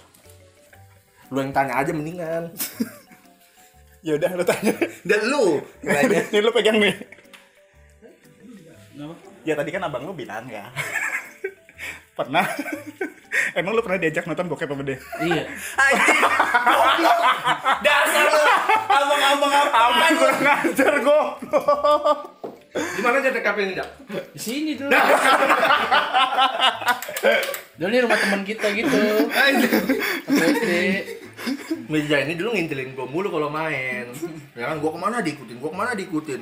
Lu 1.30 1.38
yang 1.42 1.54
tanya 1.54 1.74
aja 1.82 1.92
mendingan. 1.94 2.44
Ya 4.00 4.16
udah 4.16 4.32
lu 4.32 4.48
tanya. 4.48 4.72
Dan 5.04 5.22
lu. 5.28 5.60
Nih 6.32 6.40
lu 6.40 6.56
pegang 6.56 6.80
nih. 6.80 6.96
Ya 9.44 9.60
tadi 9.60 9.76
kan 9.76 9.84
abang 9.84 10.08
lu 10.08 10.16
bilang 10.16 10.48
ya. 10.48 10.72
Pernah. 12.20 12.45
Emang 13.57 13.72
lu 13.74 13.82
pernah 13.82 13.99
diajak 14.01 14.28
nonton 14.28 14.51
bokep 14.51 14.67
sama 14.67 14.84
dia? 14.84 14.99
Iya. 15.24 15.43
Dasar 17.86 18.26
lu. 18.28 18.43
Abang-abang 18.89 19.53
apa? 19.53 19.78
Abang 19.80 20.13
kurang 20.20 20.41
ngajar 20.43 20.93
gua. 21.01 21.24
Gimana 22.70 23.17
aja 23.24 23.34
TKP 23.34 23.57
ini, 23.65 23.74
Dak? 23.74 23.89
Di 24.36 24.41
sini 24.41 24.72
dulu. 24.78 24.91
dulu 27.80 27.89
ini 27.89 27.99
rumah 28.03 28.17
teman 28.20 28.41
kita 28.45 28.67
gitu. 28.76 28.99
SD. 30.30 30.70
Meja 31.89 32.22
ini 32.22 32.38
dulu 32.38 32.53
ngintilin 32.53 32.93
gua 32.93 33.09
mulu 33.09 33.34
kalau 33.34 33.49
main. 33.49 34.13
Ya 34.53 34.70
kan 34.70 34.78
gua 34.78 34.93
ke 34.93 34.99
mana 35.01 35.17
diikutin, 35.26 35.57
gua 35.57 35.70
ke 35.74 35.78
mana 35.78 35.91
diikutin. 35.97 36.41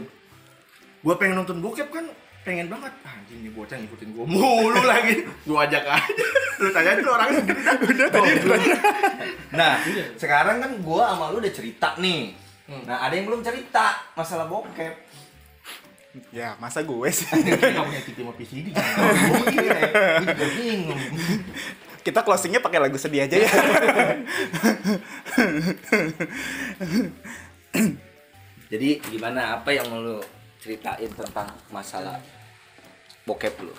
Gua 1.05 1.15
pengen 1.15 1.39
nonton 1.39 1.63
bokep 1.63 1.87
kan 1.93 2.05
pengen 2.47 2.71
banget 2.71 2.93
anjing 3.03 3.43
nih 3.43 3.51
bocah 3.51 3.75
ngikutin 3.75 4.09
gua 4.15 4.23
mulu 4.23 4.81
lagi 4.87 5.27
gua 5.43 5.67
ajak 5.67 5.83
aja 5.83 6.25
lu 6.63 6.71
tanya 6.71 6.95
dulu 6.95 7.11
orangnya 7.11 7.43
udah 7.91 8.07
tadi 8.07 8.31
Nah, 9.47 9.79
sekarang 10.19 10.59
kan 10.59 10.71
gua 10.83 11.15
sama 11.15 11.31
lu 11.31 11.39
udah 11.39 11.53
cerita 11.53 11.95
nih. 11.97 12.35
Hmm. 12.67 12.83
Nah, 12.83 12.99
ada 13.07 13.15
yang 13.15 13.25
belum 13.31 13.41
cerita 13.41 13.95
masalah 14.11 14.45
bokep. 14.45 15.07
Ya 16.33 16.57
masa 16.57 16.81
gue 16.81 17.09
sih. 17.13 17.29
nggak 17.29 17.77
punya 17.77 18.01
TV 18.01 18.17
sama 18.25 18.33
PCD 18.33 18.67
Oh 18.73 19.45
iya, 19.53 19.77
gua 19.93 20.17
juga 20.25 20.45
bingung. 20.57 21.01
Kita 22.05 22.25
closingnya 22.25 22.63
pakai 22.63 22.79
lagu 22.81 22.97
sedih 22.97 23.27
aja 23.27 23.37
ya. 23.37 23.51
Jadi 28.67 28.89
gimana 29.13 29.61
apa 29.61 29.69
yang 29.71 29.87
mau 29.91 30.01
lu 30.01 30.17
ceritain 30.57 31.11
tentang 31.13 31.53
masalah 31.69 32.17
bokep 33.27 33.55
lu? 33.59 33.75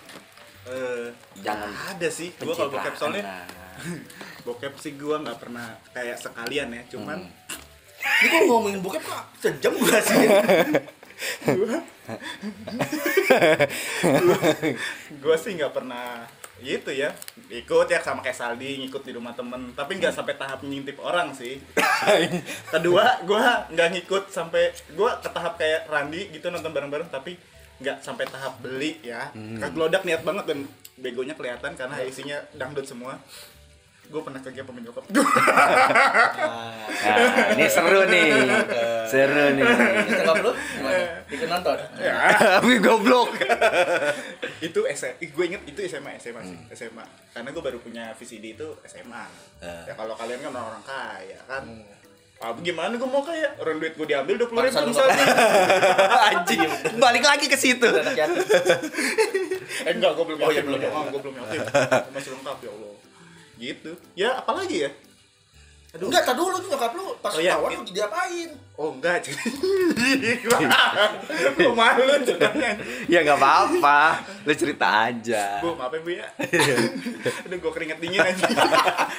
Eh, 0.68 1.08
Jangan 1.40 1.72
ada 1.72 2.08
sih. 2.12 2.36
Gua 2.36 2.52
kalau 2.52 2.70
bokep 2.76 2.94
soalnya 3.00 3.24
lah. 3.24 3.48
bokep 4.46 4.76
sih 4.76 5.00
gua 5.00 5.24
nggak 5.24 5.40
pernah 5.40 5.80
kayak 5.96 6.20
sekalian 6.20 6.68
ya. 6.76 6.82
Cuman 6.92 7.24
ini 7.98 8.26
kok 8.30 8.42
ngomongin 8.46 8.80
bokep 8.82 9.02
kok 9.02 9.22
sejam 9.42 9.74
gak 9.74 10.02
sih 10.06 10.18
gue 15.18 15.36
sih 15.42 15.52
nggak 15.58 15.74
pernah 15.74 16.22
gitu 16.58 16.90
ya 16.90 17.14
ikut 17.50 17.86
ya 17.86 18.02
sama 18.02 18.18
kayak 18.22 18.34
Saldi 18.34 18.82
ngikut 18.82 19.06
di 19.06 19.14
rumah 19.14 19.34
temen 19.34 19.74
tapi 19.78 19.98
nggak 19.98 20.14
sampai 20.14 20.34
tahap 20.34 20.62
ngintip 20.66 20.98
orang 20.98 21.30
sih 21.34 21.58
kedua 22.74 23.22
gue 23.22 23.44
nggak 23.74 23.88
ngikut 23.94 24.30
sampai 24.30 24.74
gue 24.74 25.10
ke 25.22 25.28
tahap 25.30 25.54
kayak 25.58 25.86
Randi 25.86 26.34
gitu 26.34 26.50
nonton 26.50 26.74
bareng-bareng 26.74 27.10
tapi 27.10 27.38
nggak 27.78 27.96
sampai 28.02 28.24
tahap 28.26 28.58
beli 28.62 28.98
ya. 29.02 29.30
Kaglodak 29.34 30.02
niat 30.02 30.22
banget 30.26 30.44
dan 30.50 30.66
begonya 30.98 31.34
kelihatan 31.38 31.72
karena 31.78 31.96
isinya 32.02 32.38
dangdut 32.54 32.86
semua. 32.86 33.18
Gue 34.08 34.24
pernah 34.24 34.40
ke 34.40 34.48
pemain 34.64 34.82
nyokap. 34.82 35.04
Nah, 36.98 37.54
ini 37.54 37.70
seru 37.70 38.02
nih. 38.10 38.26
Seru 39.06 39.54
nih. 39.54 39.64
Cakap 40.10 40.36
lu? 40.42 40.52
Ikut 41.30 41.46
nonton? 41.46 41.78
Tapi 42.58 42.72
goblok. 42.82 43.38
itu 44.66 44.80
SMA 44.94 45.22
gue 45.22 45.44
inget 45.46 45.62
itu 45.70 45.80
SMA 45.86 46.18
SMA 46.18 46.42
sih 46.42 46.58
SMA 46.74 47.04
karena 47.30 47.48
gue 47.54 47.62
baru 47.62 47.78
punya 47.78 48.10
VCD 48.18 48.58
itu 48.58 48.68
SMA 48.90 49.24
ya 49.86 49.94
kalau 49.94 50.18
kalian 50.18 50.42
kan 50.42 50.50
orang, 50.50 50.82
-orang 50.82 50.82
kaya 50.82 51.38
kan 51.46 51.62
Ah, 52.38 52.54
gimana 52.54 52.94
gue 52.94 53.04
mau 53.04 53.18
kaya? 53.18 53.50
Orang 53.58 53.82
duit 53.82 53.98
gue 53.98 54.06
diambil 54.06 54.38
dua 54.38 54.46
puluh 54.46 54.62
ribu 54.62 54.78
misalnya. 54.86 55.10
Anjing. 56.30 56.62
Balik 56.94 57.26
lagi 57.26 57.50
ke 57.50 57.58
situ. 57.58 57.82
Eh 57.82 58.14
enggak, 59.90 60.14
gue 60.14 60.22
belum 60.24 60.38
Oh, 60.38 60.46
iya, 60.46 60.62
yatim. 60.62 60.70
belum 60.70 60.78
Oh, 60.78 60.86
yatim. 60.86 61.10
gue 61.10 61.20
belum 61.26 61.34
yatim. 61.34 61.58
Masih 62.14 62.30
lengkap 62.38 62.58
ya 62.62 62.70
Allah. 62.70 62.94
Gitu. 63.58 63.90
Ya, 64.14 64.38
apalagi 64.38 64.86
ya? 65.88 66.04
Enggak, 66.04 66.22
tak 66.28 66.36
dulu 66.36 66.54
tuh 66.60 66.68
nyokap 66.68 66.92
lu 66.92 67.16
pas 67.24 67.32
Oh, 67.32 67.40
iya. 67.40 67.56
ketahuan 67.56 67.80
lu 67.80 67.82
diapain? 67.88 68.50
Oh, 68.78 68.94
enggak. 68.94 69.24
Jadi 69.24 70.32
gue 71.58 71.72
malu 71.72 72.04
ceritanya. 72.22 72.70
Ya 73.08 73.18
nggak 73.24 73.38
apa-apa. 73.40 74.22
Lu 74.44 74.52
cerita 74.54 75.10
aja. 75.10 75.64
Bu, 75.64 75.74
maaf 75.74 75.90
ya, 75.96 76.00
Bu 76.04 76.10
ya. 76.12 76.28
Aduh, 77.48 77.56
gue 77.58 77.72
keringet 77.72 77.98
dingin 77.98 78.20
aja. 78.20 78.44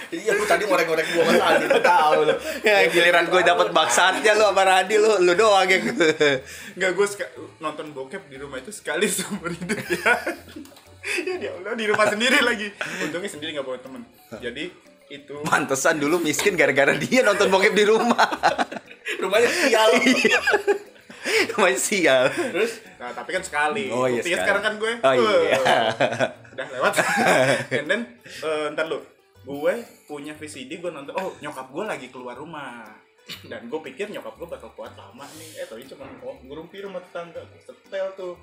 Iya, 0.10 0.34
lu 0.34 0.46
tadi 0.46 0.66
ngorek-ngorek 0.66 1.06
gua 1.14 1.24
sama 1.26 1.38
tadi. 1.38 1.66
Lu 1.70 1.82
tahu 1.82 2.20
lu. 2.26 2.36
Ya 2.66 2.86
giliran 2.90 3.26
gue 3.30 3.42
dapat 3.42 3.68
baksatnya 3.74 4.32
lu 4.38 4.46
sama 4.50 4.64
Radi 4.64 4.96
lu 4.98 5.12
lu 5.26 5.34
doang 5.34 5.68
yang 5.70 5.84
Enggak, 6.78 6.92
gue 6.96 7.08
nonton 7.60 7.86
bokep 7.94 8.30
di 8.30 8.38
rumah 8.38 8.62
itu 8.62 8.70
sekali 8.72 9.10
seumur 9.10 9.52
hidup 9.52 9.80
ya. 9.90 10.14
ya 11.26 11.36
dia 11.36 11.52
Allah 11.52 11.74
di 11.74 11.86
rumah 11.90 12.06
sendiri 12.08 12.40
lagi. 12.46 12.70
Untungnya 13.04 13.30
sendiri 13.30 13.58
nggak 13.58 13.66
bawa 13.66 13.78
temen. 13.82 14.02
Jadi 14.40 14.89
itu 15.10 15.36
Pantesan 15.42 15.98
dulu 15.98 16.22
miskin 16.22 16.54
gara-gara 16.54 16.94
dia 16.94 17.22
nonton 17.22 17.50
bokep 17.50 17.74
di 17.74 17.84
rumah. 17.84 18.30
Rumahnya 19.18 19.50
sial. 19.50 19.90
Masih 21.60 21.78
sial. 21.78 22.24
Terus 22.30 22.72
Nah, 23.00 23.16
tapi 23.16 23.32
kan 23.32 23.40
sekali. 23.40 23.88
Oh, 23.88 24.04
iya, 24.06 24.20
Buktinya 24.20 24.28
sekali. 24.36 24.44
sekarang 24.44 24.64
kan 24.64 24.74
gue. 24.76 24.94
Oh, 25.00 25.14
iya. 25.16 25.56
eh, 25.56 25.86
Udah 26.54 26.68
lewat. 26.68 26.94
And 27.80 27.88
then 27.88 28.02
eh, 28.20 28.66
ntar 28.76 28.86
lu. 28.86 29.00
Gue 29.42 29.74
punya 30.04 30.36
VCD 30.36 30.84
gue 30.84 30.92
nonton. 30.92 31.16
Oh, 31.16 31.32
nyokap 31.40 31.72
gue 31.72 31.84
lagi 31.88 32.08
keluar 32.12 32.36
rumah. 32.36 32.84
Dan 33.46 33.70
gue 33.70 33.80
pikir 33.92 34.10
nyokap 34.10 34.36
gue 34.42 34.48
bakal 34.50 34.70
kuat 34.74 34.94
lama 34.98 35.26
nih. 35.38 35.62
Eh, 35.62 35.68
tapi 35.70 35.86
cuma 35.86 36.10
oh, 36.26 36.38
ngerumpi 36.42 36.82
rumah 36.82 37.02
tetangga. 37.02 37.42
Gue 37.46 37.62
setel 37.62 38.08
tuh. 38.18 38.34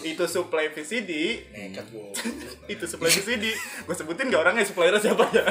Itu 0.00 0.24
supply 0.24 0.72
VCD. 0.72 1.12
nekat 1.52 1.86
gua. 1.92 2.08
itu 2.72 2.84
supply 2.88 3.12
VCD. 3.12 3.52
Gue 3.84 3.94
sebutin 3.94 4.32
gak 4.32 4.42
orangnya 4.48 4.64
suppliernya 4.64 5.00
siapa 5.00 5.24
ya. 5.32 5.44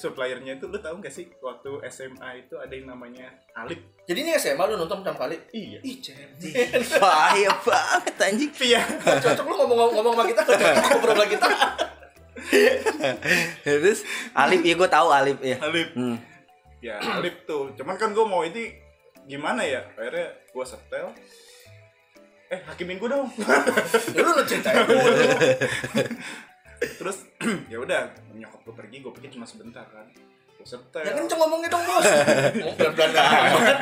Suppliernya 0.00 0.56
itu 0.56 0.66
lu 0.72 0.78
tahu 0.80 1.04
gak 1.04 1.12
sih 1.12 1.28
waktu 1.44 1.70
SMA 1.92 2.48
itu 2.48 2.56
ada 2.56 2.72
yang 2.72 2.88
namanya 2.88 3.28
Alip. 3.52 3.80
Jadi 4.08 4.18
ini 4.24 4.30
SMA 4.40 4.64
lu 4.64 4.80
nonton 4.80 5.04
pertama 5.04 5.28
kali? 5.28 5.36
Iya. 5.52 5.78
Ih. 5.84 6.00
Bahaya 6.96 7.52
banget 7.60 8.14
anjing. 8.16 8.50
Iya. 8.56 8.82
Cocok 9.20 9.44
lu 9.44 9.54
ngomong-ngomong 9.64 10.14
sama 10.16 10.24
kita, 10.26 10.42
cocok 10.48 10.70
ngobrol 10.88 11.14
sama 11.14 11.26
kita. 11.28 11.48
Terus 13.66 14.02
Alif 14.32 14.60
ya 14.64 14.74
gue 14.74 14.88
tahu 14.88 15.08
Alif 15.12 15.38
ya. 15.44 15.56
Alip. 15.60 15.92
Hmm. 15.92 16.29
Ya 16.80 16.96
Alip 17.00 17.44
tuh. 17.44 17.72
Cuman 17.76 17.96
kan 17.96 18.12
gue 18.12 18.26
mau 18.26 18.44
ini 18.44 18.72
gimana 19.28 19.64
ya? 19.64 19.84
Akhirnya 19.96 20.34
gue 20.50 20.64
setel. 20.64 21.12
Eh 22.50 22.60
hakimin 22.66 22.98
gue 22.98 23.08
dong. 23.08 23.28
Ya 24.16 24.20
lu 24.24 24.30
lu 24.34 24.42
ceritain 24.44 24.84
dulu. 24.84 25.00
terus 26.80 27.28
ya 27.72 27.76
udah 27.76 28.08
nyokap 28.32 28.60
gue 28.64 28.74
pergi 28.74 28.96
gue 29.04 29.12
pikir 29.20 29.30
cuma 29.38 29.46
sebentar 29.46 29.84
kan. 29.88 30.08
Gue 30.56 30.66
setel. 30.66 31.04
Ya 31.04 31.12
kenceng 31.16 31.38
ngomongnya 31.40 31.68
dong, 31.72 31.84
Bos. 31.84 32.04
Ngomong 32.60 32.76
pelan-pelan 32.76 33.12
amat. 33.16 33.76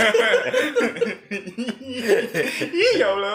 Ih, 2.71 2.93
ya 2.99 3.09
Allah 3.15 3.35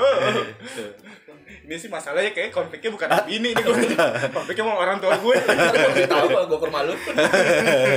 ini 1.64 1.76
sih 1.80 1.88
masalahnya 1.88 2.36
kayak 2.36 2.51
konfliknya 2.51 2.91
bukan 2.91 3.07
sama 3.07 3.24
bini 3.24 3.55
nih 3.55 3.64
gue 3.64 3.76
konfliknya 4.36 4.64
sama 4.68 4.76
orang 4.76 4.97
tua 4.99 5.16
gue 5.16 5.36
tahu 6.07 6.28
kalau 6.28 6.45
gua 6.51 6.59
ke 6.59 6.66
rumah 6.68 6.82
lu. 6.84 6.93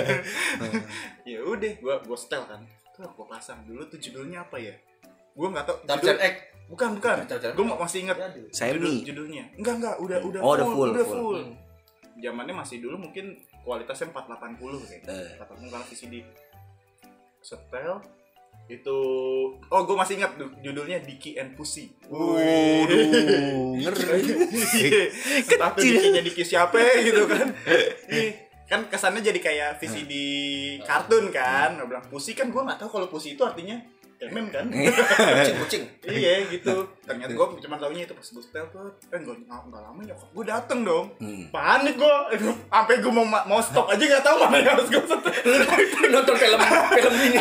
ya 1.30 1.38
udah 1.42 1.72
gue 1.74 1.94
gue 2.06 2.18
setel 2.18 2.42
kan 2.46 2.62
tuh 2.94 3.10
gue 3.10 3.26
pasang 3.26 3.60
dulu 3.66 3.82
tuh 3.90 3.98
judulnya 3.98 4.46
apa 4.46 4.56
ya 4.56 4.74
gue 5.36 5.48
nggak 5.52 5.64
tau 5.68 5.76
Tarzan 5.84 6.16
X. 6.16 6.34
Bukan, 6.66 6.98
bukan. 6.98 7.16
Gue 7.30 7.66
masih 7.78 7.98
ingat 8.02 8.18
Semi. 8.50 8.74
judul, 8.74 8.94
judulnya. 9.06 9.44
Enggak, 9.54 9.74
enggak, 9.78 9.96
udah 10.02 10.18
udah 10.18 10.40
Oh, 10.42 10.52
udah 10.58 10.66
full, 10.66 10.90
udah 10.90 11.06
full. 11.06 11.22
full. 11.22 11.42
Zamannya 12.18 12.54
masih 12.58 12.82
dulu 12.82 12.96
mungkin 13.06 13.38
kualitasnya 13.62 14.10
480 14.10 14.58
kayaknya. 14.82 15.14
Eh. 15.14 15.38
480 15.38 15.70
kalau 15.70 15.86
VCD. 15.86 16.14
Setel 17.38 18.02
itu 18.66 18.98
oh 19.54 19.80
gue 19.82 19.94
masih 19.94 20.18
ingat 20.18 20.34
du- 20.34 20.50
judulnya 20.58 20.98
Dicky 20.98 21.38
and 21.38 21.54
Pussy. 21.54 21.94
Waduh, 22.10 23.78
ngeri. 23.78 24.20
Entah 25.54 25.70
tuh 25.70 25.82
Dicky-nya 25.82 26.22
Dicky 26.22 26.42
siapa 26.42 26.74
gitu 26.98 27.30
kan. 27.30 27.54
Kan 28.66 28.90
kesannya 28.90 29.22
jadi 29.22 29.38
kayak 29.38 29.70
VCD 29.78 30.12
kartun 30.82 31.30
kan. 31.30 31.78
Gue 31.78 31.86
bilang 31.86 32.06
Pussy 32.10 32.34
kan 32.34 32.50
gue 32.50 32.58
nggak 32.58 32.82
tahu 32.82 32.98
kalau 32.98 33.06
Pussy 33.06 33.38
itu 33.38 33.46
artinya 33.46 33.78
meme 34.32 34.48
kan. 34.48 34.66
kucing 34.72 35.56
kucing 35.60 35.82
iya 36.08 36.48
gitu. 36.48 36.88
Ternyata 37.04 37.32
gue 37.36 37.46
cuma 37.62 37.76
taunya 37.76 38.08
itu 38.08 38.14
pas 38.16 38.26
gue 38.26 38.42
setel 38.42 38.66
tuh. 38.72 38.88
Eh 39.12 39.18
nggak 39.20 39.36
nggak 39.44 39.82
lama 39.84 40.00
nyokap 40.00 40.28
gue 40.32 40.44
dateng 40.48 40.80
dong. 40.82 41.06
Hmm. 41.20 41.44
Panik 41.52 41.94
gue. 42.00 42.16
Sampai 42.72 42.94
gue 43.04 43.12
mau 43.12 43.26
mau 43.28 43.60
stop 43.60 43.92
aja 43.92 44.00
nggak 44.00 44.24
tahu 44.24 44.36
mana 44.48 44.56
yang 44.60 44.72
harus 44.76 44.88
gue 44.88 45.02
setel. 45.04 45.32
nonton 46.06 46.34
film 46.38 46.60
film 46.96 47.14
ini 47.18 47.38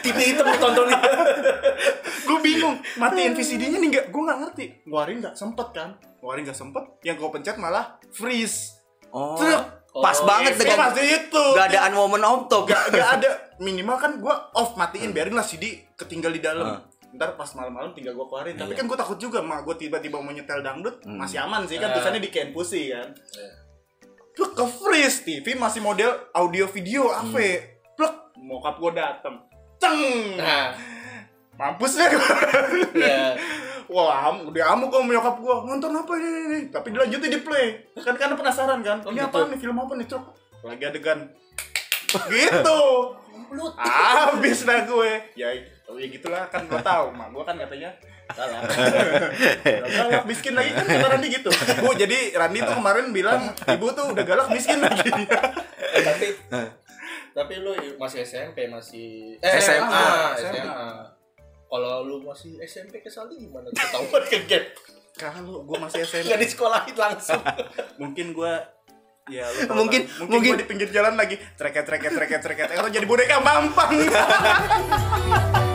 TV 0.00 0.18
hitam 0.32 0.46
tontonin 0.56 0.98
gue 2.26 2.38
bingung 2.42 2.76
matiin 2.98 3.34
VCD-nya 3.34 3.78
nih 3.82 3.88
nggak 3.92 4.06
gue 4.14 4.22
nggak 4.22 4.38
ngerti 4.46 4.64
ngeluarin 4.86 5.16
nggak 5.22 5.34
sempet 5.34 5.68
kan 5.74 5.90
ngeluarin 6.22 6.42
nggak 6.46 6.58
sempet 6.58 6.84
yang 7.02 7.18
gue 7.18 7.28
pencet 7.30 7.58
malah 7.58 7.98
freeze 8.14 8.76
Oh. 9.16 9.38
Truk. 9.38 9.64
Pas 9.96 10.12
Oh, 10.14 10.24
banget 10.24 10.52
Efek 10.52 10.66
dengan 10.66 10.78
masih 10.86 11.06
itu 11.18 11.44
gak 11.52 11.66
adaan 11.68 11.92
momen 11.92 12.20
auto. 12.20 12.58
gak, 12.64 12.82
gak 12.90 13.08
ada 13.16 13.30
minimal 13.58 13.96
kan 13.96 14.12
gue 14.14 14.34
off 14.52 14.74
matiin 14.74 15.10
biarin 15.10 15.32
lah 15.32 15.42
CD 15.42 15.64
ketinggal 15.92 16.28
di 16.28 16.38
dalam 16.38 16.66
Ah. 16.66 16.80
ntar 17.08 17.32
pas 17.32 17.48
malam-malam 17.50 17.90
tinggal 17.90 18.12
gue 18.12 18.26
keluarin 18.26 18.52
tapi 18.54 18.70
Iya. 18.70 18.78
kan 18.78 18.84
gue 18.84 18.98
takut 18.98 19.16
juga 19.16 19.40
mah 19.40 19.62
gue 19.62 19.72
tiba-tiba 19.74 20.16
mau 20.16 20.28
nyetel 20.28 20.60
dangdut 20.60 21.00
Hmm. 21.00 21.16
masih 21.16 21.40
aman 21.40 21.64
sih 21.64 21.76
kan 21.76 21.88
Ah. 21.88 21.94
tulisannya 21.94 22.20
di 22.20 22.28
Ken 22.28 22.50
Pussy 22.50 22.90
kan 22.90 23.08
Iya. 23.08 23.48
Pluk 24.30 24.52
ke 24.52 24.64
freeze 24.68 25.18
TV 25.22 25.46
masih 25.54 25.80
model 25.80 26.12
audio 26.30 26.66
video 26.66 27.08
AV 27.10 27.32
Hmm. 27.32 27.60
pluk 27.94 28.14
mokap 28.38 28.76
gue 28.76 28.92
dateng 28.92 29.36
ceng 29.76 30.00
nah 30.36 30.76
mampus 31.54 31.96
deh 31.96 32.04
gue 32.06 32.28
ya 32.98 33.32
Wah, 33.86 34.30
am, 34.30 34.50
udah 34.50 34.64
amuk 34.74 34.90
kok 34.90 35.02
nyokap 35.06 35.36
gua. 35.38 35.62
Nonton 35.62 35.94
apa 35.94 36.12
ini, 36.18 36.26
ini, 36.26 36.40
ini? 36.46 36.58
Tapi 36.74 36.90
dilanjutin 36.90 37.30
di 37.30 37.40
play. 37.42 37.66
Kan 38.02 38.18
karena 38.18 38.34
penasaran 38.34 38.82
kan. 38.82 38.98
Oh, 39.06 39.14
ini 39.14 39.22
gitu. 39.22 39.30
apa 39.30 39.38
nih? 39.46 39.58
Film 39.62 39.76
apa 39.78 39.92
nih, 39.94 40.06
Cok? 40.10 40.22
Lagi 40.66 40.84
adegan. 40.90 41.20
gitu. 42.26 42.82
Habis 43.78 44.58
dah 44.66 44.80
gue. 44.86 45.12
Ya, 45.38 45.48
oh 45.86 45.96
ya 45.98 46.06
gitulah 46.10 46.50
kan 46.50 46.66
gua 46.66 46.82
tahu. 46.82 47.14
Mak 47.14 47.28
gua 47.30 47.44
kan 47.46 47.54
katanya 47.58 47.94
salah. 48.34 48.58
galak 49.86 50.24
miskin 50.26 50.58
lagi 50.58 50.74
kan 50.74 50.82
kata 50.82 51.06
Randi 51.14 51.28
gitu. 51.30 51.50
Bu, 51.82 51.94
jadi 51.94 52.34
Randi 52.34 52.58
tuh 52.58 52.74
kemarin 52.74 53.06
bilang 53.14 53.54
ibu 53.54 53.86
tuh 53.94 54.10
udah 54.10 54.24
galak 54.26 54.48
miskin 54.50 54.82
lagi. 54.82 55.06
Eh, 55.94 56.02
tapi 56.02 56.26
tapi 57.36 57.54
lu 57.60 57.72
masih 58.00 58.24
SMP 58.24 58.66
masih 58.66 59.36
eh 59.38 59.60
SMA. 59.60 59.86
SMA, 60.40 60.50
SMA. 60.50 61.15
Kalau 61.66 62.02
lu 62.02 62.22
masih 62.22 62.56
SMP 62.60 62.98
ke 62.98 63.10
Saldi 63.10 63.36
gimana? 63.38 63.66
Ketahuan 63.68 64.22
ke 64.22 64.38
gap. 64.46 64.64
Kalau 65.12 65.64
gua 65.64 65.82
masih 65.82 66.04
SMP, 66.04 66.28
Enggak 66.28 66.40
disekolahin 66.40 66.94
langsung. 66.94 67.42
mungkin 68.02 68.30
gua 68.32 68.62
Ya, 69.26 69.42
lu 69.42 69.74
Mungkin- 69.74 70.06
mungkin, 70.06 70.30
mungkin- 70.30 70.52
gua 70.52 70.62
di 70.62 70.66
pinggir 70.70 70.88
jalan 70.88 71.18
lagi 71.18 71.34
treket 71.58 71.82
treket 71.82 72.14
treket 72.14 72.38
treket 72.38 72.68
atau 72.70 72.86
jadi 72.86 73.02
boneka 73.02 73.42
mampang 73.42 73.90